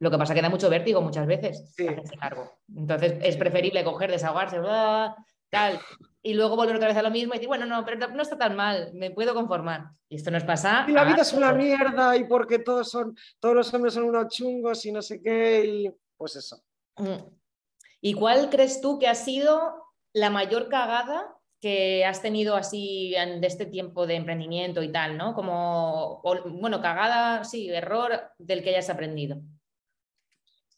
Lo 0.00 0.10
que 0.10 0.16
pasa 0.16 0.32
es 0.32 0.38
que 0.38 0.42
da 0.42 0.48
mucho 0.48 0.70
vértigo 0.70 1.02
muchas 1.02 1.26
veces 1.26 1.74
sí. 1.76 1.86
cargo. 2.18 2.50
Entonces 2.74 3.16
es 3.20 3.36
preferible 3.36 3.84
coger, 3.84 4.10
desahogarse, 4.10 4.58
tal, 5.50 5.80
y 6.22 6.32
luego 6.32 6.56
volver 6.56 6.76
otra 6.76 6.88
vez 6.88 6.96
a 6.96 7.02
lo 7.02 7.10
mismo 7.10 7.34
y 7.34 7.36
decir, 7.36 7.48
bueno, 7.48 7.66
no, 7.66 7.84
pero 7.84 8.08
no 8.08 8.22
está 8.22 8.38
tan 8.38 8.56
mal, 8.56 8.90
me 8.94 9.10
puedo 9.10 9.34
conformar. 9.34 9.90
Y 10.08 10.16
esto 10.16 10.30
nos 10.30 10.44
pasa. 10.44 10.86
Y 10.88 10.92
la 10.92 11.04
vida 11.04 11.20
es 11.20 11.34
una 11.34 11.52
mierda 11.52 12.16
y 12.16 12.24
porque 12.24 12.58
todos 12.58 12.90
son, 12.90 13.14
todos 13.38 13.54
los 13.54 13.74
hombres 13.74 13.92
son 13.92 14.04
unos 14.04 14.28
chungos 14.28 14.82
y 14.86 14.92
no 14.92 15.02
sé 15.02 15.20
qué, 15.20 15.64
y 15.66 15.90
pues 16.16 16.36
eso. 16.36 16.62
Mm. 16.96 17.36
¿Y 18.00 18.14
cuál 18.14 18.48
crees 18.48 18.80
tú 18.80 18.98
que 18.98 19.08
ha 19.08 19.14
sido 19.14 19.74
la 20.14 20.30
mayor 20.30 20.70
cagada 20.70 21.37
que 21.60 22.04
has 22.04 22.22
tenido 22.22 22.54
así 22.54 23.10
de 23.10 23.46
este 23.46 23.66
tiempo 23.66 24.06
de 24.06 24.14
emprendimiento 24.14 24.82
y 24.82 24.92
tal, 24.92 25.16
¿no? 25.16 25.34
Como, 25.34 26.22
bueno, 26.22 26.80
cagada, 26.80 27.44
sí, 27.44 27.68
error 27.68 28.30
del 28.38 28.62
que 28.62 28.70
hayas 28.70 28.90
aprendido. 28.90 29.40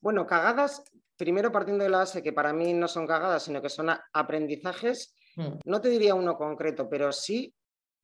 Bueno, 0.01 0.27
cagadas, 0.27 0.83
primero 1.17 1.53
partiendo 1.53 1.85
de 1.85 1.91
la 1.91 1.99
base 1.99 2.23
que 2.23 2.33
para 2.33 2.55
mí 2.55 2.73
no 2.73 2.89
son 2.89 3.07
cagadas, 3.07 3.43
sino 3.43 3.61
que 3.61 3.69
son 3.69 3.91
aprendizajes, 4.13 5.15
hmm. 5.37 5.59
no 5.67 5.81
te 5.83 5.91
diría 5.91 6.15
uno 6.15 6.37
concreto, 6.39 6.89
pero 6.89 7.13
sí 7.13 7.55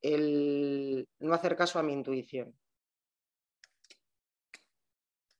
el 0.01 1.07
no 1.19 1.33
hacer 1.33 1.55
caso 1.55 1.79
a 1.79 1.83
mi 1.83 1.93
intuición. 1.93 2.53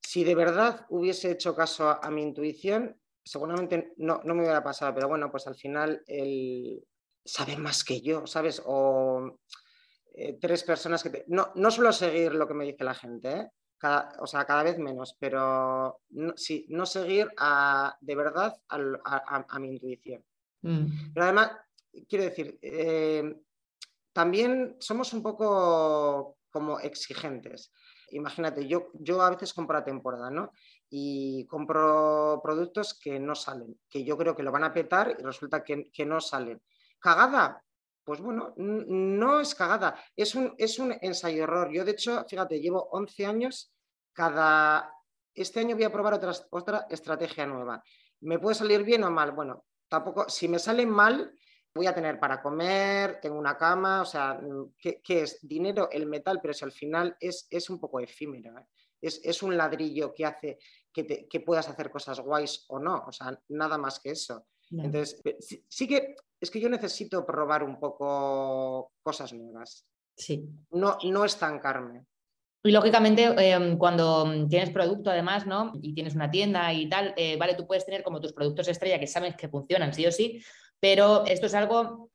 Si 0.02 0.24
de 0.24 0.34
verdad 0.34 0.88
hubiese 0.90 1.30
hecho 1.30 1.56
caso 1.56 1.90
a, 1.90 2.10
mi 2.10 2.24
intuición, 2.24 3.00
seguramente 3.24 3.94
no, 3.98 4.22
no 4.24 4.34
me 4.34 4.42
hubiera 4.42 4.64
pasado, 4.64 4.96
pero 4.96 5.10
bueno, 5.10 5.30
pues 5.30 5.46
al 5.46 5.56
final 5.56 6.02
el, 6.08 6.82
saben 7.28 7.62
más 7.62 7.84
que 7.84 8.02
yo, 8.02 8.26
¿sabes? 8.26 8.62
O 8.66 9.40
eh, 10.14 10.38
tres 10.40 10.64
personas 10.64 11.04
que... 11.04 11.26
No, 11.28 11.52
no 11.56 11.70
suelo 11.70 11.92
seguir 11.92 12.34
lo 12.34 12.48
que 12.48 12.54
me 12.54 12.66
dice 12.66 12.84
la 12.84 12.96
gente, 12.96 13.32
¿eh? 13.32 13.52
o 14.20 14.26
sea, 14.26 14.46
cada 14.46 14.64
vez 14.64 14.80
menos, 14.80 15.16
pero 15.20 16.02
no, 16.10 16.34
sí, 16.36 16.66
no 16.70 16.86
seguir 16.86 17.28
de 18.02 18.16
verdad 18.16 18.60
a, 18.70 19.60
mi 19.60 19.70
intuición. 19.70 20.24
Mm. 20.62 21.14
Pero 21.14 21.24
además, 21.24 21.52
quiero 22.08 22.26
decir, 22.26 22.58
eh, 22.62 23.36
también 24.14 24.78
somos 24.80 25.14
un 25.14 25.22
poco 25.22 26.38
como 26.50 26.80
exigentes. 26.80 27.72
Imagínate, 28.12 28.68
yo, 28.68 28.90
yo 28.94 29.22
a 29.22 29.30
veces 29.30 29.54
compro 29.54 29.78
a 29.78 29.84
temporada, 29.84 30.32
¿no? 30.32 30.52
Y 30.90 31.46
compro 31.46 32.40
productos 32.42 32.98
que 32.98 33.20
no 33.20 33.36
salen, 33.36 33.78
que 33.90 34.04
yo 34.04 34.18
creo 34.18 34.36
que 34.36 34.44
lo 34.44 34.52
van 34.52 34.64
a 34.64 34.74
petar 34.74 35.16
y 35.20 35.22
resulta 35.22 35.64
que, 35.64 35.92
que 35.92 36.06
no 36.06 36.20
salen. 36.22 36.62
¿Cagada? 37.00 37.64
Pues 38.04 38.22
bueno, 38.22 38.54
no 38.56 39.42
es 39.42 39.54
cagada, 39.54 40.02
es 40.16 40.34
un, 40.34 40.56
es 40.58 40.80
un 40.80 40.96
ensayo-error. 41.02 41.70
Yo, 41.74 41.84
de 41.84 41.92
hecho, 41.92 42.24
fíjate, 42.26 42.62
llevo 42.62 42.88
11 42.92 43.26
años, 43.26 43.74
cada... 44.14 44.94
Este 45.34 45.60
año 45.60 45.76
voy 45.76 45.84
a 45.84 45.92
probar 45.92 46.14
otra, 46.14 46.32
otra 46.52 46.88
estrategia 46.90 47.46
nueva. 47.46 47.84
¿Me 48.22 48.40
puede 48.40 48.56
salir 48.56 48.84
bien 48.84 49.04
o 49.04 49.12
mal? 49.12 49.34
Bueno, 49.34 49.66
tampoco, 49.90 50.30
si 50.30 50.48
me 50.48 50.58
sale 50.58 50.86
mal, 50.86 51.34
voy 51.76 51.88
a 51.88 51.94
tener 51.94 52.20
para 52.20 52.42
comer, 52.42 53.20
tengo 53.22 53.38
una 53.38 53.58
cama, 53.58 54.02
o 54.02 54.06
sea, 54.06 54.40
¿qué, 54.80 55.02
es? 55.06 55.40
Dinero, 55.42 55.90
el 55.92 56.08
metal, 56.08 56.40
pero 56.42 56.54
si 56.54 56.66
al 56.66 56.72
final 56.72 57.16
es, 57.20 57.48
es 57.50 57.70
un 57.70 57.80
poco 57.80 58.00
efímero. 58.00 58.58
¿eh? 58.58 58.66
Es, 59.00 59.22
es, 59.24 59.44
un 59.44 59.56
ladrillo 59.56 60.14
que 60.14 60.26
hace 60.26 60.58
que, 60.92 61.28
que, 61.28 61.40
puedas 61.42 61.70
hacer 61.70 61.92
cosas 61.92 62.20
guays 62.20 62.66
o 62.70 62.80
no, 62.80 63.04
o 63.06 63.12
sea, 63.12 63.40
nada 63.50 63.78
más 63.78 64.00
que 64.00 64.12
eso. 64.12 64.48
Entonces, 64.72 65.22
sí, 65.68 65.88
que 65.88 66.16
es 66.40 66.52
que 66.52 66.60
yo 66.60 66.70
necesito 66.70 67.26
probar 67.26 67.64
un 67.64 67.80
poco 67.80 68.92
cosas 69.02 69.34
nuevas. 69.34 69.86
Sí. 70.16 70.48
No, 70.72 70.98
no 71.04 71.26
estancarme. 71.26 72.06
Y 72.64 72.72
lógicamente, 72.72 73.24
em, 73.24 73.78
cuando 73.78 74.48
tienes 74.50 74.72
producto 74.72 75.10
además, 75.10 75.46
¿no? 75.46 75.72
Y 75.82 75.94
tienes 75.94 76.16
una 76.16 76.30
tienda 76.30 76.74
y 76.74 76.90
tal, 76.90 77.14
eh, 77.16 77.38
vale, 77.38 77.56
tú 77.56 77.66
puedes 77.66 77.86
tener 77.86 78.04
como 78.04 78.20
tus 78.20 78.34
productos 78.34 78.68
estrella 78.68 79.00
que 79.00 79.08
sabes 79.08 79.36
que 79.36 79.48
funcionan 79.48 79.94
sí 79.94 80.06
o 80.06 80.12
sí, 80.12 80.44
pero 80.80 81.26
esto 81.26 81.46
es 81.46 81.54
algo 81.54 82.10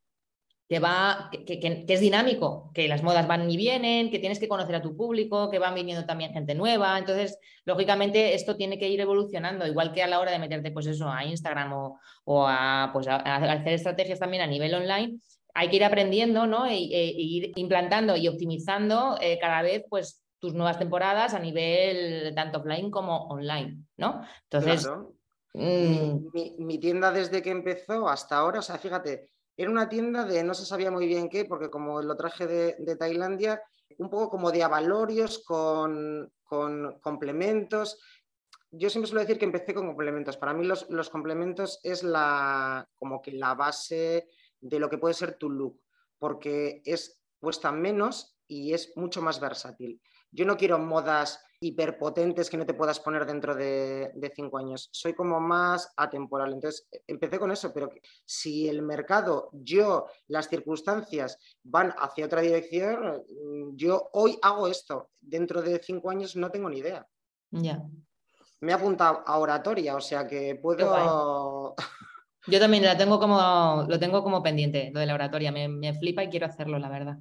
que, 0.72 0.78
va, 0.78 1.28
que, 1.30 1.84
es 1.86 2.00
dinámico, 2.00 2.70
que 2.72 2.88
las 2.88 3.02
modas 3.02 3.28
van 3.28 3.50
y 3.50 3.58
vienen, 3.58 4.10
que 4.10 4.18
tienes 4.18 4.38
que 4.38 4.48
conocer 4.48 4.74
a 4.74 4.80
tu 4.80 4.96
público, 4.96 5.50
que 5.50 5.58
van 5.58 5.74
viniendo 5.74 6.06
también 6.06 6.32
gente 6.32 6.54
nueva. 6.54 6.98
Entonces, 6.98 7.38
lógicamente, 7.66 8.32
esto 8.32 8.56
tiene 8.56 8.78
que 8.78 8.88
ir 8.88 8.98
evolucionando, 8.98 9.66
igual 9.66 9.92
que 9.92 10.02
a 10.02 10.06
la 10.06 10.18
hora 10.18 10.30
de 10.30 10.38
meterte, 10.38 10.70
pues 10.70 10.86
eso, 10.86 11.10
a 11.10 11.26
Instagram 11.26 11.74
o, 12.24 12.48
a, 12.48 12.88
pues 12.90 13.06
a, 13.06 13.16
hacer 13.16 13.74
estrategias 13.74 14.18
también 14.18 14.44
a 14.44 14.46
nivel 14.46 14.72
online. 14.72 15.18
Hay 15.52 15.68
que 15.68 15.76
ir 15.76 15.84
aprendiendo, 15.84 16.46
¿no? 16.46 16.64
E, 16.64 16.76
e, 16.76 17.12
ir 17.18 17.52
implantando 17.56 18.16
y 18.16 18.28
optimizando 18.28 19.18
eh, 19.20 19.38
cada 19.38 19.60
vez, 19.60 19.84
pues, 19.90 20.22
tus 20.38 20.54
nuevas 20.54 20.78
temporadas 20.78 21.34
a 21.34 21.38
nivel 21.38 22.32
tanto 22.34 22.60
offline 22.60 22.90
como 22.90 23.28
online, 23.28 23.76
¿no? 23.98 24.22
Entonces. 24.44 24.88
Mm, 25.52 26.30
mi, 26.32 26.54
mi 26.60 26.78
tienda 26.78 27.12
desde 27.12 27.42
que 27.42 27.50
empezó 27.50 28.08
hasta 28.08 28.38
ahora, 28.38 28.60
o 28.60 28.62
sea, 28.62 28.78
fíjate, 28.78 29.28
Era 29.56 29.70
una 29.70 29.88
tienda 29.88 30.24
de 30.24 30.42
no 30.42 30.54
se 30.54 30.64
sabía 30.64 30.90
muy 30.90 31.06
bien 31.06 31.28
qué, 31.28 31.44
porque 31.44 31.70
como 31.70 32.00
lo 32.02 32.16
traje 32.16 32.46
de, 32.46 32.96
Tailandia, 32.96 33.62
un 33.98 34.08
poco 34.08 34.30
como 34.30 34.50
de 34.50 34.62
avalorios 34.62 35.44
con, 35.44 36.32
con 36.42 36.98
complementos 37.00 37.98
yo 38.72 38.88
siempre 38.88 39.08
suelo 39.08 39.20
decir 39.20 39.38
que 39.38 39.44
empecé 39.44 39.74
con 39.74 39.86
complementos. 39.86 40.38
Para 40.38 40.54
mí 40.54 40.64
los, 40.64 40.88
los, 40.88 41.10
complementos 41.10 41.78
es 41.82 42.02
la, 42.02 42.88
como 42.96 43.20
que 43.20 43.32
la 43.32 43.54
base 43.54 44.28
de 44.60 44.78
lo 44.78 44.88
que 44.88 44.98
puede 44.98 45.14
ser 45.14 45.34
tu 45.34 45.50
look, 45.50 45.78
porque 46.18 46.80
es 46.84 47.20
cuesta 47.38 47.70
menos 47.70 48.38
y 48.46 48.72
es 48.72 48.96
mucho 48.96 49.20
más 49.20 49.40
versátil. 49.40 50.00
Yo 50.30 50.46
no 50.46 50.56
quiero 50.56 50.78
modas 50.78 51.44
hiperpotentes 51.62 52.50
que 52.50 52.56
no 52.56 52.66
te 52.66 52.74
puedas 52.74 53.00
poner 53.00 53.24
dentro 53.24 53.54
de, 53.54 54.10
de, 54.14 54.32
cinco 54.34 54.58
años. 54.58 54.88
Soy 54.92 55.14
como 55.14 55.40
más 55.40 55.92
atemporal. 55.96 56.52
Entonces, 56.52 56.86
empecé 57.06 57.38
con 57.38 57.50
eso, 57.52 57.72
pero 57.72 57.90
si 58.24 58.68
el 58.68 58.82
mercado, 58.82 59.48
yo, 59.52 60.06
las 60.28 60.48
circunstancias 60.48 61.38
van 61.62 61.94
hacia 61.98 62.26
otra 62.26 62.42
dirección, 62.42 63.22
yo 63.74 64.10
hoy 64.12 64.38
hago 64.42 64.68
esto. 64.68 65.10
Dentro 65.20 65.62
de 65.62 65.80
cinco 65.82 66.10
años 66.10 66.36
no 66.36 66.50
tengo 66.50 66.68
ni 66.68 66.78
idea. 66.78 67.06
Ya 67.50 67.82
me 68.62 68.72
ha 68.72 68.76
apuntado 68.76 69.22
a 69.26 69.38
oratoria, 69.38 69.96
o 69.96 70.00
sea 70.00 70.26
que 70.26 70.54
puedo... 70.54 71.74
Yo 72.46 72.58
también 72.58 72.84
la 72.84 72.96
tengo 72.96 73.20
como, 73.20 73.86
lo 73.88 73.98
tengo 74.00 74.24
como 74.24 74.42
pendiente, 74.42 74.90
lo 74.92 74.98
de 74.98 75.06
la 75.06 75.14
oratoria, 75.14 75.52
me, 75.52 75.94
flipa 75.94 76.24
y 76.24 76.28
quiero 76.28 76.46
hacerlo, 76.46 76.76
la 76.80 76.88
verdad. 76.88 77.18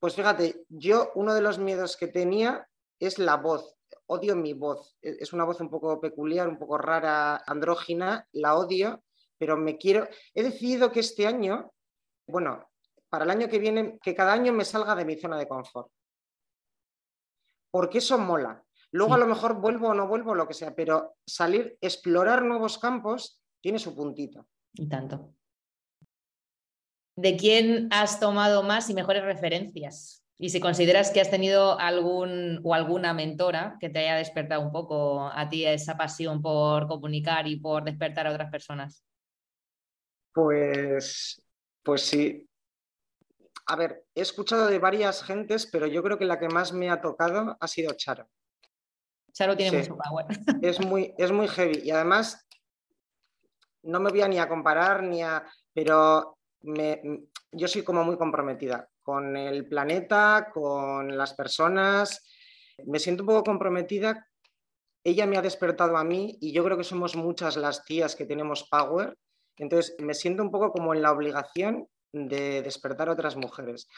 Pues 0.00 0.16
fíjate, 0.16 0.64
yo 0.68 1.12
uno 1.14 1.32
de 1.32 1.40
los 1.40 1.60
miedos 1.60 1.96
que 1.96 2.08
tenía 2.08 2.68
es 2.98 3.18
la 3.18 3.36
voz. 3.36 3.76
Odio 4.06 4.36
mi 4.36 4.52
voz. 4.52 4.96
E, 5.02 5.16
es 5.20 5.32
una 5.32 5.44
voz 5.44 5.60
un 5.60 5.70
poco 5.70 6.00
peculiar, 6.00 6.48
un 6.48 6.58
poco 6.58 6.78
rara, 6.78 7.42
andrógina, 7.46 8.26
la 8.32 8.56
odio, 8.56 9.02
pero 9.38 9.56
me 9.56 9.76
quiero... 9.76 10.08
He 10.34 10.42
decidido 10.42 10.90
que 10.90 11.00
este 11.00 11.26
año, 11.26 11.72
bueno, 12.26 12.68
para 13.08 13.24
el 13.24 13.30
año 13.30 13.48
que 13.48 13.58
viene, 13.58 13.98
que 14.02 14.14
cada 14.14 14.32
año 14.32 14.52
me 14.52 14.64
salga 14.64 14.94
de 14.94 15.04
mi 15.04 15.16
zona 15.16 15.38
de 15.38 15.48
confort. 15.48 15.90
Porque 17.70 17.98
eso 17.98 18.18
mola. 18.18 18.64
Luego 18.90 19.14
a 19.14 19.18
lo 19.18 19.26
mejor 19.26 19.60
vuelvo 19.60 19.88
o 19.88 19.94
no 19.94 20.08
vuelvo, 20.08 20.34
lo 20.34 20.48
que 20.48 20.54
sea, 20.54 20.74
pero 20.74 21.16
salir, 21.26 21.76
explorar 21.80 22.42
nuevos 22.42 22.78
campos, 22.78 23.42
tiene 23.60 23.78
su 23.78 23.94
puntito. 23.94 24.48
Y 24.72 24.88
tanto. 24.88 25.34
¿De 27.16 27.36
quién 27.36 27.88
has 27.90 28.20
tomado 28.20 28.62
más 28.62 28.88
y 28.88 28.94
mejores 28.94 29.24
referencias? 29.24 30.17
Y 30.40 30.50
si 30.50 30.60
consideras 30.60 31.10
que 31.10 31.20
has 31.20 31.30
tenido 31.30 31.78
algún 31.80 32.60
o 32.62 32.72
alguna 32.72 33.12
mentora 33.12 33.76
que 33.80 33.90
te 33.90 33.98
haya 33.98 34.14
despertado 34.14 34.60
un 34.60 34.70
poco 34.70 35.28
a 35.34 35.48
ti 35.48 35.66
esa 35.66 35.96
pasión 35.96 36.40
por 36.40 36.86
comunicar 36.86 37.48
y 37.48 37.56
por 37.56 37.82
despertar 37.82 38.28
a 38.28 38.30
otras 38.30 38.48
personas. 38.48 39.04
Pues, 40.32 41.42
pues 41.82 42.02
sí. 42.02 42.48
A 43.66 43.74
ver, 43.74 44.04
he 44.14 44.20
escuchado 44.20 44.68
de 44.68 44.78
varias 44.78 45.24
gentes, 45.24 45.66
pero 45.66 45.88
yo 45.88 46.04
creo 46.04 46.18
que 46.18 46.24
la 46.24 46.38
que 46.38 46.48
más 46.48 46.72
me 46.72 46.88
ha 46.88 47.00
tocado 47.00 47.56
ha 47.58 47.66
sido 47.66 47.92
Charo. 47.94 48.28
Charo 49.32 49.56
tiene 49.56 49.76
mucho 49.76 49.96
power. 49.96 50.26
Es 50.62 50.78
muy, 50.78 51.14
es 51.18 51.32
muy 51.32 51.48
heavy 51.48 51.80
y 51.82 51.90
además 51.90 52.46
no 53.82 53.98
me 53.98 54.10
voy 54.10 54.22
a 54.22 54.28
ni 54.28 54.38
a 54.38 54.48
comparar 54.48 55.02
ni 55.02 55.22
a... 55.22 55.44
pero 55.72 56.38
yo 56.60 57.68
soy 57.68 57.82
como 57.82 58.04
muy 58.04 58.16
comprometida 58.16 58.88
con 59.08 59.38
el 59.38 59.66
planeta, 59.66 60.50
con 60.52 61.16
las 61.16 61.32
personas. 61.32 62.26
Me 62.84 62.98
siento 62.98 63.22
un 63.22 63.28
poco 63.28 63.42
comprometida. 63.42 64.28
Ella 65.02 65.24
me 65.24 65.38
ha 65.38 65.40
despertado 65.40 65.96
a 65.96 66.04
mí 66.04 66.36
y 66.42 66.52
yo 66.52 66.62
creo 66.62 66.76
que 66.76 66.84
somos 66.84 67.16
muchas 67.16 67.56
las 67.56 67.86
tías 67.86 68.14
que 68.14 68.26
tenemos 68.26 68.68
power. 68.68 69.16
Entonces 69.56 69.96
me 69.98 70.12
siento 70.12 70.42
un 70.42 70.50
poco 70.50 70.72
como 70.72 70.92
en 70.92 71.00
la 71.00 71.12
obligación 71.12 71.88
de 72.12 72.60
despertar 72.60 73.08
a 73.08 73.12
otras 73.12 73.34
mujeres. 73.36 73.88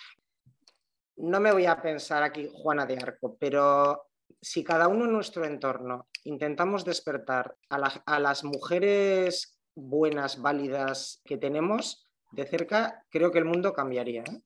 No 1.16 1.40
me 1.40 1.50
voy 1.50 1.66
a 1.66 1.82
pensar 1.82 2.22
aquí 2.22 2.48
Juana 2.52 2.86
de 2.86 2.98
Arco, 2.98 3.36
pero 3.36 4.10
si 4.40 4.62
cada 4.62 4.86
uno 4.86 5.06
en 5.06 5.12
nuestro 5.12 5.44
entorno 5.44 6.06
intentamos 6.22 6.84
despertar 6.84 7.56
a, 7.68 8.20
las 8.20 8.44
mujeres 8.44 9.58
buenas, 9.74 10.40
válidas 10.40 11.20
que 11.24 11.36
tenemos 11.36 12.06
de 12.30 12.46
cerca, 12.46 13.04
creo 13.10 13.32
que 13.32 13.40
el 13.40 13.44
mundo 13.44 13.72
cambiaría. 13.72 14.22
¿eh? 14.22 14.42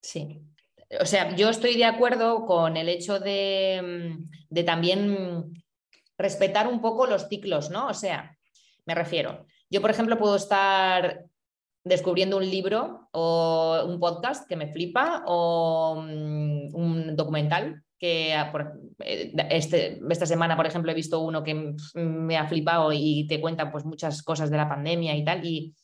Sí. 0.00 0.40
O 1.00 1.06
sea, 1.06 1.34
yo 1.36 1.50
estoy 1.50 1.76
de 1.76 1.84
acuerdo 1.84 2.46
con 2.46 2.76
el 2.76 2.88
hecho 2.88 3.18
de, 3.20 4.16
de 4.48 4.64
también 4.64 5.52
respetar 6.16 6.66
un 6.66 6.80
poco 6.80 7.06
los 7.06 7.28
ciclos, 7.28 7.70
¿no? 7.70 7.88
O 7.88 7.94
sea, 7.94 8.36
me 8.86 8.94
refiero, 8.94 9.46
yo 9.70 9.80
por 9.80 9.90
ejemplo 9.90 10.18
puedo 10.18 10.36
estar 10.36 11.24
descubriendo 11.84 12.36
un 12.36 12.50
libro 12.50 13.08
o 13.12 13.84
un 13.86 14.00
podcast 14.00 14.48
que 14.48 14.56
me 14.56 14.72
flipa 14.72 15.24
o 15.26 16.02
mm, 16.02 16.74
un 16.74 17.16
documental 17.16 17.82
que 17.98 18.32
ah, 18.34 18.52
eh, 19.00 19.32
este, 19.50 20.00
esta 20.08 20.26
semana, 20.26 20.56
por 20.56 20.66
ejemplo, 20.66 20.92
he 20.92 20.94
visto 20.94 21.20
uno 21.20 21.42
que 21.42 21.74
me 21.94 22.36
ha 22.36 22.46
flipado 22.46 22.92
y 22.92 23.26
te 23.26 23.40
cuenta 23.40 23.72
pues 23.72 23.84
muchas 23.84 24.22
cosas 24.22 24.50
de 24.50 24.56
la 24.56 24.68
pandemia 24.68 25.16
y 25.16 25.24
tal. 25.24 25.44
Y, 25.44 25.74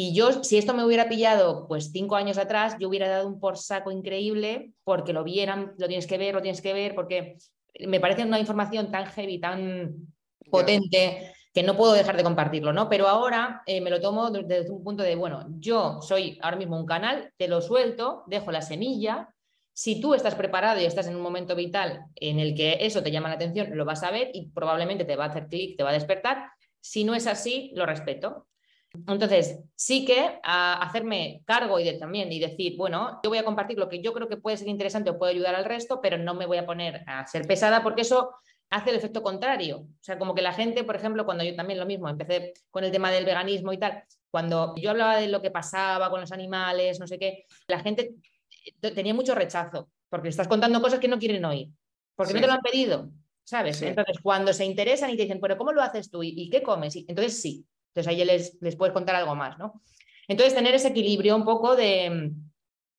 y 0.00 0.14
yo, 0.14 0.44
si 0.44 0.58
esto 0.58 0.74
me 0.74 0.84
hubiera 0.84 1.08
pillado 1.08 1.66
pues 1.66 1.90
cinco 1.90 2.14
años 2.14 2.38
atrás, 2.38 2.76
yo 2.78 2.88
hubiera 2.88 3.08
dado 3.08 3.26
un 3.26 3.40
por 3.40 3.58
saco 3.58 3.90
increíble 3.90 4.70
porque 4.84 5.12
lo 5.12 5.24
vieran, 5.24 5.74
lo 5.76 5.88
tienes 5.88 6.06
que 6.06 6.16
ver, 6.16 6.36
lo 6.36 6.40
tienes 6.40 6.62
que 6.62 6.72
ver, 6.72 6.94
porque 6.94 7.36
me 7.84 7.98
parece 7.98 8.22
una 8.22 8.38
información 8.38 8.92
tan 8.92 9.06
heavy, 9.06 9.40
tan 9.40 9.96
potente 10.52 11.32
que 11.52 11.64
no 11.64 11.76
puedo 11.76 11.94
dejar 11.94 12.16
de 12.16 12.22
compartirlo, 12.22 12.72
¿no? 12.72 12.88
Pero 12.88 13.08
ahora 13.08 13.64
eh, 13.66 13.80
me 13.80 13.90
lo 13.90 14.00
tomo 14.00 14.30
desde 14.30 14.70
un 14.70 14.84
punto 14.84 15.02
de, 15.02 15.16
bueno, 15.16 15.44
yo 15.58 16.00
soy 16.00 16.38
ahora 16.42 16.58
mismo 16.58 16.78
un 16.78 16.86
canal, 16.86 17.32
te 17.36 17.48
lo 17.48 17.60
suelto, 17.60 18.22
dejo 18.28 18.52
la 18.52 18.62
semilla, 18.62 19.34
si 19.72 20.00
tú 20.00 20.14
estás 20.14 20.36
preparado 20.36 20.80
y 20.80 20.84
estás 20.84 21.08
en 21.08 21.16
un 21.16 21.22
momento 21.22 21.56
vital 21.56 22.04
en 22.14 22.38
el 22.38 22.54
que 22.54 22.78
eso 22.82 23.02
te 23.02 23.10
llama 23.10 23.30
la 23.30 23.34
atención, 23.34 23.76
lo 23.76 23.84
vas 23.84 24.04
a 24.04 24.12
ver 24.12 24.30
y 24.32 24.46
probablemente 24.50 25.04
te 25.04 25.16
va 25.16 25.24
a 25.24 25.28
hacer 25.30 25.48
clic, 25.48 25.76
te 25.76 25.82
va 25.82 25.90
a 25.90 25.94
despertar. 25.94 26.52
Si 26.80 27.02
no 27.02 27.16
es 27.16 27.26
así, 27.26 27.72
lo 27.74 27.84
respeto. 27.84 28.46
Entonces, 29.06 29.60
sí 29.74 30.04
que 30.04 30.40
a 30.42 30.82
hacerme 30.82 31.42
cargo 31.44 31.78
y 31.78 31.84
de, 31.84 31.94
también 31.94 32.32
y 32.32 32.40
decir, 32.40 32.76
bueno, 32.76 33.20
yo 33.22 33.30
voy 33.30 33.38
a 33.38 33.44
compartir 33.44 33.78
lo 33.78 33.88
que 33.88 34.00
yo 34.00 34.12
creo 34.12 34.28
que 34.28 34.38
puede 34.38 34.56
ser 34.56 34.68
interesante 34.68 35.10
o 35.10 35.18
puede 35.18 35.32
ayudar 35.32 35.54
al 35.54 35.64
resto, 35.64 36.00
pero 36.00 36.16
no 36.18 36.34
me 36.34 36.46
voy 36.46 36.56
a 36.56 36.66
poner 36.66 37.04
a 37.06 37.26
ser 37.26 37.46
pesada 37.46 37.82
porque 37.82 38.02
eso 38.02 38.34
hace 38.70 38.90
el 38.90 38.96
efecto 38.96 39.22
contrario. 39.22 39.78
O 39.78 39.88
sea, 40.00 40.18
como 40.18 40.34
que 40.34 40.42
la 40.42 40.52
gente, 40.52 40.84
por 40.84 40.96
ejemplo, 40.96 41.24
cuando 41.24 41.44
yo 41.44 41.54
también 41.54 41.78
lo 41.78 41.86
mismo, 41.86 42.08
empecé 42.08 42.54
con 42.70 42.84
el 42.84 42.90
tema 42.90 43.10
del 43.10 43.24
veganismo 43.24 43.72
y 43.72 43.78
tal, 43.78 44.04
cuando 44.30 44.74
yo 44.76 44.90
hablaba 44.90 45.16
de 45.16 45.28
lo 45.28 45.40
que 45.42 45.50
pasaba 45.50 46.10
con 46.10 46.20
los 46.20 46.32
animales, 46.32 47.00
no 47.00 47.06
sé 47.06 47.18
qué, 47.18 47.44
la 47.66 47.80
gente 47.80 48.14
tenía 48.80 49.14
mucho 49.14 49.34
rechazo, 49.34 49.90
porque 50.08 50.28
estás 50.28 50.48
contando 50.48 50.80
cosas 50.82 50.98
que 50.98 51.08
no 51.08 51.18
quieren 51.18 51.44
oír, 51.44 51.68
porque 52.14 52.34
no 52.34 52.40
te 52.40 52.46
lo 52.46 52.52
han 52.52 52.60
pedido, 52.60 53.10
¿sabes? 53.44 53.80
Entonces, 53.80 54.18
cuando 54.22 54.52
se 54.52 54.64
interesan 54.64 55.10
y 55.10 55.16
te 55.16 55.22
dicen, 55.22 55.40
pero 55.40 55.56
¿cómo 55.56 55.72
lo 55.72 55.82
haces 55.82 56.10
tú? 56.10 56.22
¿Y, 56.22 56.50
qué 56.50 56.62
comes? 56.62 56.96
entonces 56.96 57.40
sí, 57.40 57.64
entonces 57.98 58.06
ahí 58.06 58.24
les, 58.24 58.56
les 58.60 58.76
puedes 58.76 58.92
contar 58.92 59.16
algo 59.16 59.34
más, 59.34 59.58
¿no? 59.58 59.80
Entonces, 60.28 60.54
tener 60.54 60.74
ese 60.74 60.88
equilibrio 60.88 61.36
un 61.36 61.44
poco 61.44 61.74
de, 61.74 62.32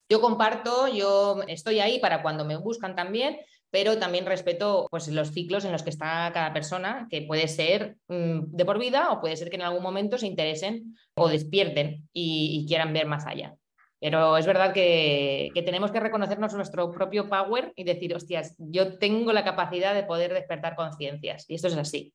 yo 0.08 0.20
comparto, 0.20 0.88
yo 0.88 1.40
estoy 1.46 1.80
ahí 1.80 2.00
para 2.00 2.22
cuando 2.22 2.44
me 2.44 2.56
buscan 2.56 2.96
también, 2.96 3.38
pero 3.70 3.98
también 3.98 4.26
respeto 4.26 4.88
pues, 4.90 5.08
los 5.08 5.30
ciclos 5.30 5.64
en 5.64 5.72
los 5.72 5.82
que 5.82 5.90
está 5.90 6.30
cada 6.34 6.52
persona, 6.52 7.06
que 7.08 7.22
puede 7.22 7.46
ser 7.46 7.96
mm, 8.08 8.46
de 8.48 8.64
por 8.64 8.78
vida 8.78 9.12
o 9.12 9.20
puede 9.20 9.36
ser 9.36 9.48
que 9.48 9.56
en 9.56 9.62
algún 9.62 9.82
momento 9.82 10.18
se 10.18 10.26
interesen 10.26 10.96
o 11.14 11.28
despierten 11.28 12.08
y 12.12 12.66
quieran 12.66 12.92
ver 12.92 13.06
más 13.06 13.26
allá. 13.26 13.54
Pero 14.00 14.38
es 14.38 14.46
verdad 14.46 14.72
que, 14.72 15.52
tenemos 15.54 15.92
que 15.92 16.00
reconocernos 16.00 16.54
nuestro 16.54 16.90
propio 16.90 17.28
power 17.28 17.72
y 17.76 17.84
decir, 17.84 18.14
hostias, 18.14 18.54
yo 18.58 18.98
tengo 18.98 19.32
la 19.32 19.44
capacidad 19.44 19.94
de 19.94 20.04
poder 20.04 20.32
despertar 20.32 20.74
conciencias. 20.74 21.44
Y 21.48 21.54
esto 21.54 21.68
es 21.68 21.76
así. 21.76 22.14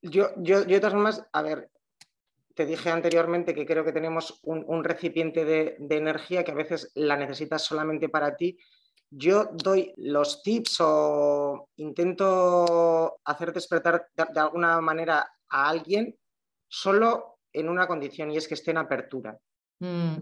Yo, 0.00 0.30
yo, 0.36 0.60
yo 0.60 0.74
de 0.74 0.78
todas 0.78 0.92
formas, 0.92 1.26
a 1.32 1.42
ver, 1.42 1.70
te 2.56 2.64
dije 2.64 2.88
anteriormente 2.90 3.54
que 3.54 3.66
creo 3.66 3.84
que 3.84 3.92
tenemos 3.92 4.40
un, 4.44 4.82
recipiente 4.82 5.44
de, 5.44 5.76
energía 5.90 6.42
que 6.42 6.52
a 6.52 6.54
veces 6.54 6.90
la 6.94 7.14
necesitas 7.14 7.62
solamente 7.62 8.08
para 8.08 8.34
ti. 8.34 8.58
Yo 9.10 9.50
doy 9.52 9.92
los 9.98 10.42
tips 10.42 10.78
o 10.80 11.68
intento 11.76 13.20
hacer 13.26 13.52
despertar 13.52 14.08
de 14.16 14.40
alguna 14.40 14.80
manera 14.80 15.30
a 15.50 15.68
alguien 15.68 16.18
solo 16.66 17.40
en 17.52 17.68
una 17.68 17.86
condición 17.86 18.30
y 18.30 18.38
es 18.38 18.48
que 18.48 18.54
esté 18.54 18.70
en 18.70 18.78
apertura. 18.78 19.38
Mm. 19.78 20.16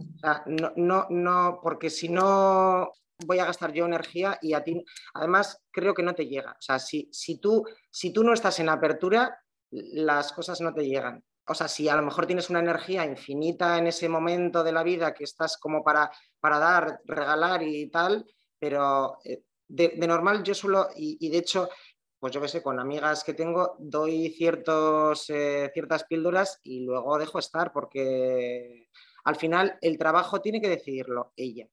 no, 0.47 0.73
no, 0.75 1.07
no, 1.11 1.61
porque 1.63 1.89
si 1.89 2.09
no 2.09 2.91
voy 3.25 3.39
a 3.39 3.47
gastar 3.47 3.73
yo 3.73 3.87
energía 3.87 4.41
y 4.43 4.55
a 4.55 4.65
ti, 4.65 4.85
además 5.15 5.65
creo 5.71 5.95
que 5.95 6.03
no 6.03 6.17
te 6.17 6.27
llega. 6.27 6.51
O 6.51 6.63
sea, 6.63 6.81
si, 6.81 7.09
si, 7.13 7.39
tú, 7.39 7.65
si 7.93 8.13
tú 8.13 8.25
no 8.25 8.33
estás 8.33 8.59
en 8.59 8.71
apertura, 8.71 9.39
las 9.71 10.33
cosas 10.33 10.61
no 10.61 10.75
te 10.75 10.85
llegan. 10.85 11.23
O 11.47 11.55
sea, 11.55 11.69
si 11.69 11.89
a 11.89 11.97
lo 11.97 12.03
mejor 12.03 12.27
tienes 12.27 12.51
una 12.51 12.61
energía 12.61 13.05
infinita 13.05 13.79
en 13.79 13.87
ese 13.87 14.09
momento 14.09 14.65
de 14.65 14.73
la 14.73 14.83
vida 14.83 15.13
que 15.13 15.25
estás 15.25 15.59
como 15.59 15.85
para, 15.85 16.11
para 16.41 16.59
dar, 16.59 17.01
regalar 17.05 17.63
y 17.63 17.91
tal, 17.91 18.25
pero 18.59 19.19
eh, 19.25 19.43
de, 19.69 19.95
normal 20.07 20.43
yo 20.43 20.55
suelo, 20.55 20.89
y, 20.97 21.29
de 21.29 21.39
hecho, 21.39 21.69
pues 22.19 22.33
yo 22.33 22.41
qué 22.41 22.49
sé, 22.49 22.63
con 22.63 22.81
amigas 22.81 23.25
que 23.25 23.35
tengo, 23.35 23.77
doy 23.79 24.31
ciertos, 24.31 25.29
eh, 25.31 25.71
ciertas 25.75 26.05
píldoras 26.05 26.61
y 26.63 26.81
luego 26.81 27.19
dejo 27.19 27.39
estar 27.39 27.73
porque 27.73 28.89
al 29.25 29.37
final 29.37 29.79
el 29.83 29.99
trabajo 29.99 30.41
tiene 30.41 30.61
que 30.61 30.69
decidirlo 30.69 31.33
ella. 31.37 31.69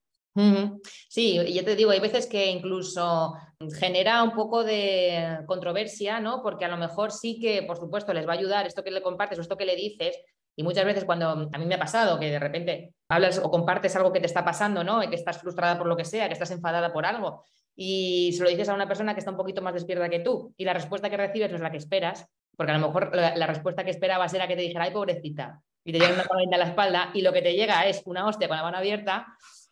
Sí, 1.09 1.39
ya 1.53 1.63
te 1.63 1.75
digo, 1.75 1.91
hay 1.91 1.99
veces 1.99 2.27
que 2.27 2.47
incluso 2.47 3.33
genera 3.77 4.23
un 4.23 4.31
poco 4.31 4.63
de 4.63 5.39
controversia, 5.45 6.19
¿no? 6.19 6.41
Porque 6.41 6.65
a 6.65 6.69
lo 6.69 6.77
mejor 6.77 7.11
sí 7.11 7.39
que, 7.39 7.63
por 7.63 7.77
supuesto, 7.77 8.13
les 8.13 8.27
va 8.27 8.33
a 8.33 8.37
ayudar 8.37 8.65
esto 8.65 8.83
que 8.83 8.91
le 8.91 9.01
compartes 9.01 9.37
o 9.37 9.41
esto 9.41 9.57
que 9.57 9.65
le 9.65 9.75
dices. 9.75 10.17
Y 10.55 10.63
muchas 10.63 10.85
veces 10.85 11.05
cuando 11.05 11.49
a 11.51 11.57
mí 11.57 11.65
me 11.65 11.75
ha 11.75 11.79
pasado 11.79 12.19
que 12.19 12.29
de 12.29 12.39
repente 12.39 12.93
hablas 13.09 13.39
o 13.39 13.49
compartes 13.49 13.95
algo 13.95 14.11
que 14.11 14.19
te 14.19 14.25
está 14.25 14.43
pasando, 14.43 14.83
¿no? 14.83 15.03
Y 15.03 15.09
que 15.09 15.15
estás 15.15 15.37
frustrada 15.37 15.77
por 15.77 15.87
lo 15.87 15.95
que 15.95 16.05
sea, 16.05 16.27
que 16.27 16.33
estás 16.33 16.51
enfadada 16.51 16.91
por 16.91 17.05
algo, 17.05 17.43
y 17.75 18.33
se 18.33 18.43
lo 18.43 18.49
dices 18.49 18.69
a 18.69 18.73
una 18.73 18.87
persona 18.87 19.13
que 19.13 19.19
está 19.19 19.31
un 19.31 19.37
poquito 19.37 19.61
más 19.61 19.73
despierta 19.73 20.09
que 20.09 20.19
tú, 20.19 20.53
y 20.57 20.65
la 20.65 20.73
respuesta 20.73 21.09
que 21.09 21.17
recibes 21.17 21.49
no 21.49 21.55
es 21.55 21.61
la 21.61 21.71
que 21.71 21.77
esperas, 21.77 22.27
porque 22.55 22.71
a 22.71 22.77
lo 22.77 22.87
mejor 22.87 23.15
la, 23.15 23.47
respuesta 23.47 23.83
que 23.83 23.91
esperabas 23.91 24.33
era 24.33 24.47
que 24.47 24.55
te 24.55 24.61
dijera, 24.61 24.85
ay, 24.85 24.91
pobrecita, 24.91 25.61
y 25.83 25.91
te 25.91 25.99
llega 25.99 26.13
una 26.13 26.23
palmadita 26.23 26.55
a 26.55 26.59
la 26.59 26.65
espalda, 26.65 27.11
y 27.13 27.21
lo 27.21 27.33
que 27.33 27.41
te 27.41 27.53
llega 27.53 27.85
es 27.87 28.01
una 28.05 28.27
hostia 28.27 28.47
con 28.47 28.57
la 28.57 28.63
mano 28.63 28.77
abierta, 28.77 29.27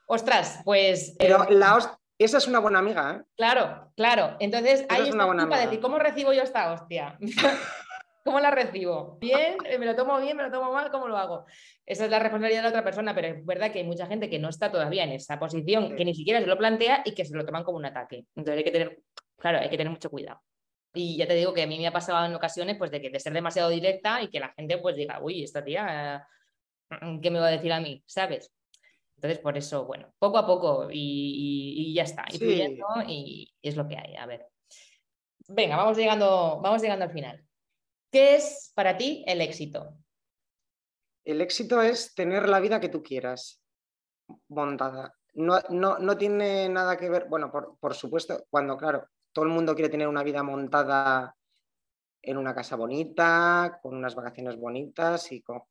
ostras, 0.10 0.62
pues... 0.66 1.16
Pero 1.18 1.43
eh, 1.49 1.53
la 1.53 1.99
esa 2.20 2.38
es 2.38 2.47
una 2.47 2.60
buena 2.60 2.80
amiga, 2.80 3.16
¿eh? 3.16 3.24
Claro, 3.38 3.93
claro. 3.95 4.36
Entonces, 4.41 4.86
ahí 4.89 5.07
es 5.07 5.16
una 5.16 5.24
buena 5.26 5.43
amiga. 5.43 5.62
decir, 5.62 5.80
¿cómo 5.80 5.97
recibo 5.99 6.34
yo 6.34 6.43
esta 6.43 6.74
hostia? 6.74 7.18
¿Cómo 8.26 8.41
la 8.41 8.51
recibo? 8.51 9.18
¿Bien? 9.22 9.55
¿Me 9.80 9.86
lo 9.86 9.95
tomo 9.95 10.20
bien? 10.20 10.36
¿Me 10.36 10.43
lo 10.43 10.51
tomo 10.51 10.74
mal? 10.74 10.91
¿Cómo 10.91 11.07
lo 11.07 11.18
hago? 11.18 11.45
Esa 11.86 12.03
es 12.03 12.12
la 12.12 12.20
responsabilidad 12.20 12.60
de 12.60 12.64
la 12.64 12.70
otra 12.70 12.84
persona, 12.84 13.16
pero 13.16 13.28
es 13.30 13.45
verdad 13.45 13.72
que 13.72 13.80
hay 13.80 13.86
mucha 13.86 14.05
gente 14.05 14.30
que 14.30 14.38
no 14.38 14.49
está 14.49 14.70
todavía 14.70 15.05
en 15.05 15.12
esa 15.12 15.39
posición, 15.39 15.95
que 15.95 16.03
ni 16.03 16.14
siquiera 16.14 16.41
se 16.41 16.45
lo 16.45 16.57
plantea 16.57 17.03
y 17.05 17.16
que 17.16 17.24
se 17.24 17.34
lo 17.36 17.45
toman 17.45 17.64
como 17.64 17.78
un 17.78 17.86
ataque. 17.86 18.26
Entonces 18.36 18.57
hay 18.57 18.64
que 18.66 18.72
tener, 18.72 18.99
claro, 19.38 19.60
hay 19.60 19.70
que 19.70 19.78
tener 19.78 19.89
mucho 19.89 20.10
cuidado. 20.10 20.41
Y 20.93 21.16
ya 21.16 21.26
te 21.26 21.36
digo 21.36 21.53
que 21.53 21.64
a 21.64 21.68
mí 21.68 21.78
me 21.78 21.88
ha 21.88 21.93
pasado 21.93 22.26
en 22.26 22.36
ocasiones 22.36 22.76
pues 22.78 22.91
de, 22.91 23.01
que, 23.01 23.10
de 23.10 23.20
ser 23.22 23.32
demasiado 23.32 23.70
directa 23.70 24.22
y 24.22 24.30
que 24.30 24.41
la 24.41 24.49
gente 24.49 24.78
pues 24.80 24.97
diga, 24.97 25.22
uy, 25.22 25.43
esta 25.43 25.64
tía, 25.64 26.28
mm, 26.89 27.22
¿qué 27.22 27.32
me 27.32 27.39
va 27.39 27.47
a 27.47 27.51
decir 27.51 27.72
a 27.72 27.80
mí? 27.80 28.03
¿Sabes? 28.05 28.51
Entonces, 29.20 29.39
por 29.39 29.57
eso, 29.57 29.84
bueno, 29.86 30.13
poco 30.17 30.38
a 30.38 30.47
poco 30.47 30.88
y, 30.89 31.93
ya 31.93 32.03
está, 32.03 32.24
y, 32.32 33.51
y 33.61 33.67
es 33.67 33.76
lo 33.76 33.86
que 33.86 33.97
hay. 33.97 34.15
A 34.15 34.26
ver. 34.26 34.47
Venga, 35.49 35.76
vamos 35.76 35.97
llegando, 35.97 36.61
vamos 36.63 36.82
llegando 36.82 37.03
al 37.03 37.11
final. 37.11 37.45
¿Qué 38.09 38.36
es 38.36 38.72
para 38.74 38.95
ti 38.95 39.26
el 39.28 39.41
éxito? 39.41 39.93
El 41.26 41.41
éxito 41.41 41.82
es 41.82 42.15
tener 42.15 42.47
la 42.47 42.61
vida 42.61 42.80
que 42.80 42.88
tú 42.88 43.03
quieras, 43.03 43.61
montada. 44.47 45.13
No, 45.34 45.59
no, 45.70 46.17
tiene 46.17 46.70
nada 46.70 46.95
que 46.95 47.09
ver, 47.09 47.28
bueno, 47.28 47.51
por, 47.51 47.93
supuesto, 47.93 48.45
cuando, 48.49 48.78
claro, 48.78 49.09
todo 49.34 49.43
el 49.43 49.51
mundo 49.51 49.76
quiere 49.76 49.89
tener 49.89 50.07
una 50.07 50.24
vida 50.24 50.43
montada 50.43 51.36
en 52.22 52.38
una 52.38 52.55
casa 52.55 52.78
bonita, 52.78 53.80
con 53.84 53.97
unas 53.97 54.15
vacaciones 54.15 54.55
bonitas 54.55 55.30
y 55.34 55.41
con... 55.41 55.61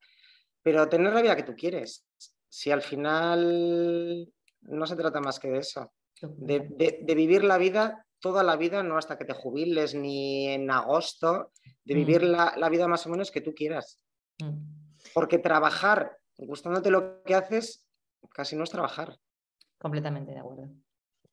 Pero 0.61 0.87
tener 0.87 1.13
la 1.13 1.21
vida 1.23 1.35
que 1.35 1.43
tú 1.43 1.55
quieres 1.55 2.05
si 2.49 2.71
al 2.71 2.81
final 2.81 4.27
no 4.61 4.85
se 4.85 4.95
trata 4.95 5.21
más 5.21 5.39
que 5.39 5.49
de 5.49 5.59
eso, 5.59 5.93
de, 6.21 7.15
vivir 7.15 7.43
la 7.43 7.57
vida 7.57 8.05
toda 8.19 8.43
la 8.43 8.57
vida, 8.57 8.83
no 8.83 8.97
hasta 8.97 9.17
que 9.17 9.25
te 9.25 9.33
jubiles 9.33 9.95
ni 9.95 10.47
en 10.47 10.69
agosto, 10.69 11.51
de 11.85 11.95
vivir 11.95 12.23
mm. 12.23 12.59
la, 12.59 12.69
vida 12.69 12.87
más 12.87 13.05
o 13.05 13.09
menos 13.09 13.31
que 13.31 13.41
tú 13.41 13.53
quieras. 13.53 14.03
Mm. 14.39 14.57
Porque 15.13 15.37
trabajar 15.37 16.17
gustándote 16.37 16.91
lo 16.91 17.23
que 17.23 17.35
haces 17.35 17.85
casi 18.33 18.55
no 18.55 18.63
es 18.63 18.69
trabajar. 18.69 19.17
Completamente 19.77 20.33
de 20.33 20.39
acuerdo. 20.39 20.69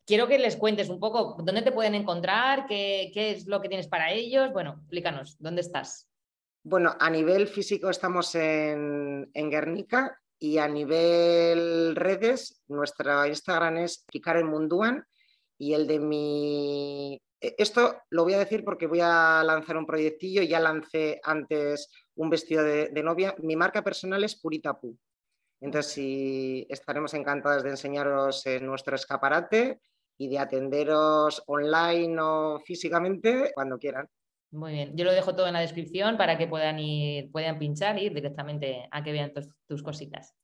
Quiero 0.04 0.28
que 0.28 0.38
les 0.38 0.56
cuentes 0.56 0.88
un 0.88 1.00
poco 1.00 1.36
dónde 1.42 1.62
te 1.62 1.72
pueden 1.72 1.96
encontrar, 1.96 2.66
qué, 2.68 3.10
es 3.12 3.46
lo 3.48 3.60
que 3.60 3.68
tienes 3.68 3.88
para 3.88 4.12
ellos. 4.12 4.52
Bueno, 4.52 4.76
explícanos, 4.82 5.36
¿dónde 5.40 5.62
estás? 5.62 6.08
Bueno, 6.62 6.94
a 6.98 7.10
nivel 7.10 7.48
físico 7.48 7.90
estamos 7.90 8.34
en, 8.36 9.28
en 9.34 9.50
Guernica, 9.50 10.20
y 10.38 10.58
a 10.58 10.68
nivel 10.68 11.96
redes, 11.96 12.62
nuestra 12.68 13.26
Instagram 13.26 13.78
es 13.78 14.04
Kikaren 14.10 14.46
Munduan 14.46 15.04
y 15.58 15.72
el 15.74 15.86
de 15.86 15.98
mi... 15.98 17.20
E, 17.40 17.54
esto 17.58 17.96
lo 18.10 18.24
voy 18.24 18.34
a 18.34 18.38
decir 18.38 18.64
porque 18.64 18.86
voy 18.86 19.00
a 19.02 19.42
lanzar 19.44 19.76
un 19.76 19.86
proyectillo, 19.86 20.42
ya 20.42 20.60
lancé 20.60 21.20
antes 21.22 21.88
un 22.16 22.30
vestido 22.30 22.64
de, 22.64 23.02
novia. 23.02 23.34
Mi 23.38 23.56
marca 23.56 23.82
personal 23.82 24.24
es 24.24 24.36
Puritapu. 24.36 24.96
Entonces, 25.60 26.66
estaremos 26.68 27.14
encantadas 27.14 27.62
de 27.62 27.70
enseñaros 27.70 28.44
nuestro 28.60 28.94
escaparate 28.94 29.80
y 30.18 30.28
de 30.28 30.38
atenderos 30.38 31.42
online 31.46 32.16
o 32.20 32.60
físicamente 32.60 33.52
cuando 33.54 33.78
quieran. 33.78 34.08
Muy 34.56 34.72
bien, 34.72 34.96
yo 34.96 35.04
lo 35.04 35.12
dejo 35.12 35.36
todo 35.36 35.46
en 35.46 35.52
la 35.52 35.60
descripción 35.60 36.16
para 36.16 36.38
que 36.38 36.46
puedan 36.46 36.78
ir, 36.78 37.30
puedan 37.30 37.58
pinchar 37.58 37.98
y 37.98 38.06
ir 38.06 38.14
directamente 38.14 38.88
a 38.90 39.04
que 39.04 39.12
vean 39.12 39.30
tus, 39.68 39.82
cositas. 39.82 40.34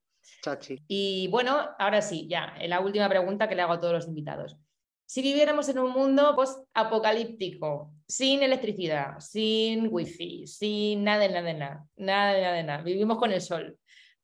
Chachi. 0.42 0.84
Y 0.86 1.28
bueno, 1.28 1.70
ahora 1.78 2.02
sí, 2.02 2.28
ya, 2.28 2.54
la 2.68 2.80
última 2.80 3.08
pregunta 3.08 3.48
que 3.48 3.54
le 3.54 3.62
hago 3.62 3.72
a 3.72 3.80
todos 3.80 3.94
los 3.94 4.06
invitados. 4.06 4.58
Si 5.06 5.22
viviéramos 5.22 5.66
en 5.70 5.78
un 5.78 5.92
mundo 5.92 6.36
post-apocalíptico, 6.36 7.94
sin 8.06 8.42
electricidad, 8.42 9.18
sin 9.18 9.88
wifi, 9.90 10.46
sin 10.46 11.04
nada 11.04 11.20
de 11.20 11.28
nada 11.30 11.42
de 11.42 11.54
nada, 11.54 11.86
nada 11.96 12.32
de 12.34 12.42
nada 12.42 12.54
de 12.54 12.62
nada, 12.64 12.82
vivimos 12.82 13.18
con 13.18 13.32
el 13.32 13.40
sol, 13.40 13.78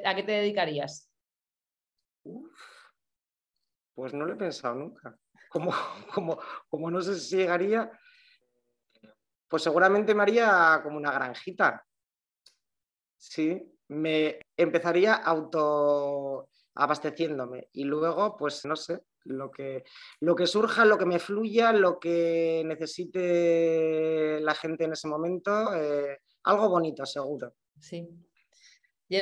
¿a 0.05 0.15
qué 0.15 0.23
te 0.23 0.33
dedicarías? 0.33 1.11
pues 3.95 4.13
no 4.13 4.27
lo 4.27 4.35
he 4.35 4.37
pensado 4.37 4.75
nunca. 4.75 5.19
Como, 5.49 5.73
como, 6.15 6.39
como 6.69 6.91
no 6.91 7.01
sé 7.01 7.19
si 7.19 7.37
llegaría, 7.37 7.91
pues 9.49 9.63
seguramente 9.63 10.15
me 10.15 10.23
haría 10.23 10.81
como 10.83 10.97
una 10.97 11.13
granjita. 11.13 11.85
Sí, 13.17 13.61
me 13.89 14.39
empezaría 14.57 15.15
auto 15.15 16.49
abasteciéndome 16.75 17.69
y 17.73 17.85
luego, 17.85 18.37
pues 18.37 18.65
no 18.65 18.77
sé, 18.77 19.01
lo 19.25 19.51
que, 19.51 19.85
lo 20.21 20.35
que 20.35 20.47
surja, 20.47 20.85
lo 20.85 20.99
que 20.99 21.07
me 21.07 21.19
fluya, 21.19 21.73
lo 21.73 21.99
que 21.99 22.63
necesite 22.65 24.41
la 24.41 24.55
gente 24.55 24.85
en 24.85 24.93
ese 24.93 25.09
momento, 25.09 25.75
eh, 25.75 26.19
algo 26.45 26.69
bonito, 26.69 27.05
seguro. 27.05 27.55
Sí. 27.81 28.09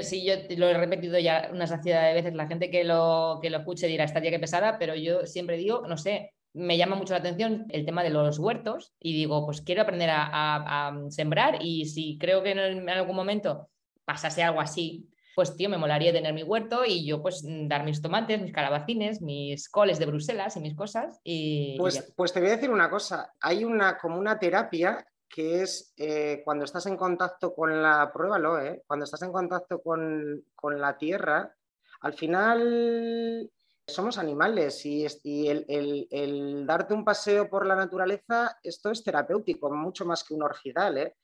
sí, 0.03 0.25
yo 0.25 0.35
lo 0.57 0.69
he 0.69 0.77
repetido 0.77 1.19
ya 1.19 1.49
una 1.53 1.67
saciedad 1.67 2.07
de 2.09 2.15
veces, 2.15 2.35
la 2.35 2.47
gente 2.47 2.71
que 2.71 2.85
lo, 2.85 3.39
que 3.41 3.51
lo 3.51 3.59
escuche 3.59 3.87
dirá, 3.87 4.05
estaría 4.05 4.31
que 4.31 4.39
pesada, 4.39 4.79
pero 4.79 4.95
yo 4.95 5.27
siempre 5.27 5.57
digo, 5.57 5.87
no 5.87 5.97
sé, 5.97 6.35
me 6.57 6.79
llama 6.79 6.97
mucho 6.97 7.13
la 7.13 7.21
atención 7.21 7.67
el 7.69 7.85
tema 7.85 8.03
de 8.03 8.11
los 8.11 8.39
huertos 8.39 8.95
y 8.99 9.13
digo, 9.13 9.45
pues 9.45 9.61
quiero 9.61 9.83
aprender 9.83 10.11
a, 10.11 10.99
sembrar 11.11 11.59
y 11.61 11.85
si 11.85 12.19
creo 12.19 12.43
que 12.43 12.53
en, 12.53 12.89
algún 12.89 13.15
momento 13.15 13.69
pasase 14.05 14.43
algo 14.43 14.61
así, 14.61 15.11
pues 15.35 15.55
tío, 15.55 15.69
me 15.69 15.77
molaría 15.77 16.13
tener 16.13 16.33
mi 16.33 16.43
huerto 16.43 16.85
y 16.87 17.07
yo 17.07 17.21
pues 17.21 17.45
dar 17.45 17.85
mis 17.85 18.01
tomates, 18.01 18.41
mis 18.41 18.53
calabacines, 18.53 19.21
mis 19.21 19.69
coles 19.69 19.99
de 19.99 20.07
Bruselas 20.07 20.57
y 20.57 20.61
mis 20.61 20.75
cosas. 20.75 21.21
Y, 21.23 21.77
pues, 21.79 22.13
pues 22.17 22.33
te 22.33 22.41
voy 22.41 22.49
a 22.49 22.57
decir 22.57 22.71
una 22.71 22.89
cosa, 22.89 23.35
hay 23.41 23.63
una 23.63 23.99
como 23.99 24.19
una 24.19 24.39
terapia 24.39 25.07
que 25.29 25.63
es 25.63 25.93
eh, 25.99 26.41
cuando 26.43 26.65
estás 26.65 26.87
en 26.87 26.97
contacto 26.97 27.55
con 27.55 27.83
la, 27.83 28.11
pruébalo, 28.13 28.59
eh, 28.61 28.83
cuando 28.87 29.05
estás 29.05 29.21
en 29.23 29.33
contacto 29.33 29.83
con, 29.83 30.43
con 30.55 30.81
la 30.81 30.97
tierra, 30.97 31.55
al 32.01 32.15
final 32.15 33.51
somos 33.87 34.19
animales 34.19 34.85
y, 34.85 35.07
el, 35.47 36.65
darte 36.67 36.95
un 36.95 37.05
paseo 37.05 37.49
por 37.49 37.67
la 37.67 37.77
naturaleza, 37.77 38.59
esto 38.63 38.91
es 38.91 39.05
terapéutico, 39.05 39.71
mucho 39.71 40.05
más 40.05 40.25
que 40.25 40.35
un 40.35 40.43
orgidal. 40.43 40.99
¿eh? 40.99 41.17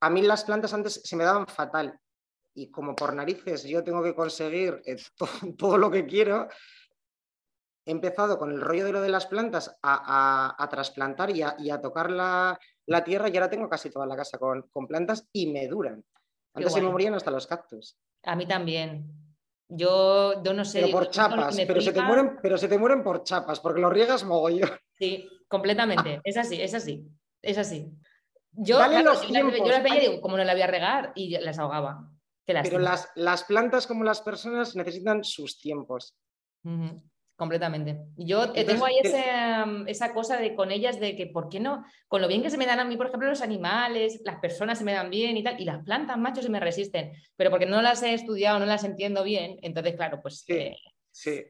A 0.00 0.08
mí 0.08 0.22
las 0.22 0.44
plantas 0.44 0.72
antes 0.72 1.00
se 1.04 1.16
me 1.16 1.24
daban 1.24 1.46
fatal 1.46 1.98
y 2.54 2.70
como 2.70 2.94
por 2.94 3.14
narices 3.14 3.64
yo 3.64 3.84
tengo 3.84 4.02
que 4.02 4.14
conseguir 4.14 4.82
eh, 4.84 4.96
todo, 5.58 5.78
lo 5.78 5.90
que 5.90 6.06
quiero, 6.06 6.48
he 7.84 7.90
empezado 7.90 8.38
con 8.38 8.52
el 8.52 8.60
rollo 8.60 8.84
de 8.84 8.92
lo 8.92 9.00
de 9.00 9.08
las 9.08 9.26
plantas 9.26 9.78
a, 9.82 10.68
trasplantar 10.70 11.30
y, 11.30 11.42
a, 11.42 11.80
tocar 11.80 12.10
la, 12.10 12.58
tierra 13.04 13.28
y 13.28 13.36
ahora 13.36 13.50
tengo 13.50 13.68
casi 13.68 13.90
toda 13.90 14.06
la 14.06 14.16
casa 14.16 14.38
con, 14.38 14.70
plantas 14.86 15.28
y 15.32 15.50
me 15.52 15.66
duran. 15.66 16.04
Antes 16.54 16.72
se 16.72 16.80
me 16.80 16.90
morían 16.90 17.14
hasta 17.14 17.30
los 17.30 17.46
cactus. 17.46 17.98
A 18.24 18.34
mí 18.34 18.46
también. 18.46 19.27
Yo, 19.68 20.42
no 20.54 20.64
sé. 20.64 20.80
Pero 20.80 20.92
por 20.92 21.10
chapas, 21.10 21.56
pero 21.66 21.80
se, 21.80 21.92
te 21.92 22.00
mueren, 22.00 22.38
pero 22.42 22.56
se 22.56 22.68
te 22.68 22.78
mueren 22.78 23.02
por 23.02 23.22
chapas, 23.22 23.60
porque 23.60 23.80
lo 23.80 23.90
riegas 23.90 24.24
mogollón. 24.24 24.70
Sí, 24.98 25.28
completamente. 25.46 26.20
Es 26.24 26.36
así, 26.36 26.60
es 26.60 26.74
así. 26.74 27.06
Es 27.42 27.58
así. 27.58 27.90
Yo, 28.50 28.78
las, 28.78 29.82
veía 29.82 29.96
y 29.96 30.00
digo, 30.00 30.20
¿cómo 30.20 30.36
no 30.36 30.44
la 30.44 30.52
voy 30.54 30.62
a 30.62 30.66
regar? 30.66 31.12
Y 31.14 31.38
las 31.38 31.58
ahogaba. 31.58 32.10
Pero 32.44 32.78
las, 32.78 33.10
las, 33.14 33.44
plantas 33.44 33.86
como 33.86 34.04
las 34.04 34.22
personas 34.22 34.74
necesitan 34.74 35.22
sus 35.22 35.60
tiempos 35.60 36.16
completamente. 37.38 38.00
Yo 38.16 38.50
tengo 38.52 38.84
ahí 38.84 38.96
mm, 39.00 39.86
esa 39.86 40.12
cosa 40.12 40.36
de 40.36 40.56
con 40.56 40.72
ellas 40.72 40.98
de 40.98 41.14
que, 41.14 41.28
¿por 41.28 41.48
qué 41.48 41.60
no? 41.60 41.84
Con 42.08 42.20
lo 42.20 42.26
bien 42.26 42.42
que 42.42 42.50
se 42.50 42.58
me 42.58 42.66
dan 42.66 42.80
a 42.80 42.84
mí, 42.84 42.96
por 42.96 43.06
ejemplo, 43.06 43.28
los 43.28 43.42
animales, 43.42 44.20
las 44.24 44.40
personas 44.40 44.78
se 44.78 44.84
me 44.84 44.92
dan 44.92 45.08
bien 45.08 45.36
y 45.36 45.44
tal, 45.44 45.58
y 45.60 45.64
las 45.64 45.84
plantas, 45.84 46.18
machos, 46.18 46.44
se 46.44 46.50
me 46.50 46.58
resisten, 46.58 47.12
pero 47.36 47.50
porque 47.50 47.64
no 47.64 47.80
las 47.80 48.02
he 48.02 48.12
estudiado, 48.12 48.58
no 48.58 48.66
las 48.66 48.82
entiendo 48.82 49.22
bien, 49.22 49.56
entonces, 49.62 49.94
claro, 49.94 50.20
pues... 50.20 50.40
Sí, 50.40 50.52
eh, 50.52 50.76
sí. 51.12 51.44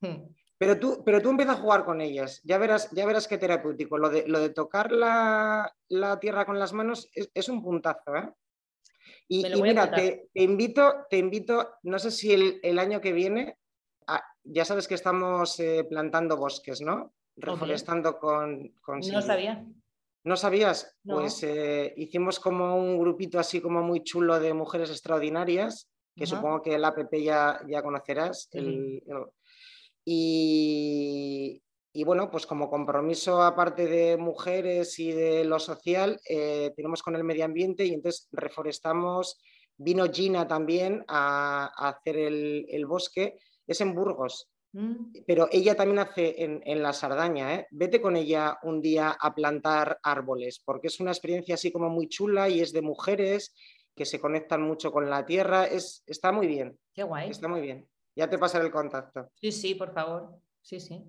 Hmm. 0.00 0.28
Pero 0.58 0.78
tú, 0.78 1.02
pero 1.02 1.22
tú 1.22 1.30
empiezas 1.30 1.56
a 1.56 1.60
jugar 1.62 1.84
con 1.86 2.02
ellas, 2.02 2.42
ya 2.44 2.58
verás, 2.58 2.90
ya 2.92 3.06
verás 3.06 3.26
qué 3.26 3.38
terapéutico. 3.38 3.98
Lo 3.98 4.10
de, 4.10 4.28
lo 4.28 4.38
de 4.38 4.50
tocar 4.50 4.92
la, 4.92 5.74
tierra 6.20 6.44
con 6.44 6.58
las 6.58 6.72
manos 6.74 7.10
es, 7.14 7.30
es 7.34 7.48
un 7.48 7.62
puntazo, 7.62 8.14
¿eh? 8.14 8.30
Y, 9.28 9.44
mira, 9.62 9.90
te, 9.90 10.28
invito, 10.34 11.06
te 11.08 11.16
invito, 11.16 11.76
no 11.84 11.98
sé 11.98 12.10
si 12.10 12.32
el, 12.62 12.78
año 12.78 13.00
que 13.00 13.12
viene, 13.12 13.56
ya 14.44 14.64
sabes 14.64 14.88
que 14.88 14.94
estamos 14.94 15.58
eh, 15.60 15.84
plantando 15.88 16.36
bosques, 16.36 16.80
¿no? 16.80 17.12
Reforestando 17.36 18.18
con, 18.18 18.74
con... 18.80 19.00
No 19.00 19.22
sabía. 19.22 19.64
¿No 20.24 20.36
sabías? 20.36 20.96
Pues 21.04 21.42
eh, 21.42 21.92
hicimos 21.96 22.38
como 22.38 22.76
un 22.76 22.98
grupito 22.98 23.40
así 23.40 23.60
como 23.60 23.82
muy 23.82 24.04
chulo 24.04 24.38
de 24.38 24.54
mujeres 24.54 24.90
extraordinarias, 24.90 25.88
que 26.14 26.26
supongo 26.26 26.62
que 26.62 26.74
el 26.74 26.84
app 26.84 27.12
ya, 27.12 27.60
ya 27.66 27.82
conocerás. 27.82 28.48
y, 30.04 31.60
bueno, 32.04 32.30
pues 32.30 32.46
como 32.46 32.70
compromiso 32.70 33.42
aparte 33.42 33.86
de 33.86 34.16
mujeres 34.16 34.98
y 35.00 35.10
de 35.10 35.44
lo 35.44 35.58
social, 35.58 36.20
eh, 36.28 36.72
tenemos 36.76 37.02
con 37.02 37.16
el 37.16 37.24
medio 37.24 37.44
ambiente 37.44 37.84
y 37.84 37.94
entonces 37.94 38.28
reforestamos. 38.30 39.40
Vino 39.76 40.04
Gina 40.12 40.46
también 40.46 41.04
a, 41.08 41.72
hacer 41.76 42.16
el, 42.16 42.66
el 42.68 42.86
bosque. 42.86 43.38
Es 43.72 43.80
en 43.80 43.94
Burgos, 43.94 44.48
Mm. 44.72 45.12
Pero 45.26 45.48
ella 45.52 45.74
también 45.74 45.98
hace 45.98 46.34
en, 46.42 46.82
la 46.82 46.92
Sardaña, 46.92 47.54
¿eh? 47.54 47.66
vete 47.70 48.00
con 48.00 48.16
ella 48.16 48.58
un 48.62 48.80
día 48.80 49.10
a 49.10 49.34
plantar 49.34 49.98
árboles, 50.02 50.62
porque 50.64 50.86
es 50.86 50.98
una 51.00 51.10
experiencia 51.10 51.54
así 51.54 51.70
como 51.70 51.90
muy 51.90 52.08
chula 52.08 52.48
y 52.48 52.60
es 52.60 52.72
de 52.72 52.80
mujeres 52.80 53.54
que 53.94 54.06
se 54.06 54.18
conectan 54.18 54.62
mucho 54.62 54.90
con 54.90 55.10
la 55.10 55.26
tierra. 55.26 55.66
Es, 55.66 56.02
está 56.06 56.32
muy 56.32 56.46
bien. 56.46 56.78
Qué 56.94 57.02
guay. 57.02 57.30
Está 57.30 57.48
muy 57.48 57.60
bien. 57.60 57.86
Ya 58.16 58.28
te 58.28 58.38
pasaré 58.38 58.64
el 58.64 58.70
contacto. 58.70 59.30
Sí, 59.34 59.52
sí, 59.52 59.74
por 59.74 59.92
favor. 59.92 60.38
Sí, 60.62 60.80
sí. 60.80 61.04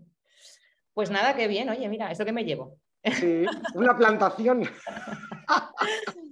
Pues 0.93 1.09
nada, 1.09 1.35
qué 1.35 1.47
bien. 1.47 1.69
Oye, 1.69 1.87
mira, 1.87 2.11
¿esto 2.11 2.25
que 2.25 2.33
me 2.33 2.43
llevo? 2.43 2.77
Sí, 3.03 3.45
una 3.75 3.97
plantación. 3.97 4.63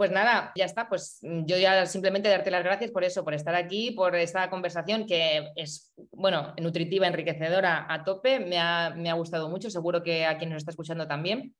Pues 0.00 0.12
nada, 0.12 0.50
ya 0.56 0.64
está. 0.64 0.88
Pues 0.88 1.18
mm, 1.20 1.44
yo 1.44 1.58
ya 1.58 1.84
simplemente 1.84 2.30
darte 2.30 2.50
las 2.50 2.64
gracias 2.64 2.90
por 2.90 3.04
eso, 3.04 3.22
por 3.22 3.34
estar 3.34 3.54
aquí, 3.54 3.90
por 3.90 4.16
esta 4.16 4.48
conversación 4.48 5.06
que 5.06 5.50
es, 5.56 5.92
bueno, 6.12 6.54
nutritiva, 6.58 7.06
enriquecedora 7.06 7.84
a 7.86 8.02
tope. 8.02 8.40
Me 8.40 8.58
ha, 8.58 9.12
gustado 9.12 9.50
mucho, 9.50 9.68
seguro 9.68 10.02
que 10.02 10.24
a 10.24 10.38
quien 10.38 10.48
nos 10.48 10.56
está 10.56 10.70
escuchando 10.70 11.06
también. 11.06 11.54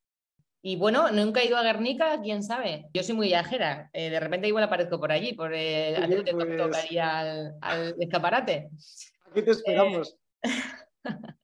Y 0.63 0.77
bueno, 0.77 1.11
nunca 1.11 1.43
he 1.43 1.49
ido 1.49 1.59
a 1.59 1.63
Guernica, 1.63 2.19
quién 2.23 2.43
sabe. 2.43 2.87
Yo 2.95 3.03
soy 3.03 3.15
muy 3.15 3.27
viajera. 3.27 3.91
Eh, 3.93 4.09
de 4.09 4.21
repente 4.21 4.49
igual 4.49 4.65
aparezco 4.65 4.99
por 4.99 5.13
allí, 5.13 5.35
por 5.35 5.53
eh, 5.55 5.95
te 6.25 6.33
pues... 6.33 6.57
tocaría 6.57 7.19
al, 7.19 7.57
al 7.61 7.95
escaparate. 8.01 8.71
Aquí 9.31 9.43
te 9.43 9.51
esperamos. 9.51 10.17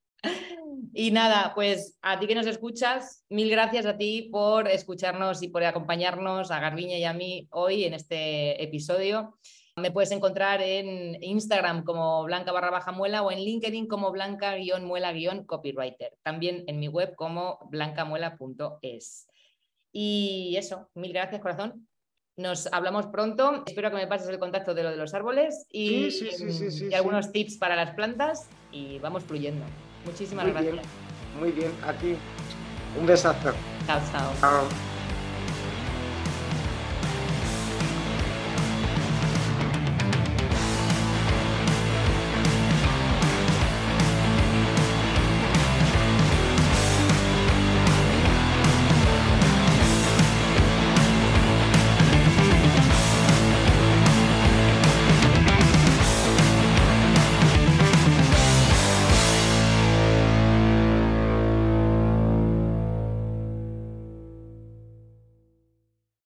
Y 0.99 1.11
nada, 1.11 1.53
pues 1.55 1.99
a 2.01 2.19
ti 2.19 2.27
que 2.27 2.35
nos 2.35 2.47
escuchas, 2.47 3.23
mil 3.29 3.51
gracias 3.51 3.85
a 3.85 3.99
ti 3.99 4.31
por 4.33 4.67
escucharnos 4.67 5.43
y 5.43 5.49
por 5.49 5.63
acompañarnos 5.63 6.51
a 6.51 6.59
Garbiña 6.59 6.97
y 6.97 7.05
a 7.05 7.13
mí 7.13 7.47
hoy 7.51 7.85
en 7.85 7.93
este 7.93 8.63
episodio. 8.63 9.37
Me 9.77 9.91
puedes 9.91 10.11
encontrar 10.11 10.63
en 10.63 11.23
Instagram 11.23 11.85
como 11.85 12.25
blanca 12.25 12.51
barra 12.51 12.71
baja 12.71 12.93
muela 12.93 13.21
o 13.21 13.31
en 13.31 13.41
LinkedIn 13.41 13.89
como 13.89 14.11
blanca 14.11 14.55
guion 14.55 14.87
muela 14.87 15.13
guion 15.13 15.45
copywriter. 15.45 16.17
También 16.23 16.65
en 16.67 16.81
mi 16.81 16.89
web 16.89 17.15
como 17.15 17.59
blancamuela.es. 17.71 19.27
Y 19.93 20.55
eso, 20.57 20.89
mil 20.95 21.13
gracias 21.13 21.43
corazón. 21.43 21.87
Nos 22.39 22.73
hablamos 22.73 23.09
pronto. 23.09 23.65
Espero 23.67 23.91
que 23.91 23.97
me 23.97 24.07
pases 24.07 24.31
el 24.31 24.39
contacto 24.39 24.73
de 24.73 24.83
lo 24.83 24.93
de 24.93 24.97
los 24.97 25.13
árboles 25.13 25.67
y, 25.71 26.09
y 26.91 26.95
algunos 26.95 27.33
tips 27.33 27.59
para 27.59 27.77
las 27.77 27.95
plantas 27.95 28.49
y 28.73 28.99
vamos 29.01 29.25
fluyendo. 29.25 29.67
Muchísimas 30.07 30.45
muy 30.45 30.53
gracias. 30.53 30.75
Bien, 30.75 30.87
muy 31.39 31.51
bien, 31.53 31.73
a 31.87 31.93
ti. 31.93 32.17
Un 32.99 33.07
besazo. 33.07 33.53
Chao, 33.87 34.01
chao. 34.11 34.33
Chao. 34.41 34.96